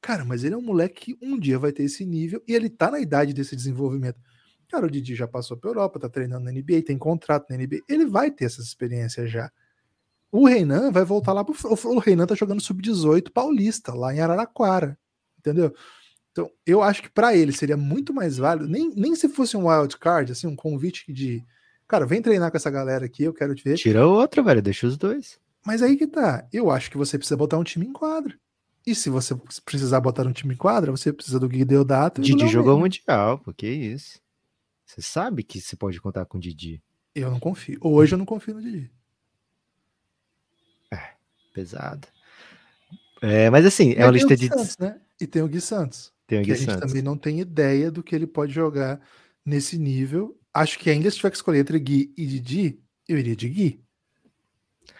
Cara, 0.01 0.25
mas 0.25 0.43
ele 0.43 0.55
é 0.55 0.57
um 0.57 0.61
moleque 0.61 1.15
que 1.15 1.25
um 1.25 1.39
dia 1.39 1.59
vai 1.59 1.71
ter 1.71 1.83
esse 1.83 2.05
nível 2.05 2.43
e 2.47 2.53
ele 2.55 2.69
tá 2.69 2.91
na 2.91 2.99
idade 2.99 3.33
desse 3.33 3.55
desenvolvimento. 3.55 4.19
Cara, 4.69 4.85
o 4.85 4.91
Didi 4.91 5.15
já 5.15 5.27
passou 5.27 5.57
pra 5.57 5.69
Europa, 5.69 5.99
tá 5.99 6.09
treinando 6.09 6.45
na 6.45 6.51
NBA, 6.51 6.83
tem 6.85 6.97
contrato 6.97 7.47
na 7.49 7.57
NBA. 7.57 7.79
Ele 7.89 8.05
vai 8.05 8.31
ter 8.31 8.45
essas 8.45 8.65
experiências 8.65 9.29
já. 9.31 9.51
O 10.31 10.47
Reinan 10.47 10.91
vai 10.91 11.03
voltar 11.03 11.33
lá 11.33 11.43
pro. 11.43 11.55
O 11.85 11.99
Reinan 11.99 12.25
tá 12.25 12.35
jogando 12.35 12.61
sub-18 12.61 13.31
paulista, 13.31 13.93
lá 13.93 14.13
em 14.13 14.19
Araraquara. 14.19 14.97
Entendeu? 15.37 15.73
Então, 16.31 16.49
eu 16.65 16.81
acho 16.81 17.03
que 17.03 17.09
pra 17.09 17.35
ele 17.35 17.51
seria 17.51 17.75
muito 17.75 18.13
mais 18.13 18.37
válido, 18.37 18.69
nem, 18.69 18.93
nem 18.95 19.13
se 19.15 19.27
fosse 19.27 19.57
um 19.57 19.67
wild 19.67 19.97
card, 19.97 20.31
assim, 20.31 20.47
um 20.47 20.55
convite 20.55 21.11
de. 21.11 21.43
Cara, 21.87 22.05
vem 22.05 22.21
treinar 22.21 22.49
com 22.49 22.55
essa 22.55 22.71
galera 22.71 23.05
aqui, 23.05 23.23
eu 23.23 23.33
quero 23.33 23.53
te 23.53 23.63
ver. 23.63 23.75
Tira 23.75 24.07
o 24.07 24.11
outro, 24.11 24.41
velho, 24.41 24.61
deixa 24.61 24.87
os 24.87 24.97
dois. 24.97 25.37
Mas 25.65 25.81
aí 25.81 25.97
que 25.97 26.07
tá. 26.07 26.47
Eu 26.53 26.71
acho 26.71 26.89
que 26.89 26.97
você 26.97 27.17
precisa 27.17 27.35
botar 27.35 27.57
um 27.57 27.63
time 27.63 27.85
em 27.85 27.91
quadra. 27.91 28.33
E 28.87 28.95
se 28.95 29.09
você 29.09 29.35
precisar 29.63 29.99
botar 29.99 30.25
um 30.25 30.31
time 30.31 30.53
em 30.53 30.57
quadra, 30.57 30.89
você 30.89 31.11
precisa 31.11 31.39
do 31.39 31.49
Gui 31.49 31.65
Deodato 31.65 32.21
Didi 32.21 32.47
jogou. 32.47 32.79
Mundial, 32.79 33.37
pô, 33.37 33.53
que 33.53 33.67
isso. 33.67 34.19
Você 34.85 35.01
sabe 35.01 35.43
que 35.43 35.61
você 35.61 35.75
pode 35.75 36.01
contar 36.01 36.25
com 36.25 36.37
o 36.37 36.41
Didi. 36.41 36.81
Eu 37.13 37.29
não 37.29 37.39
confio. 37.39 37.77
Hoje 37.81 38.15
eu 38.15 38.17
não 38.17 38.25
confio 38.25 38.55
no 38.55 38.61
Didi. 38.61 38.89
Pesado. 41.53 42.07
É, 43.21 43.49
mas 43.49 43.65
assim, 43.65 43.93
é 43.93 44.05
uma 44.05 44.11
lista 44.11 44.35
Gui 44.35 44.37
de. 44.37 44.47
Santos, 44.47 44.77
né? 44.77 44.99
E 45.19 45.27
tem 45.27 45.41
o 45.41 45.47
Gui 45.47 45.61
Santos. 45.61 46.11
Tem 46.25 46.41
o 46.41 46.43
que 46.43 46.51
a 46.51 46.55
Gui 46.55 46.59
gente 46.61 46.71
Santos. 46.71 46.87
também 46.87 47.03
não 47.03 47.17
tem 47.17 47.39
ideia 47.39 47.91
do 47.91 48.01
que 48.01 48.15
ele 48.15 48.25
pode 48.25 48.51
jogar 48.51 48.99
nesse 49.45 49.77
nível. 49.77 50.37
Acho 50.53 50.79
que 50.79 50.89
ainda 50.89 51.09
se 51.09 51.17
tiver 51.17 51.29
que 51.29 51.35
escolher 51.35 51.59
entre 51.59 51.79
Gui 51.79 52.13
e 52.17 52.25
Didi, 52.25 52.79
eu 53.07 53.17
iria 53.17 53.35
de 53.35 53.47
Gui. 53.47 53.83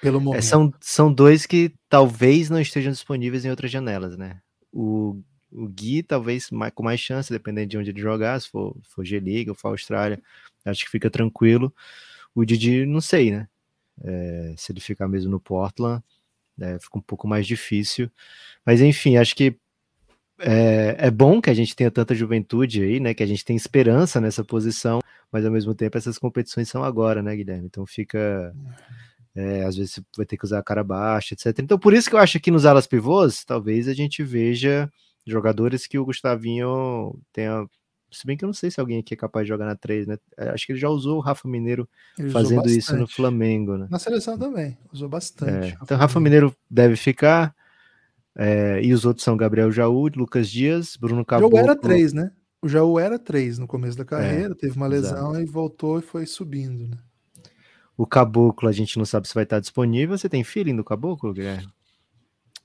Pelo 0.02 0.22
momento. 0.22 0.40
É, 0.40 0.42
são, 0.42 0.74
são 0.80 1.12
dois 1.12 1.46
que 1.46 1.74
talvez 1.90 2.50
não 2.50 2.60
estejam 2.60 2.92
disponíveis 2.92 3.44
em 3.44 3.50
outras 3.50 3.72
janelas, 3.72 4.18
né? 4.18 4.42
O, 4.72 5.22
o 5.52 5.68
Gui, 5.68 6.04
talvez 6.04 6.50
mais, 6.52 6.74
com 6.74 6.84
mais 6.84 7.00
chance, 7.00 7.32
dependendo 7.32 7.68
de 7.68 7.78
onde 7.78 7.90
ele 7.90 8.00
jogar, 8.00 8.40
se 8.40 8.50
for, 8.50 8.76
for 8.84 9.04
G-League 9.04 9.50
ou 9.50 9.56
for 9.56 9.70
Austrália, 9.70 10.22
acho 10.66 10.86
que 10.86 10.92
fica 10.92 11.10
tranquilo. 11.10 11.74
O 12.34 12.46
Didi, 12.46 12.86
não 12.86 13.02
sei, 13.02 13.32
né? 13.32 13.48
É, 14.04 14.54
se 14.58 14.72
ele 14.72 14.80
ficar 14.80 15.08
mesmo 15.08 15.30
no 15.30 15.40
Portland, 15.40 16.04
é, 16.62 16.80
fica 16.80 16.98
um 16.98 17.02
pouco 17.02 17.28
mais 17.28 17.46
difícil. 17.48 18.10
Mas 18.66 18.82
enfim, 18.82 19.18
acho 19.18 19.36
que 19.36 19.58
é, 20.40 20.96
é 20.98 21.12
bom 21.12 21.42
que 21.42 21.50
a 21.50 21.54
gente 21.54 21.76
tenha 21.76 21.92
tanta 21.92 22.16
juventude 22.16 22.84
aí, 22.84 23.00
né? 23.00 23.14
Que 23.14 23.24
a 23.24 23.28
gente 23.28 23.46
tem 23.46 23.56
esperança 23.56 24.20
nessa 24.22 24.44
posição, 24.44 25.00
mas 25.32 25.46
ao 25.46 25.52
mesmo 25.52 25.76
tempo 25.76 25.98
essas 25.98 26.18
competições 26.18 26.70
são 26.70 26.84
agora, 26.84 27.22
né, 27.22 27.36
Guilherme? 27.36 27.68
Então 27.68 27.86
fica. 27.86 28.54
É, 29.34 29.64
às 29.64 29.78
vezes 29.78 29.94
você 29.94 30.02
vai 30.18 30.26
ter 30.26 30.38
que 30.38 30.44
usar 30.46 30.60
a 30.60 30.64
cara 30.64 30.84
baixa, 30.84 31.34
etc. 31.34 31.60
Então, 31.60 31.80
por 31.80 31.94
isso 31.94 32.10
que 32.10 32.16
eu 32.16 32.20
acho 32.20 32.40
que 32.40 32.52
nos 32.52 32.66
alas 32.66 32.86
pivôs, 32.86 33.46
talvez 33.46 33.88
a 33.88 33.94
gente 33.94 34.22
veja 34.24 34.92
jogadores 35.26 35.88
que 35.88 35.98
o 35.98 36.06
Gustavinho 36.06 37.18
tenha 37.32 37.66
Se 38.12 38.26
bem 38.28 38.36
que 38.38 38.44
eu 38.44 38.48
não 38.48 38.54
sei 38.54 38.70
se 38.70 38.80
alguém 38.80 39.00
aqui 39.00 39.14
é 39.14 39.18
capaz 39.18 39.46
de 39.46 39.50
jogar 39.50 39.66
na 39.66 39.76
3, 39.76 40.06
né? 40.08 40.18
É, 40.38 40.50
acho 40.50 40.66
que 40.66 40.74
ele 40.74 40.80
já 40.80 40.90
usou 40.90 41.18
o 41.18 41.22
Rafa 41.22 41.48
Mineiro 41.48 41.88
Ele 42.20 42.30
fazendo 42.30 42.68
isso 42.70 42.96
no 42.96 43.08
Flamengo, 43.08 43.78
né? 43.78 43.88
Na 43.90 43.98
seleção 44.00 44.38
também, 44.38 44.78
usou 44.92 45.08
bastante. 45.10 45.74
É, 45.74 45.78
então, 45.82 45.98
Rafa 45.98 46.20
Mineiro 46.20 46.56
deve 46.70 46.96
ficar. 46.96 47.56
é, 48.38 48.82
e 48.84 48.94
os 48.94 49.06
outros 49.06 49.24
são 49.24 49.36
Gabriel 49.38 49.72
Jaú, 49.72 50.08
Lucas 50.16 50.50
Dias, 50.50 50.96
Bruno 50.96 51.22
O 51.22 51.26
Caboclo. 51.26 51.58
Jaú 51.58 51.64
era 51.66 51.76
três, 51.80 52.14
né? 52.14 52.32
O 52.62 52.70
Jaú 52.70 53.00
era 53.00 53.18
três 53.18 53.58
no 53.58 53.66
começo 53.68 53.98
da 53.98 54.06
carreira, 54.06 54.54
teve 54.56 54.76
uma 54.76 54.88
É, 54.88 54.98
exato. 54.98 55.16
lesão 55.16 55.42
e 55.42 55.46
voltou 55.46 55.98
e 56.00 56.02
foi 56.02 56.26
subindo, 56.26 56.88
né? 56.88 56.98
O 57.98 58.06
Caboclo, 58.06 58.70
a 58.70 58.72
gente 58.72 58.98
não 58.98 59.06
sabe 59.06 59.28
se 59.28 59.34
vai 59.34 59.44
estar 59.44 59.60
disponível. 59.60 60.18
Você 60.18 60.28
tem 60.30 60.44
feeling 60.44 60.76
do 60.76 60.84
Caboclo, 60.84 61.34
Guilherme? 61.34 61.68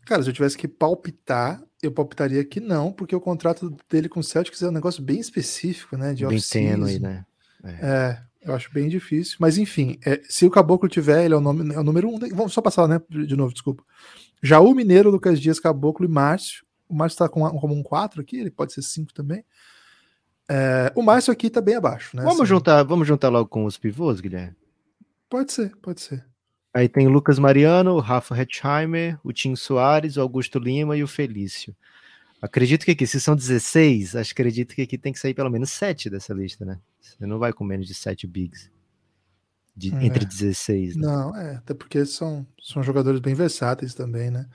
Cara, 0.07 0.23
se 0.23 0.31
eu 0.31 0.33
tivesse 0.33 0.57
que 0.57 0.69
palpitar, 0.69 1.61
eu 1.83 1.91
palpitaria 1.91 2.45
que 2.45 2.61
não, 2.61 2.93
porque 2.93 3.15
o 3.15 3.21
contrato 3.21 3.77
dele 3.91 4.09
com 4.09 4.21
o 4.21 4.25
Celtics 4.25 4.63
é 4.63 4.69
um 4.69 4.73
negócio 4.73 5.03
bem 5.03 5.19
específico, 5.19 5.97
né? 5.97 6.15
De 6.15 6.25
Bem 6.25 6.41
tênue, 6.41 7.01
né? 7.01 7.27
É, 7.65 8.19
eu 8.41 8.55
acho 8.55 8.73
bem 8.73 8.89
difícil. 8.89 9.37
Mas 9.41 9.59
enfim, 9.59 9.99
é, 10.07 10.23
se 10.29 10.47
o 10.47 10.51
Caboclo 10.51 10.89
tiver, 10.89 11.25
ele 11.25 11.35
é 11.35 11.37
o, 11.37 11.41
nome, 11.41 11.75
é 11.75 11.79
o 11.81 11.83
número 11.83 12.09
um. 12.09 12.19
Vamos 12.35 12.53
só 12.53 12.63
passar, 12.63 12.87
né? 12.87 13.01
De 13.11 13.35
novo, 13.35 13.53
desculpa. 13.53 13.83
Jaú 14.41 14.73
Mineiro, 14.75 15.11
Lucas 15.11 15.41
Dias, 15.41 15.59
Caboclo 15.59 16.07
e 16.07 16.09
Márcio. 16.09 16.65
O 16.89 16.95
Márcio 16.95 17.19
tá 17.19 17.29
com 17.29 17.41
como 17.59 17.75
um 17.75 17.83
4 17.83 18.21
aqui, 18.21 18.39
ele 18.39 18.51
pode 18.51 18.73
ser 18.73 18.83
5 18.83 19.13
também. 19.13 19.45
É, 20.49 20.93
o 20.95 21.03
Márcio 21.03 21.33
aqui 21.33 21.51
tá 21.51 21.61
bem 21.61 21.75
abaixo, 21.75 22.17
né? 22.17 22.23
Vamos 22.23 22.43
assim. 22.43 22.49
juntar, 22.49 22.85
vamos 22.85 23.09
juntar 23.09 23.29
logo 23.29 23.49
com 23.49 23.65
os 23.65 23.77
pivôs, 23.77 24.21
Guilherme? 24.21 24.55
Pode 25.29 25.53
ser, 25.53 25.75
pode 25.79 26.01
ser. 26.01 26.25
Aí 26.77 26.91
tem 26.91 27.07
o 27.07 27.11
Lucas 27.11 27.39
Mariano, 27.39 27.93
o 27.95 28.01
Rafa 28.01 28.37
Hetzheimer, 28.39 29.19
o 29.25 29.33
Tim 29.33 29.57
Soares, 29.57 30.19
o 30.19 30.21
Augusto 30.21 30.59
Lima 30.59 30.95
e 30.95 31.03
o 31.03 31.09
Felício. 31.09 31.75
Acredito 32.43 32.85
que 32.85 32.91
aqui, 32.91 33.07
se 33.07 33.19
são 33.19 33.35
16, 33.35 34.15
acho 34.15 34.35
que 34.35 34.43
acredito 34.43 34.75
que 34.75 34.83
aqui 34.83 34.99
tem 34.99 35.11
que 35.11 35.19
sair 35.19 35.33
pelo 35.33 35.49
menos 35.49 35.71
7 35.71 36.11
dessa 36.11 36.35
lista, 36.35 36.67
né? 36.67 36.79
Você 37.01 37.25
não 37.25 37.39
vai 37.39 37.51
com 37.51 37.65
menos 37.65 37.87
de 37.87 37.95
7 37.95 38.27
bigs. 38.27 38.71
De- 39.75 39.91
É. 39.95 40.05
Entre 40.05 40.27
16, 40.27 40.97
né? 40.97 41.07
Não, 41.07 41.35
é, 41.35 41.57
até 41.57 41.73
porque 41.73 42.05
são, 42.05 42.47
são 42.63 42.83
jogadores 42.83 43.21
bem 43.21 43.35
versáteis 43.35 43.95
também, 43.95 44.31
né? 44.31 44.47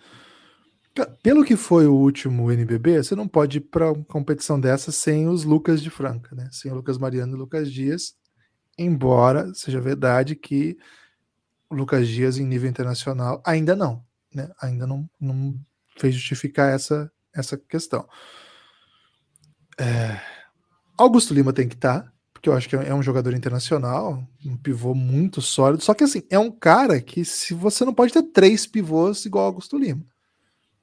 Pelo 1.24 1.44
que 1.44 1.56
foi 1.56 1.88
o 1.88 1.96
último 1.96 2.52
NBB, 2.52 3.02
você 3.04 3.16
não 3.16 3.28
pode 3.28 3.58
ir 3.58 3.62
para 3.62 3.94
uma 3.94 4.04
competição 4.04 4.60
dessa 4.60 4.92
sem 4.92 5.28
os 5.28 5.44
Lucas 5.44 5.82
de 5.82 5.90
Franca, 5.90 6.36
né? 6.36 6.50
Sem 6.52 6.72
o 6.72 6.76
Lucas 6.76 7.00
Mariano 7.00 7.32
e 7.32 7.36
o 7.36 7.40
Lucas 7.40 7.72
Dias, 7.72 8.14
embora 8.78 9.52
seja 9.56 9.82
verdade 9.82 10.36
que 10.36 10.78
Lucas 11.72 12.08
Dias 12.08 12.38
em 12.38 12.46
nível 12.46 12.70
internacional 12.70 13.42
ainda 13.46 13.76
não, 13.76 14.04
né? 14.34 14.50
Ainda 14.62 14.86
não, 14.86 15.10
não 15.20 15.56
fez 15.98 16.14
justificar 16.16 16.74
essa, 16.74 17.12
essa 17.34 17.58
questão. 17.58 18.08
É, 19.80 20.20
Augusto 20.98 21.34
Lima 21.34 21.54
tem 21.54 21.68
que 21.68 21.76
estar, 21.76 22.12
porque 22.34 22.50
eu 22.50 22.54
acho 22.54 22.68
que 22.70 22.76
é 22.76 22.94
um 22.94 23.02
jogador 23.04 23.34
internacional, 23.34 24.24
um 24.46 24.58
pivô 24.58 24.94
muito 24.94 25.42
sólido. 25.42 25.84
Só 25.84 25.94
que 25.94 26.04
assim, 26.04 26.24
é 26.30 26.38
um 26.38 26.52
cara 26.52 27.02
que 27.02 27.24
se 27.26 27.54
você 27.54 27.84
não 27.86 27.94
pode 27.94 28.14
ter 28.14 28.24
três 28.24 28.66
pivôs 28.68 29.26
igual 29.26 29.46
Augusto 29.46 29.78
Lima. 29.78 30.06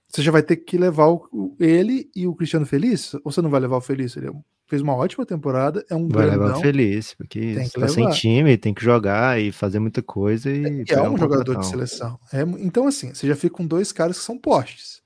Você 0.09 0.23
já 0.23 0.33
vai 0.33 0.43
ter 0.43 0.57
que 0.57 0.79
levar 0.79 1.09
o- 1.11 1.55
ele 1.61 2.11
e 2.17 2.27
o 2.27 2.35
Cristiano 2.35 2.65
Feliz, 2.65 3.13
ou 3.15 3.31
você 3.31 3.43
não 3.43 3.51
vai 3.51 3.61
levar 3.61 3.77
o 3.77 3.81
Feliz? 3.83 4.17
Ele 4.17 4.29
é 4.29 4.31
um- 4.31 4.43
fez 4.69 4.83
uma 4.83 4.95
ótima 4.95 5.25
temporada, 5.25 5.85
é 5.89 5.95
um 5.95 6.07
Vai 6.09 6.27
levar 6.27 6.37
grandão. 6.37 6.59
o 6.59 6.63
Feliz, 6.63 7.15
porque 7.15 7.55
Tem 7.55 7.69
que 7.69 7.81
tá 7.81 7.89
sem 7.89 8.05
levar. 8.05 8.17
time, 8.17 8.59
tem 8.59 8.75
que 8.75 8.85
jogar 8.85 9.41
e 9.41 9.51
fazer 9.51 9.79
muita 9.79 10.03
coisa 10.03 10.51
e, 10.51 10.63
E 10.63 10.81
é 10.83 10.85
pegar 10.85 11.11
um 11.11 11.17
jogador 11.17 11.57
de 11.59 11.67
seleção. 11.67 12.19
É 12.33 12.43
então, 12.43 12.87
assim, 12.87 13.15
você 13.15 13.27
já 13.27 13.35
fica 13.35 13.57
com 13.57 13.67
dois 13.67 13.91
caras 13.93 14.19
que 14.19 14.25
são 14.25 14.39
postes. 14.39 15.01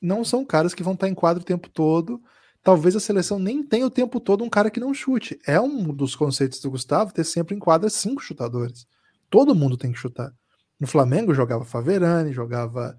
Não 0.00 0.22
são 0.24 0.44
caras 0.44 0.74
que 0.74 0.82
vão 0.82 0.92
estar 0.92 1.08
em 1.08 1.14
quadro 1.14 1.42
o 1.42 1.46
tempo 1.46 1.68
todo. 1.68 2.20
Talvez 2.62 2.94
a 2.94 3.00
seleção 3.00 3.38
nem 3.38 3.62
tenha 3.62 3.86
o 3.86 3.90
tempo 3.90 4.20
todo 4.20 4.44
um 4.44 4.48
cara 4.50 4.70
que 4.70 4.78
não 4.80 4.92
chute. 4.92 5.38
É 5.46 5.58
um 5.58 5.94
dos 5.94 6.14
conceitos 6.14 6.60
do 6.60 6.70
Gustavo 6.70 7.12
ter 7.12 7.24
sempre 7.24 7.54
em 7.54 7.58
quadra 7.58 7.88
cinco 7.88 8.20
chutadores. 8.22 8.86
Todo 9.30 9.54
mundo 9.54 9.78
tem 9.78 9.92
que 9.92 9.98
chutar. 9.98 10.30
No 10.78 10.86
Flamengo 10.86 11.32
jogava 11.32 11.64
Faverani, 11.64 12.32
jogava 12.32 12.96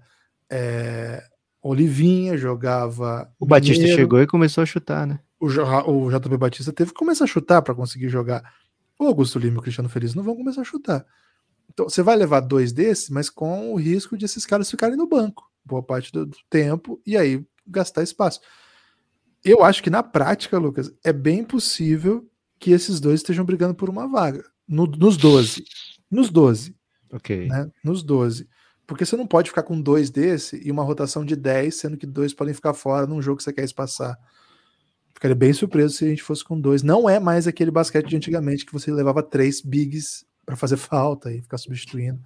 é, 0.50 1.22
Olivinha, 1.62 2.36
jogava. 2.36 3.28
O 3.38 3.46
Batista 3.46 3.78
Mineiro. 3.82 4.00
chegou 4.00 4.20
e 4.20 4.26
começou 4.26 4.62
a 4.62 4.66
chutar, 4.66 5.06
né? 5.06 5.20
O, 5.44 6.06
o 6.06 6.10
JB 6.10 6.36
Batista 6.36 6.72
teve 6.72 6.92
que 6.92 6.98
começar 6.98 7.24
a 7.24 7.28
chutar 7.28 7.62
para 7.62 7.74
conseguir 7.74 8.08
jogar. 8.08 8.42
O 8.98 9.06
Augusto 9.06 9.38
Lima 9.38 9.56
e 9.56 9.58
o 9.58 9.62
Cristiano 9.62 9.88
Feliz 9.88 10.14
não 10.14 10.22
vão 10.22 10.36
começar 10.36 10.60
a 10.60 10.64
chutar. 10.64 11.04
Então, 11.68 11.88
você 11.88 12.02
vai 12.02 12.16
levar 12.16 12.40
dois 12.40 12.72
desses, 12.72 13.08
mas 13.10 13.28
com 13.30 13.72
o 13.72 13.76
risco 13.76 14.16
de 14.16 14.24
esses 14.24 14.44
caras 14.46 14.70
ficarem 14.70 14.96
no 14.96 15.08
banco 15.08 15.50
boa 15.64 15.82
parte 15.82 16.10
do, 16.12 16.26
do 16.26 16.36
tempo 16.50 17.00
e 17.06 17.16
aí 17.16 17.44
gastar 17.66 18.02
espaço. 18.02 18.40
Eu 19.44 19.64
acho 19.64 19.82
que 19.82 19.90
na 19.90 20.02
prática, 20.02 20.58
Lucas, 20.58 20.92
é 21.04 21.12
bem 21.12 21.44
possível 21.44 22.28
que 22.58 22.70
esses 22.70 23.00
dois 23.00 23.20
estejam 23.20 23.44
brigando 23.44 23.74
por 23.74 23.88
uma 23.88 24.06
vaga. 24.08 24.44
No- 24.68 24.86
nos 24.86 25.16
12. 25.16 25.64
Nos 26.10 26.30
12 26.30 26.76
Ok. 27.12 27.48
né? 27.48 27.70
Nos 27.82 28.02
12. 28.02 28.48
Porque 28.86 29.04
você 29.04 29.16
não 29.16 29.26
pode 29.26 29.48
ficar 29.50 29.62
com 29.62 29.80
dois 29.80 30.10
desse 30.10 30.60
e 30.64 30.70
uma 30.70 30.82
rotação 30.82 31.24
de 31.24 31.34
10, 31.34 31.74
sendo 31.74 31.96
que 31.96 32.06
dois 32.06 32.34
podem 32.34 32.54
ficar 32.54 32.74
fora 32.74 33.06
num 33.06 33.22
jogo 33.22 33.38
que 33.38 33.42
você 33.44 33.52
quer 33.52 33.64
espaçar. 33.64 34.16
Ficaria 35.22 35.36
bem 35.36 35.52
surpreso 35.52 35.94
se 35.94 36.04
a 36.04 36.08
gente 36.08 36.20
fosse 36.20 36.42
com 36.44 36.60
dois. 36.60 36.82
Não 36.82 37.08
é 37.08 37.20
mais 37.20 37.46
aquele 37.46 37.70
basquete 37.70 38.08
de 38.08 38.16
antigamente 38.16 38.66
que 38.66 38.72
você 38.72 38.90
levava 38.90 39.22
três 39.22 39.60
bigs 39.60 40.26
para 40.44 40.56
fazer 40.56 40.76
falta 40.76 41.30
e 41.30 41.40
ficar 41.40 41.58
substituindo. 41.58 42.20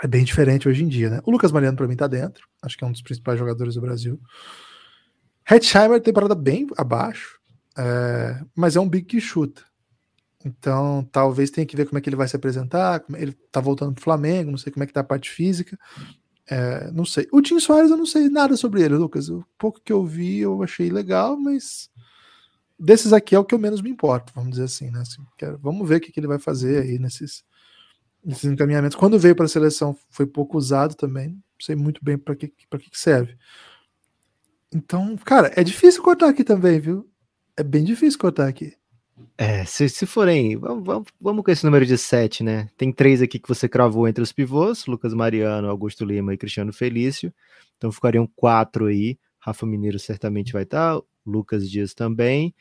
É 0.00 0.06
bem 0.06 0.22
diferente 0.22 0.68
hoje 0.68 0.84
em 0.84 0.86
dia, 0.86 1.10
né? 1.10 1.20
O 1.24 1.32
Lucas 1.32 1.50
Mariano, 1.50 1.76
para 1.76 1.88
mim, 1.88 1.96
tá 1.96 2.06
dentro. 2.06 2.46
Acho 2.62 2.78
que 2.78 2.84
é 2.84 2.86
um 2.86 2.92
dos 2.92 3.02
principais 3.02 3.40
jogadores 3.40 3.74
do 3.74 3.80
Brasil. 3.80 4.20
Hetzheimer, 5.50 6.00
temporada 6.00 6.36
bem 6.36 6.68
abaixo, 6.76 7.40
é, 7.76 8.40
mas 8.54 8.76
é 8.76 8.80
um 8.80 8.88
big 8.88 9.04
que 9.06 9.20
chuta. 9.20 9.64
Então, 10.44 11.02
talvez 11.10 11.50
tenha 11.50 11.66
que 11.66 11.74
ver 11.74 11.86
como 11.86 11.98
é 11.98 12.00
que 12.00 12.08
ele 12.08 12.14
vai 12.14 12.28
se 12.28 12.36
apresentar. 12.36 13.02
Ele 13.14 13.32
tá 13.50 13.60
voltando 13.60 13.94
pro 13.94 14.04
Flamengo, 14.04 14.52
não 14.52 14.58
sei 14.58 14.72
como 14.72 14.84
é 14.84 14.86
que 14.86 14.92
tá 14.92 15.00
a 15.00 15.04
parte 15.04 15.28
física. 15.28 15.76
É, 16.50 16.90
não 16.90 17.04
sei. 17.04 17.28
O 17.32 17.40
Tim 17.40 17.60
Soares, 17.60 17.90
eu 17.90 17.96
não 17.96 18.06
sei 18.06 18.28
nada 18.28 18.56
sobre 18.56 18.82
ele, 18.82 18.96
Lucas. 18.96 19.28
O 19.28 19.44
pouco 19.56 19.80
que 19.80 19.92
eu 19.92 20.04
vi, 20.04 20.38
eu 20.40 20.62
achei 20.62 20.90
legal, 20.90 21.36
mas 21.36 21.88
desses 22.78 23.12
aqui 23.12 23.34
é 23.34 23.38
o 23.38 23.44
que 23.44 23.54
eu 23.54 23.58
menos 23.58 23.82
me 23.82 23.90
importo, 23.90 24.32
vamos 24.34 24.52
dizer 24.52 24.64
assim, 24.64 24.90
né? 24.90 25.00
Assim, 25.00 25.22
quero- 25.38 25.58
vamos 25.58 25.88
ver 25.88 25.96
o 25.96 26.00
que, 26.00 26.12
que 26.12 26.20
ele 26.20 26.26
vai 26.28 26.38
fazer 26.38 26.82
aí 26.82 26.98
nesses, 26.98 27.44
nesses 28.24 28.44
encaminhamentos. 28.44 28.96
Quando 28.96 29.18
veio 29.18 29.36
para 29.36 29.46
a 29.46 29.48
seleção, 29.48 29.96
foi 30.10 30.26
pouco 30.26 30.58
usado 30.58 30.94
também. 30.96 31.30
Não 31.30 31.42
sei 31.66 31.76
muito 31.76 32.04
bem 32.04 32.18
para 32.18 32.36
que, 32.36 32.48
que 32.48 32.68
serve. 32.94 33.36
Então, 34.72 35.16
cara, 35.16 35.52
é 35.56 35.64
difícil 35.64 36.02
cortar 36.02 36.28
aqui 36.28 36.44
também, 36.44 36.78
viu? 36.80 37.08
É 37.56 37.62
bem 37.62 37.84
difícil 37.84 38.18
cortar 38.18 38.48
aqui. 38.48 38.74
É, 39.36 39.64
se, 39.64 39.88
se 39.88 40.06
forem, 40.06 40.56
vamos, 40.56 41.04
vamos, 41.20 41.44
com 41.44 41.50
esse 41.50 41.64
número 41.64 41.86
de 41.86 41.96
7, 41.96 42.42
né? 42.42 42.68
Tem 42.76 42.92
três 42.92 43.22
aqui 43.22 43.38
que 43.38 43.48
você 43.48 43.68
cravou 43.68 44.06
entre 44.06 44.22
os 44.22 44.32
pivôs: 44.32 44.86
Lucas 44.86 45.14
Mariano, 45.14 45.68
Augusto 45.68 46.04
Lima 46.04 46.34
e 46.34 46.38
Cristiano 46.38 46.72
Felício. 46.72 47.32
Então 47.76 47.90
ficariam 47.90 48.26
quatro 48.36 48.86
aí. 48.86 49.18
Rafa 49.38 49.64
Mineiro 49.64 49.98
certamente 49.98 50.52
vai 50.52 50.64
estar, 50.64 51.00
Lucas 51.26 51.68
Dias 51.70 51.94
também. 51.94 52.54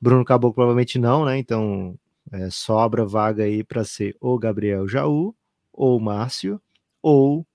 Bruno 0.00 0.24
Caboclo 0.24 0.54
provavelmente 0.54 0.98
não, 0.98 1.24
né? 1.24 1.38
Então 1.38 1.98
é, 2.32 2.50
sobra 2.50 3.06
vaga 3.06 3.44
aí 3.44 3.64
para 3.64 3.84
ser 3.84 4.16
ou 4.20 4.38
Gabriel 4.38 4.86
Jaú, 4.86 5.34
ou 5.72 5.98
Márcio, 5.98 6.60
ou 7.02 7.46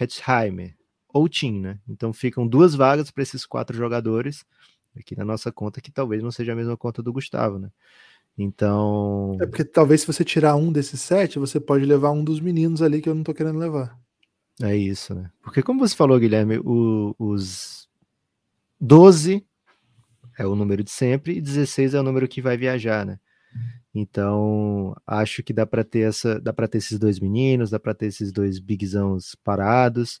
Hetzheimer, 0.00 0.74
ou 1.08 1.28
Tim, 1.28 1.60
né? 1.60 1.78
Então 1.88 2.12
ficam 2.12 2.46
duas 2.46 2.74
vagas 2.74 3.10
para 3.10 3.22
esses 3.22 3.44
quatro 3.46 3.76
jogadores 3.76 4.44
aqui 4.98 5.16
na 5.16 5.24
nossa 5.24 5.52
conta, 5.52 5.80
que 5.80 5.90
talvez 5.90 6.22
não 6.22 6.30
seja 6.30 6.52
a 6.52 6.56
mesma 6.56 6.76
conta 6.76 7.02
do 7.02 7.12
Gustavo, 7.12 7.58
né? 7.58 7.70
Então, 8.38 9.36
É 9.40 9.46
porque 9.46 9.64
talvez 9.64 10.02
se 10.02 10.06
você 10.06 10.24
tirar 10.24 10.56
um 10.56 10.70
desses 10.72 11.00
sete, 11.00 11.38
você 11.38 11.58
pode 11.58 11.84
levar 11.84 12.10
um 12.10 12.22
dos 12.24 12.40
meninos 12.40 12.82
ali 12.82 13.00
que 13.00 13.08
eu 13.08 13.14
não 13.14 13.22
tô 13.22 13.32
querendo 13.34 13.58
levar. 13.58 13.98
é 14.62 14.74
isso, 14.76 15.14
né? 15.14 15.30
Porque 15.42 15.62
como 15.62 15.80
você 15.80 15.94
falou, 15.94 16.18
Guilherme, 16.18 16.58
o- 16.64 17.14
os 17.18 17.88
12 18.80 19.44
é 20.38 20.46
o 20.46 20.54
número 20.54 20.82
de 20.84 20.90
sempre 20.90 21.36
e 21.36 21.40
16 21.40 21.94
é 21.94 22.00
o 22.00 22.02
número 22.02 22.28
que 22.28 22.42
vai 22.42 22.56
viajar, 22.56 23.04
né? 23.06 23.18
Então, 23.94 24.94
acho 25.06 25.42
que 25.42 25.52
dá 25.52 25.66
para 25.66 25.82
ter 25.82 26.00
essa, 26.00 26.38
dá 26.40 26.52
para 26.52 26.68
ter 26.68 26.78
esses 26.78 26.98
dois 26.98 27.18
meninos, 27.18 27.70
dá 27.70 27.80
para 27.80 27.94
ter 27.94 28.06
esses 28.06 28.30
dois 28.30 28.58
bigzãos 28.58 29.34
parados. 29.42 30.20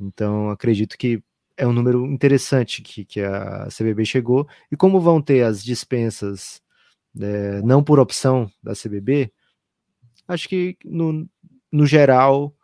Então, 0.00 0.50
acredito 0.50 0.96
que 0.98 1.22
é 1.56 1.66
um 1.66 1.72
número 1.72 2.06
interessante 2.06 2.82
que, 2.82 3.04
que 3.04 3.20
a 3.20 3.68
CBB 3.68 4.04
chegou. 4.04 4.48
E 4.70 4.76
como 4.76 5.00
vão 5.00 5.20
ter 5.20 5.42
as 5.42 5.62
dispensas 5.62 6.60
é, 7.20 7.60
não 7.62 7.82
por 7.82 8.00
opção 8.00 8.50
da 8.62 8.72
CBB, 8.72 9.32
acho 10.26 10.48
que 10.48 10.76
no, 10.84 11.28
no 11.70 11.86
geral 11.86 12.54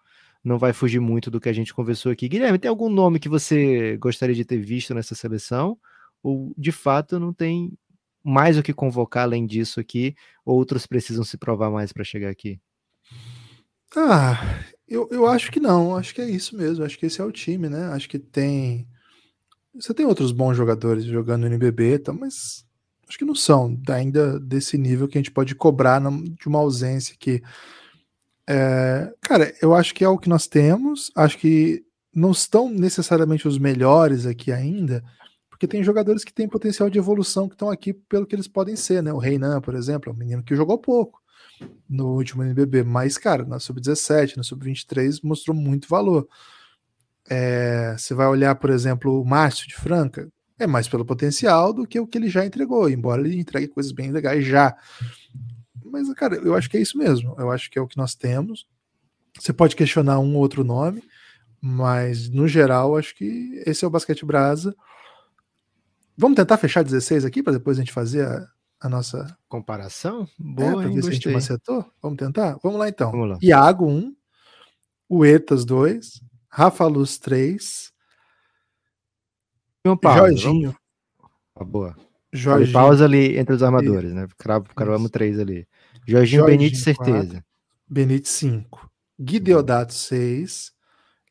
não 0.42 0.58
vai 0.58 0.72
fugir 0.72 1.00
muito 1.00 1.30
do 1.30 1.40
que 1.40 1.48
a 1.48 1.52
gente 1.52 1.74
conversou 1.74 2.10
aqui. 2.10 2.28
Guilherme, 2.28 2.58
tem 2.58 2.68
algum 2.68 2.88
nome 2.88 3.18
que 3.18 3.28
você 3.28 3.96
gostaria 3.98 4.34
de 4.34 4.44
ter 4.44 4.58
visto 4.58 4.94
nessa 4.94 5.14
seleção? 5.14 5.78
Ou 6.22 6.52
de 6.56 6.72
fato 6.72 7.18
não 7.20 7.32
tem 7.32 7.72
mais 8.24 8.58
o 8.58 8.62
que 8.62 8.72
convocar 8.72 9.24
além 9.24 9.46
disso 9.46 9.80
aqui? 9.80 10.14
Outros 10.44 10.86
precisam 10.86 11.24
se 11.24 11.36
provar 11.36 11.70
mais 11.70 11.92
para 11.92 12.04
chegar 12.04 12.30
aqui? 12.30 12.60
Ah, 13.96 14.60
eu, 14.88 15.08
eu 15.10 15.26
acho 15.26 15.50
que 15.50 15.60
não, 15.60 15.96
acho 15.96 16.14
que 16.14 16.20
é 16.20 16.30
isso 16.30 16.56
mesmo, 16.56 16.84
acho 16.84 16.98
que 16.98 17.06
esse 17.06 17.20
é 17.20 17.24
o 17.24 17.32
time, 17.32 17.68
né? 17.68 17.86
Acho 17.88 18.08
que 18.08 18.18
tem. 18.18 18.86
Você 19.74 19.94
tem 19.94 20.06
outros 20.06 20.32
bons 20.32 20.56
jogadores 20.56 21.04
jogando 21.04 21.42
no 21.42 21.46
NBB, 21.46 21.98
tá, 22.00 22.12
mas 22.12 22.64
acho 23.08 23.18
que 23.18 23.24
não 23.24 23.34
são 23.34 23.78
ainda 23.88 24.40
desse 24.40 24.76
nível 24.76 25.06
que 25.06 25.16
a 25.16 25.20
gente 25.20 25.30
pode 25.30 25.54
cobrar 25.54 26.00
de 26.00 26.48
uma 26.48 26.58
ausência 26.58 27.16
que 27.18 27.42
é, 28.48 29.12
cara, 29.20 29.54
eu 29.60 29.74
acho 29.74 29.94
que 29.94 30.02
é 30.02 30.08
o 30.08 30.18
que 30.18 30.28
nós 30.28 30.46
temos. 30.46 31.12
Acho 31.14 31.36
que 31.36 31.84
não 32.14 32.30
estão 32.30 32.70
necessariamente 32.70 33.46
os 33.46 33.58
melhores 33.58 34.24
aqui 34.24 34.50
ainda, 34.50 35.04
porque 35.50 35.68
tem 35.68 35.84
jogadores 35.84 36.24
que 36.24 36.32
têm 36.32 36.48
potencial 36.48 36.88
de 36.88 36.98
evolução 36.98 37.46
que 37.46 37.54
estão 37.54 37.70
aqui 37.70 37.92
pelo 37.92 38.26
que 38.26 38.34
eles 38.34 38.48
podem 38.48 38.74
ser, 38.74 39.02
né? 39.02 39.12
O 39.12 39.18
Reinan, 39.18 39.60
por 39.60 39.74
exemplo, 39.74 40.10
é 40.10 40.14
um 40.14 40.18
menino 40.18 40.42
que 40.42 40.56
jogou 40.56 40.78
pouco 40.78 41.17
no 41.88 42.08
último 42.14 42.42
NBB, 42.42 42.82
mas, 42.82 43.16
cara, 43.16 43.44
na 43.44 43.58
sub-17, 43.58 44.36
na 44.36 44.42
sub-23 44.42 45.20
mostrou 45.22 45.56
muito 45.56 45.88
valor. 45.88 46.28
É, 47.28 47.94
você 47.96 48.14
vai 48.14 48.26
olhar, 48.26 48.54
por 48.54 48.70
exemplo, 48.70 49.20
o 49.20 49.24
Márcio 49.24 49.68
de 49.68 49.74
Franca, 49.74 50.28
é 50.58 50.66
mais 50.66 50.88
pelo 50.88 51.04
potencial 51.04 51.72
do 51.72 51.86
que 51.86 52.00
o 52.00 52.06
que 52.06 52.18
ele 52.18 52.28
já 52.28 52.44
entregou, 52.44 52.90
embora 52.90 53.22
ele 53.22 53.38
entregue 53.38 53.68
coisas 53.68 53.92
bem 53.92 54.10
legais 54.10 54.44
já. 54.44 54.76
Mas, 55.84 56.12
cara, 56.14 56.36
eu 56.36 56.54
acho 56.54 56.68
que 56.68 56.76
é 56.76 56.80
isso 56.80 56.98
mesmo. 56.98 57.34
Eu 57.38 57.50
acho 57.50 57.70
que 57.70 57.78
é 57.78 57.82
o 57.82 57.86
que 57.86 57.96
nós 57.96 58.14
temos. 58.14 58.66
Você 59.38 59.52
pode 59.52 59.76
questionar 59.76 60.18
um 60.18 60.34
ou 60.34 60.40
outro 60.40 60.64
nome, 60.64 61.02
mas 61.60 62.28
no 62.28 62.48
geral, 62.48 62.96
acho 62.96 63.14
que 63.14 63.62
esse 63.64 63.84
é 63.84 63.88
o 63.88 63.90
basquete 63.90 64.24
brasa. 64.24 64.74
Vamos 66.16 66.36
tentar 66.36 66.56
fechar 66.56 66.82
16 66.82 67.24
aqui 67.24 67.42
para 67.42 67.52
depois 67.52 67.78
a 67.78 67.80
gente 67.80 67.92
fazer 67.92 68.26
a, 68.26 68.48
a 68.80 68.88
nossa 68.88 69.36
comparação? 69.48 70.28
Boa, 70.38 70.82
é, 70.82 70.86
para 70.86 70.94
ver 70.94 71.02
se 71.02 71.08
a 71.08 71.12
gente 71.12 71.34
acertou. 71.34 71.84
Vamos 72.02 72.18
tentar? 72.18 72.58
Vamos 72.62 72.78
lá 72.78 72.88
então. 72.88 73.10
Vamos 73.10 73.30
lá. 73.30 73.38
Iago 73.42 73.86
1, 73.86 74.16
Uetas 75.10 75.64
2, 75.64 76.22
Rafa 76.48 76.86
Luz 76.86 77.18
3, 77.18 77.92
Jorginho. 80.02 80.76
Ah, 81.54 81.64
boa. 81.64 81.96
Jorginho. 82.32 82.72
Pausa 82.72 83.04
ali 83.04 83.38
entre 83.38 83.54
os 83.54 83.62
armadores, 83.62 84.12
né? 84.12 84.26
Cravamos 84.36 85.10
três 85.10 85.38
ali. 85.38 85.66
Jorginho, 86.06 86.40
Jorginho 86.40 86.44
Benítez, 86.46 86.82
certeza. 86.82 87.44
Benítez 87.88 88.30
5. 88.30 88.90
Guideodato 89.18 89.94
6. 89.94 90.72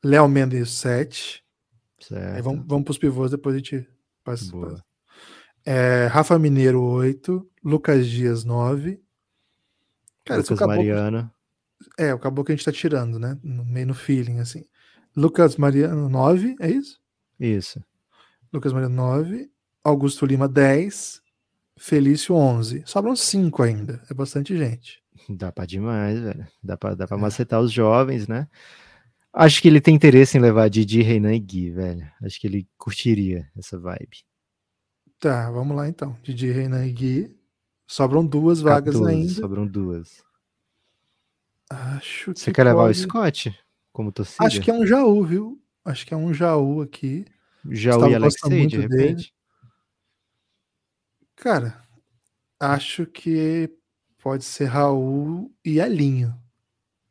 Léo 0.04 0.28
Mendes 0.28 0.72
7. 0.72 1.44
Certo. 2.00 2.36
Aí 2.36 2.42
vamos, 2.42 2.66
vamos 2.66 2.84
para 2.84 2.92
os 2.92 2.98
pivôs, 2.98 3.32
depois 3.32 3.56
a 3.56 3.60
gente 3.60 3.88
passa. 4.24 4.52
Boa. 4.52 4.84
É, 5.70 6.06
Rafa 6.06 6.40
Mineiro 6.40 6.82
8. 6.82 7.46
Lucas 7.62 8.08
Dias 8.08 8.46
9. 8.46 9.02
Cara, 10.24 10.40
Lucas 10.40 10.62
Mariano. 10.62 11.30
É, 12.00 12.12
acabou 12.12 12.46
que 12.46 12.54
a 12.54 12.56
gente 12.56 12.64
tá 12.64 12.72
tirando, 12.72 13.20
né? 13.20 13.38
No, 13.44 13.66
meio 13.66 13.88
no 13.88 13.94
feeling, 13.94 14.40
assim. 14.40 14.64
Lucas 15.14 15.58
Mariano 15.58 16.08
9, 16.08 16.56
é 16.62 16.72
isso? 16.72 17.02
Isso. 17.38 17.84
Lucas 18.54 18.72
Mariano 18.72 18.96
9. 18.96 19.52
Augusto 19.84 20.26
Lima 20.26 20.48
10. 20.48 21.22
Felício 21.78 22.34
11. 22.34 22.84
Sobram 22.86 23.14
5 23.14 23.62
ainda. 23.62 24.02
É 24.10 24.14
bastante 24.14 24.56
gente. 24.56 25.04
Dá 25.28 25.52
pra 25.52 25.66
demais, 25.66 26.18
velho. 26.18 26.48
Dá 26.64 26.78
pra, 26.78 26.96
dá 26.96 27.06
pra 27.06 27.18
é. 27.18 27.20
macetar 27.20 27.60
os 27.60 27.74
jovens, 27.74 28.26
né? 28.26 28.48
Acho 29.34 29.62
que 29.62 29.68
ele 29.68 29.82
tem 29.82 29.94
interesse 29.94 30.38
em 30.38 30.42
levar 30.42 30.70
Didi, 30.70 31.02
Reinan 31.02 31.36
e 31.36 31.40
Gui, 31.40 31.72
velho. 31.72 32.10
Acho 32.24 32.40
que 32.40 32.48
ele 32.48 32.66
curtiria 32.78 33.50
essa 33.58 33.78
vibe. 33.78 34.26
Tá, 35.20 35.50
vamos 35.50 35.76
lá 35.76 35.88
então. 35.88 36.18
Didi, 36.22 36.52
Reinan 36.52 36.86
e 36.86 36.92
Gui. 36.92 37.38
Sobram 37.88 38.26
duas 38.26 38.62
14, 38.62 38.98
vagas 38.98 39.08
ainda. 39.08 39.34
Sobram 39.34 39.66
duas. 39.66 40.24
Acho 41.70 42.34
que. 42.34 42.40
Você 42.40 42.52
quer 42.52 42.64
pode... 42.64 42.76
levar 42.76 42.90
o 42.90 42.94
Scott 42.94 43.60
como 43.92 44.12
torcida? 44.12 44.46
Acho 44.46 44.62
que 44.62 44.70
é 44.70 44.74
um 44.74 44.86
Jaú, 44.86 45.24
viu? 45.24 45.62
Acho 45.84 46.06
que 46.06 46.14
é 46.14 46.18
um 46.18 46.34
Jaú 46.34 46.82
aqui. 46.82 47.26
Jaú 47.70 48.10
e 48.10 48.16
Alexei, 48.16 48.68
de 48.68 48.78
repente? 48.78 48.90
Dele. 48.96 49.32
Cara, 51.36 51.82
acho 52.60 53.06
que 53.06 53.70
pode 54.22 54.44
ser 54.44 54.66
Raul 54.66 55.54
e 55.64 55.80
Elinho. 55.80 56.36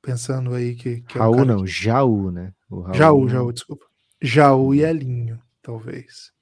Pensando 0.01 0.55
aí 0.55 0.75
que. 0.75 1.01
que 1.01 1.19
Raul 1.19 1.41
é 1.41 1.45
não, 1.45 1.65
que... 1.65 1.71
Jaú, 1.71 2.31
né? 2.31 2.53
O 2.71 2.93
Jaú, 2.93 3.29
Jaú, 3.29 3.53
desculpa. 3.53 3.87
Jaú 4.21 4.75
e 4.75 4.83
Elinho, 4.83 5.41
talvez. 5.63 6.36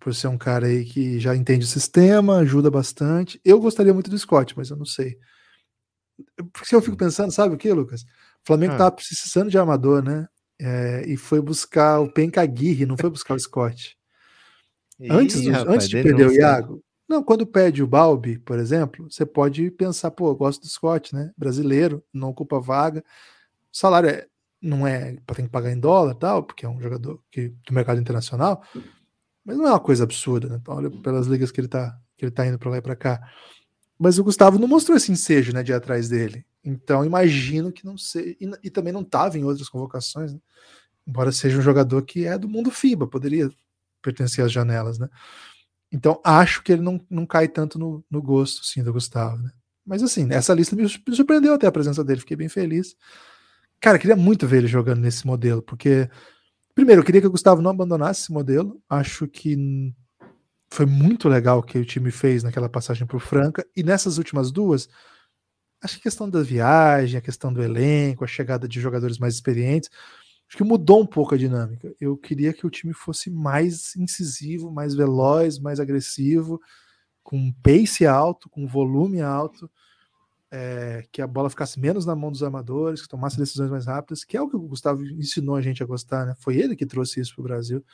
Por 0.00 0.14
ser 0.14 0.28
um 0.28 0.38
cara 0.38 0.66
aí 0.66 0.84
que 0.84 1.20
já 1.20 1.36
entende 1.36 1.64
o 1.64 1.68
sistema, 1.68 2.38
ajuda 2.38 2.70
bastante. 2.70 3.40
Eu 3.44 3.60
gostaria 3.60 3.94
muito 3.94 4.10
do 4.10 4.18
Scott, 4.18 4.54
mas 4.56 4.70
eu 4.70 4.76
não 4.76 4.86
sei. 4.86 5.18
Porque 6.52 6.74
eu 6.74 6.82
fico 6.82 6.96
pensando, 6.96 7.30
sabe 7.32 7.54
o 7.54 7.58
que, 7.58 7.72
Lucas? 7.72 8.02
O 8.02 8.46
Flamengo 8.46 8.74
ah. 8.74 8.78
tava 8.78 8.92
precisando 8.92 9.50
de 9.50 9.58
armador, 9.58 10.02
né? 10.02 10.26
É, 10.58 11.04
e 11.06 11.16
foi 11.16 11.40
buscar 11.40 12.00
o 12.00 12.12
Penca 12.12 12.42
Aguirre, 12.42 12.86
não 12.86 12.96
foi 12.96 13.10
buscar 13.10 13.34
o 13.34 13.38
Scott. 13.38 13.96
Ih, 14.98 15.08
antes, 15.10 15.40
do, 15.42 15.50
rapaz, 15.50 15.68
antes 15.68 15.88
de 15.88 16.02
perder 16.02 16.26
o 16.26 16.32
Iago, 16.32 16.82
não, 17.08 17.24
quando 17.24 17.46
pede 17.46 17.82
o 17.82 17.86
Balbi, 17.86 18.38
por 18.38 18.58
exemplo, 18.58 19.10
você 19.10 19.26
pode 19.26 19.70
pensar, 19.72 20.10
pô, 20.12 20.28
eu 20.28 20.36
gosto 20.36 20.60
do 20.60 20.68
Scott, 20.68 21.14
né? 21.14 21.32
Brasileiro, 21.36 22.04
não 22.12 22.28
ocupa 22.28 22.60
vaga. 22.60 23.02
O 23.72 23.76
salário 23.76 24.08
é, 24.08 24.26
não 24.62 24.86
é 24.86 25.16
para 25.26 25.36
tem 25.36 25.46
que 25.46 25.50
pagar 25.50 25.72
em 25.72 25.80
dólar 25.80 26.14
tal, 26.14 26.42
porque 26.44 26.64
é 26.64 26.68
um 26.68 26.80
jogador 26.80 27.20
que, 27.30 27.48
do 27.66 27.74
mercado 27.74 28.00
internacional, 28.00 28.62
mas 29.50 29.58
não 29.58 29.66
é 29.66 29.70
uma 29.70 29.80
coisa 29.80 30.04
absurda, 30.04 30.48
né? 30.48 30.58
Então, 30.60 30.76
olha 30.76 30.88
pelas 30.88 31.26
ligas 31.26 31.50
que 31.50 31.60
ele 31.60 31.66
tá, 31.66 31.98
que 32.16 32.24
ele 32.24 32.30
tá 32.30 32.46
indo 32.46 32.56
para 32.56 32.70
lá 32.70 32.76
e 32.76 32.80
para 32.80 32.94
cá. 32.94 33.20
Mas 33.98 34.16
o 34.16 34.22
Gustavo 34.22 34.60
não 34.60 34.68
mostrou 34.68 34.96
esse 34.96 35.10
ensejo, 35.10 35.52
né, 35.52 35.64
de 35.64 35.72
ir 35.72 35.74
atrás 35.74 36.08
dele. 36.08 36.46
Então, 36.64 37.04
imagino 37.04 37.72
que 37.72 37.84
não 37.84 37.98
sei. 37.98 38.36
E, 38.40 38.48
e 38.62 38.70
também 38.70 38.92
não 38.92 39.00
estava 39.00 39.36
em 39.36 39.42
outras 39.42 39.68
convocações, 39.68 40.32
né? 40.32 40.38
embora 41.04 41.32
seja 41.32 41.58
um 41.58 41.62
jogador 41.62 42.02
que 42.02 42.26
é 42.26 42.38
do 42.38 42.48
mundo 42.48 42.70
FIBA, 42.70 43.08
poderia 43.08 43.50
pertencer 44.00 44.44
às 44.44 44.52
janelas, 44.52 45.00
né? 45.00 45.08
Então, 45.90 46.20
acho 46.22 46.62
que 46.62 46.70
ele 46.70 46.82
não, 46.82 47.04
não 47.10 47.26
cai 47.26 47.48
tanto 47.48 47.76
no, 47.76 48.04
no 48.08 48.22
gosto, 48.22 48.64
sim, 48.64 48.84
do 48.84 48.92
Gustavo, 48.92 49.42
né? 49.42 49.50
Mas, 49.84 50.00
assim, 50.00 50.28
essa 50.30 50.54
lista 50.54 50.76
me 50.76 50.88
surpreendeu 50.88 51.54
até 51.54 51.66
a 51.66 51.72
presença 51.72 52.04
dele, 52.04 52.20
fiquei 52.20 52.36
bem 52.36 52.48
feliz. 52.48 52.94
Cara, 53.80 53.98
queria 53.98 54.14
muito 54.14 54.46
ver 54.46 54.58
ele 54.58 54.68
jogando 54.68 55.00
nesse 55.00 55.26
modelo, 55.26 55.60
porque, 55.60 56.08
primeiro, 56.80 57.02
eu 57.02 57.04
queria 57.04 57.20
que 57.20 57.26
o 57.26 57.30
Gustavo 57.30 57.60
não 57.60 57.70
abandonasse 57.70 58.22
esse 58.22 58.32
modelo. 58.32 58.82
Acho 58.88 59.28
que 59.28 59.54
foi 60.72 60.86
muito 60.86 61.28
legal 61.28 61.58
o 61.58 61.62
que 61.62 61.78
o 61.78 61.84
time 61.84 62.10
fez 62.10 62.42
naquela 62.42 62.70
passagem 62.70 63.06
para 63.06 63.18
o 63.18 63.20
Franca, 63.20 63.66
e 63.76 63.82
nessas 63.82 64.16
últimas 64.16 64.50
duas, 64.50 64.88
acho 65.82 65.96
que 65.96 66.00
a 66.00 66.02
questão 66.04 66.30
da 66.30 66.42
viagem, 66.42 67.18
a 67.18 67.20
questão 67.20 67.52
do 67.52 67.62
elenco, 67.62 68.24
a 68.24 68.26
chegada 68.26 68.66
de 68.66 68.80
jogadores 68.80 69.18
mais 69.18 69.34
experientes, 69.34 69.90
acho 70.48 70.56
que 70.56 70.64
mudou 70.64 71.02
um 71.02 71.06
pouco 71.06 71.34
a 71.34 71.38
dinâmica. 71.38 71.94
Eu 72.00 72.16
queria 72.16 72.50
que 72.50 72.66
o 72.66 72.70
time 72.70 72.94
fosse 72.94 73.30
mais 73.30 73.94
incisivo, 73.94 74.70
mais 74.70 74.94
veloz, 74.94 75.58
mais 75.58 75.80
agressivo, 75.80 76.58
com 77.22 77.52
pace 77.62 78.06
alto, 78.06 78.48
com 78.48 78.66
volume 78.66 79.20
alto, 79.20 79.70
é, 80.50 81.04
que 81.12 81.22
a 81.22 81.26
bola 81.26 81.48
ficasse 81.48 81.78
menos 81.78 82.04
na 82.04 82.16
mão 82.16 82.30
dos 82.30 82.42
armadores, 82.42 83.02
que 83.02 83.08
tomasse 83.08 83.38
decisões 83.38 83.70
mais 83.70 83.86
rápidas, 83.86 84.24
que 84.24 84.36
é 84.36 84.42
o 84.42 84.48
que 84.48 84.56
o 84.56 84.60
Gustavo 84.60 85.04
ensinou 85.04 85.54
a 85.54 85.60
gente 85.62 85.82
a 85.82 85.86
gostar, 85.86 86.26
né? 86.26 86.34
Foi 86.38 86.56
ele 86.56 86.74
que 86.74 86.84
trouxe 86.84 87.20
isso 87.20 87.34
para 87.34 87.40
o 87.42 87.44
Brasil. 87.44 87.84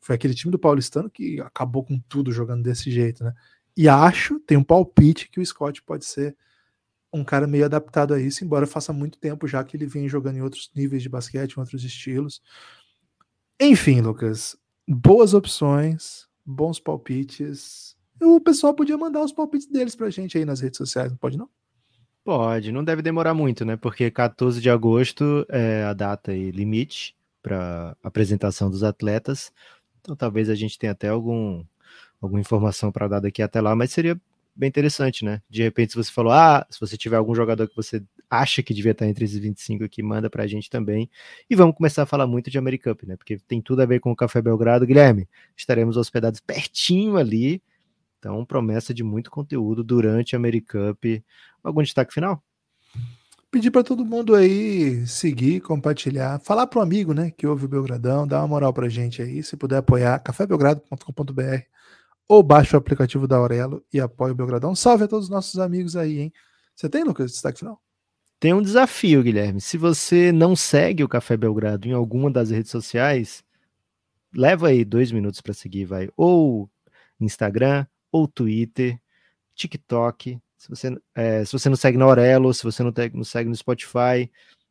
Foi 0.00 0.14
aquele 0.14 0.34
time 0.34 0.50
do 0.50 0.58
Paulistano 0.58 1.08
que 1.08 1.40
acabou 1.40 1.84
com 1.84 1.98
tudo 2.08 2.30
jogando 2.30 2.62
desse 2.62 2.90
jeito, 2.90 3.24
né? 3.24 3.32
E 3.76 3.88
acho, 3.88 4.38
tem 4.40 4.58
um 4.58 4.64
palpite 4.64 5.30
que 5.30 5.40
o 5.40 5.46
Scott 5.46 5.82
pode 5.82 6.04
ser 6.04 6.36
um 7.12 7.24
cara 7.24 7.46
meio 7.46 7.64
adaptado 7.64 8.12
a 8.14 8.20
isso, 8.20 8.44
embora 8.44 8.66
faça 8.66 8.92
muito 8.92 9.18
tempo 9.18 9.46
já 9.46 9.62
que 9.64 9.76
ele 9.76 9.86
vem 9.86 10.08
jogando 10.08 10.36
em 10.36 10.42
outros 10.42 10.70
níveis 10.74 11.02
de 11.02 11.08
basquete, 11.08 11.52
em 11.52 11.60
outros 11.60 11.84
estilos. 11.84 12.42
Enfim, 13.60 14.00
Lucas, 14.00 14.56
boas 14.88 15.34
opções, 15.34 16.26
bons 16.44 16.80
palpites. 16.80 17.96
O 18.20 18.40
pessoal 18.40 18.74
podia 18.74 18.96
mandar 18.98 19.22
os 19.22 19.32
palpites 19.32 19.66
deles 19.66 19.94
pra 19.94 20.10
gente 20.10 20.36
aí 20.36 20.44
nas 20.44 20.60
redes 20.60 20.78
sociais, 20.78 21.10
não 21.10 21.18
pode 21.18 21.36
não? 21.36 21.48
Pode, 22.24 22.70
não 22.70 22.84
deve 22.84 23.02
demorar 23.02 23.34
muito, 23.34 23.64
né? 23.64 23.76
Porque 23.76 24.08
14 24.10 24.60
de 24.60 24.70
agosto 24.70 25.44
é 25.48 25.82
a 25.82 25.92
data 25.92 26.32
e 26.32 26.52
limite 26.52 27.16
para 27.42 27.96
apresentação 28.02 28.70
dos 28.70 28.84
atletas. 28.84 29.52
Então 30.00 30.14
talvez 30.14 30.48
a 30.48 30.54
gente 30.54 30.78
tenha 30.78 30.92
até 30.92 31.08
algum 31.08 31.64
alguma 32.20 32.40
informação 32.40 32.92
para 32.92 33.08
dar 33.08 33.20
daqui 33.20 33.42
até 33.42 33.60
lá, 33.60 33.74
mas 33.74 33.90
seria 33.92 34.20
bem 34.54 34.68
interessante, 34.68 35.24
né? 35.24 35.42
De 35.50 35.62
repente, 35.62 35.92
se 35.92 35.98
você 35.98 36.12
falou, 36.12 36.32
ah, 36.32 36.64
se 36.70 36.78
você 36.80 36.96
tiver 36.96 37.16
algum 37.16 37.34
jogador 37.34 37.68
que 37.68 37.74
você 37.76 38.02
acha 38.30 38.62
que 38.62 38.74
devia 38.74 38.92
estar 38.92 39.06
entre 39.06 39.24
esses 39.24 39.38
25 39.38 39.84
aqui, 39.84 40.02
manda 40.02 40.30
pra 40.30 40.46
gente 40.46 40.70
também. 40.70 41.10
E 41.50 41.56
vamos 41.56 41.74
começar 41.76 42.04
a 42.04 42.06
falar 42.06 42.26
muito 42.28 42.50
de 42.50 42.58
Americup, 42.58 43.06
né? 43.06 43.16
Porque 43.16 43.38
tem 43.48 43.60
tudo 43.60 43.82
a 43.82 43.86
ver 43.86 44.00
com 44.00 44.12
o 44.12 44.16
Café 44.16 44.40
Belgrado. 44.40 44.86
Guilherme, 44.86 45.28
estaremos 45.56 45.96
hospedados 45.96 46.40
pertinho 46.40 47.16
ali. 47.16 47.60
Então, 48.22 48.44
promessa 48.44 48.94
de 48.94 49.02
muito 49.02 49.32
conteúdo 49.32 49.82
durante 49.82 50.36
a 50.36 50.38
Americup. 50.38 51.24
Algum 51.60 51.82
destaque 51.82 52.14
final? 52.14 52.40
Pedir 53.50 53.72
para 53.72 53.82
todo 53.82 54.04
mundo 54.04 54.36
aí 54.36 55.04
seguir, 55.08 55.60
compartilhar, 55.60 56.38
falar 56.38 56.68
para 56.68 56.78
um 56.78 56.82
amigo, 56.82 57.12
né, 57.12 57.32
que 57.32 57.48
ouve 57.48 57.64
o 57.64 57.68
Belgradão, 57.68 58.24
dá 58.24 58.38
uma 58.38 58.46
moral 58.46 58.72
pra 58.72 58.88
gente 58.88 59.20
aí, 59.20 59.42
se 59.42 59.56
puder 59.56 59.78
apoiar, 59.78 60.20
cafébelgrado.com.br 60.20 61.42
ou 62.28 62.44
baixe 62.44 62.76
o 62.76 62.78
aplicativo 62.78 63.26
da 63.26 63.36
Aurelo 63.38 63.84
e 63.92 64.00
apoie 64.00 64.30
o 64.30 64.36
Belgradão. 64.36 64.72
Salve 64.76 65.02
a 65.02 65.08
todos 65.08 65.24
os 65.24 65.30
nossos 65.30 65.58
amigos 65.58 65.96
aí, 65.96 66.20
hein? 66.20 66.32
Você 66.76 66.88
tem, 66.88 67.02
Lucas, 67.02 67.32
destaque 67.32 67.58
final? 67.58 67.82
Tem 68.38 68.54
um 68.54 68.62
desafio, 68.62 69.20
Guilherme. 69.24 69.60
Se 69.60 69.76
você 69.76 70.30
não 70.30 70.54
segue 70.54 71.02
o 71.02 71.08
Café 71.08 71.36
Belgrado 71.36 71.88
em 71.88 71.92
alguma 71.92 72.30
das 72.30 72.50
redes 72.50 72.70
sociais, 72.70 73.42
leva 74.32 74.68
aí 74.68 74.84
dois 74.84 75.10
minutos 75.10 75.40
para 75.40 75.52
seguir, 75.52 75.86
vai. 75.86 76.08
Ou 76.16 76.70
Instagram, 77.20 77.84
ou 78.12 78.28
Twitter. 78.28 79.00
TikTok. 79.54 80.38
Se 80.56 80.68
você, 80.68 80.96
é, 81.14 81.44
se 81.44 81.52
você 81.52 81.68
não 81.68 81.76
segue 81.76 81.98
no 81.98 82.04
Aurelo, 82.04 82.54
se 82.54 82.62
você 82.62 82.82
não, 82.82 82.92
te, 82.92 83.10
não 83.12 83.24
segue 83.24 83.48
no 83.48 83.56
Spotify, 83.56 84.30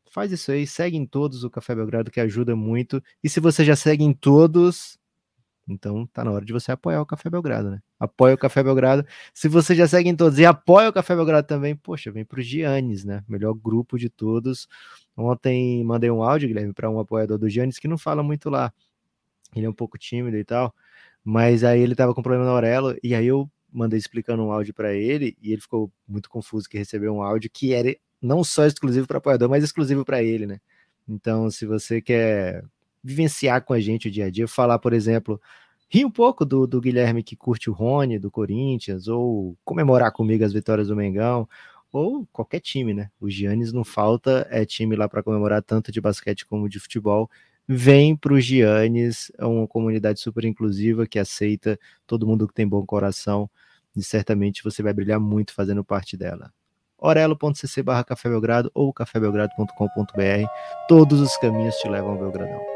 faz 0.10 0.32
isso 0.32 0.52
aí, 0.52 0.66
segue 0.66 0.98
em 0.98 1.06
todos 1.06 1.44
o 1.44 1.50
Café 1.50 1.76
Belgrado, 1.76 2.12
que 2.12 2.20
ajuda 2.20 2.56
muito. 2.56 3.04
E 3.24 3.30
se 3.30 3.40
você 3.40 3.66
já 3.66 3.76
segue 3.76 4.04
em 4.04 4.14
todos, 4.14 4.98
então 5.68 6.06
tá 6.08 6.24
na 6.24 6.32
hora 6.32 6.46
de 6.46 6.54
você 6.54 6.72
apoiar 6.72 7.02
o 7.02 7.06
Café 7.06 7.30
Belgrado, 7.30 7.72
né? 7.72 7.82
Apoia 8.00 8.36
o 8.36 8.38
Café 8.38 8.64
Belgrado. 8.64 9.06
Se 9.34 9.48
você 9.48 9.76
já 9.76 9.88
segue 9.88 10.10
em 10.10 10.16
todos 10.16 10.40
e 10.40 10.46
apoia 10.46 10.90
o 10.90 10.94
Café 10.94 11.16
Belgrado 11.16 11.48
também, 11.48 11.76
poxa, 11.76 12.12
vem 12.12 12.26
pro 12.26 12.42
Giannis, 12.42 13.04
né? 13.04 13.24
Melhor 13.28 13.54
grupo 13.54 13.98
de 13.98 14.10
todos. 14.10 14.68
Ontem 15.16 15.84
mandei 15.84 16.10
um 16.10 16.24
áudio, 16.24 16.48
Guilherme, 16.48 16.74
para 16.74 16.90
um 16.90 17.00
apoiador 17.00 17.38
do 17.38 17.50
Giannis 17.50 17.80
que 17.80 17.88
não 17.88 17.98
fala 17.98 18.24
muito 18.24 18.50
lá. 18.50 18.74
Ele 19.56 19.66
é 19.66 19.70
um 19.70 19.74
pouco 19.74 19.98
tímido 19.98 20.38
e 20.38 20.44
tal, 20.46 20.74
mas 21.24 21.64
aí 21.64 21.82
ele 21.82 21.96
tava 21.96 22.14
com 22.14 22.22
problema 22.22 22.46
na 22.46 22.52
Aurelo 22.52 22.96
e 23.04 23.14
aí 23.16 23.28
eu 23.28 23.50
mandei 23.72 23.98
explicando 23.98 24.44
um 24.44 24.52
áudio 24.52 24.74
para 24.74 24.94
ele 24.94 25.38
e 25.42 25.52
ele 25.54 25.62
ficou 25.62 25.92
muito 26.08 26.30
confuso 26.30 26.68
que 26.70 26.78
recebeu 26.78 27.14
um 27.14 27.22
áudio 27.22 27.50
que 27.52 27.74
era 27.74 27.96
não 28.22 28.44
só 28.44 28.66
exclusivo 28.66 29.08
para 29.08 29.18
apoiador, 29.18 29.50
mas 29.50 29.64
exclusivo 29.64 30.06
para 30.06 30.22
ele, 30.22 30.46
né? 30.46 30.60
Então, 31.08 31.50
se 31.50 31.66
você 31.66 32.02
quer 32.02 32.64
vivenciar 33.04 33.64
com 33.64 33.74
a 33.74 33.80
gente 33.80 34.08
o 34.08 34.12
dia 34.12 34.26
a 34.26 34.30
dia, 34.30 34.48
falar, 34.48 34.78
por 34.78 34.94
exemplo, 34.94 35.42
rir 35.90 36.06
um 36.06 36.12
pouco 36.12 36.46
do, 36.46 36.68
do 36.68 36.80
Guilherme 36.80 37.24
que 37.24 37.36
curte 37.36 37.70
o 37.70 37.74
Rony, 37.74 38.20
do 38.20 38.30
Corinthians, 38.30 39.08
ou 39.08 39.58
comemorar 39.66 40.12
comigo 40.12 40.44
as 40.46 40.54
vitórias 40.54 40.88
do 40.88 40.96
Mengão, 40.96 41.48
ou 41.92 42.26
qualquer 42.32 42.60
time, 42.60 42.94
né? 42.94 43.10
O 43.20 43.30
Giannis 43.30 43.74
não 43.74 43.84
falta, 43.84 44.48
é 44.50 44.66
time 44.66 44.96
lá 44.96 45.10
para 45.10 45.24
comemorar 45.24 45.62
tanto 45.62 45.92
de 45.92 46.00
basquete 46.00 46.46
como 46.46 46.70
de 46.70 46.80
futebol. 46.80 47.30
Vem 47.74 48.18
para 48.18 48.34
o 48.34 48.40
Giannis, 48.40 49.32
é 49.38 49.46
uma 49.46 49.66
comunidade 49.66 50.20
super 50.20 50.44
inclusiva 50.44 51.08
que 51.08 51.18
aceita 51.18 51.80
todo 52.06 52.28
mundo 52.28 52.46
que 52.46 52.54
tem 52.54 52.68
bom 52.68 52.86
coração 52.86 53.50
e 53.96 54.04
certamente 54.04 54.62
você 54.62 54.84
vai 54.84 54.92
brilhar 54.94 55.22
muito 55.22 55.54
fazendo 55.54 55.82
parte 55.82 56.18
dela 56.18 56.52
orelo.cc 56.98 57.82
barra 57.82 58.04
café 58.04 58.30
belgrado 58.30 58.70
ou 58.76 58.94
cafébelgrado.com.br. 58.94 60.48
Todos 60.88 61.20
os 61.22 61.36
caminhos 61.38 61.76
te 61.78 61.88
levam 61.88 62.12
ao 62.12 62.20
Belgradão. 62.20 62.71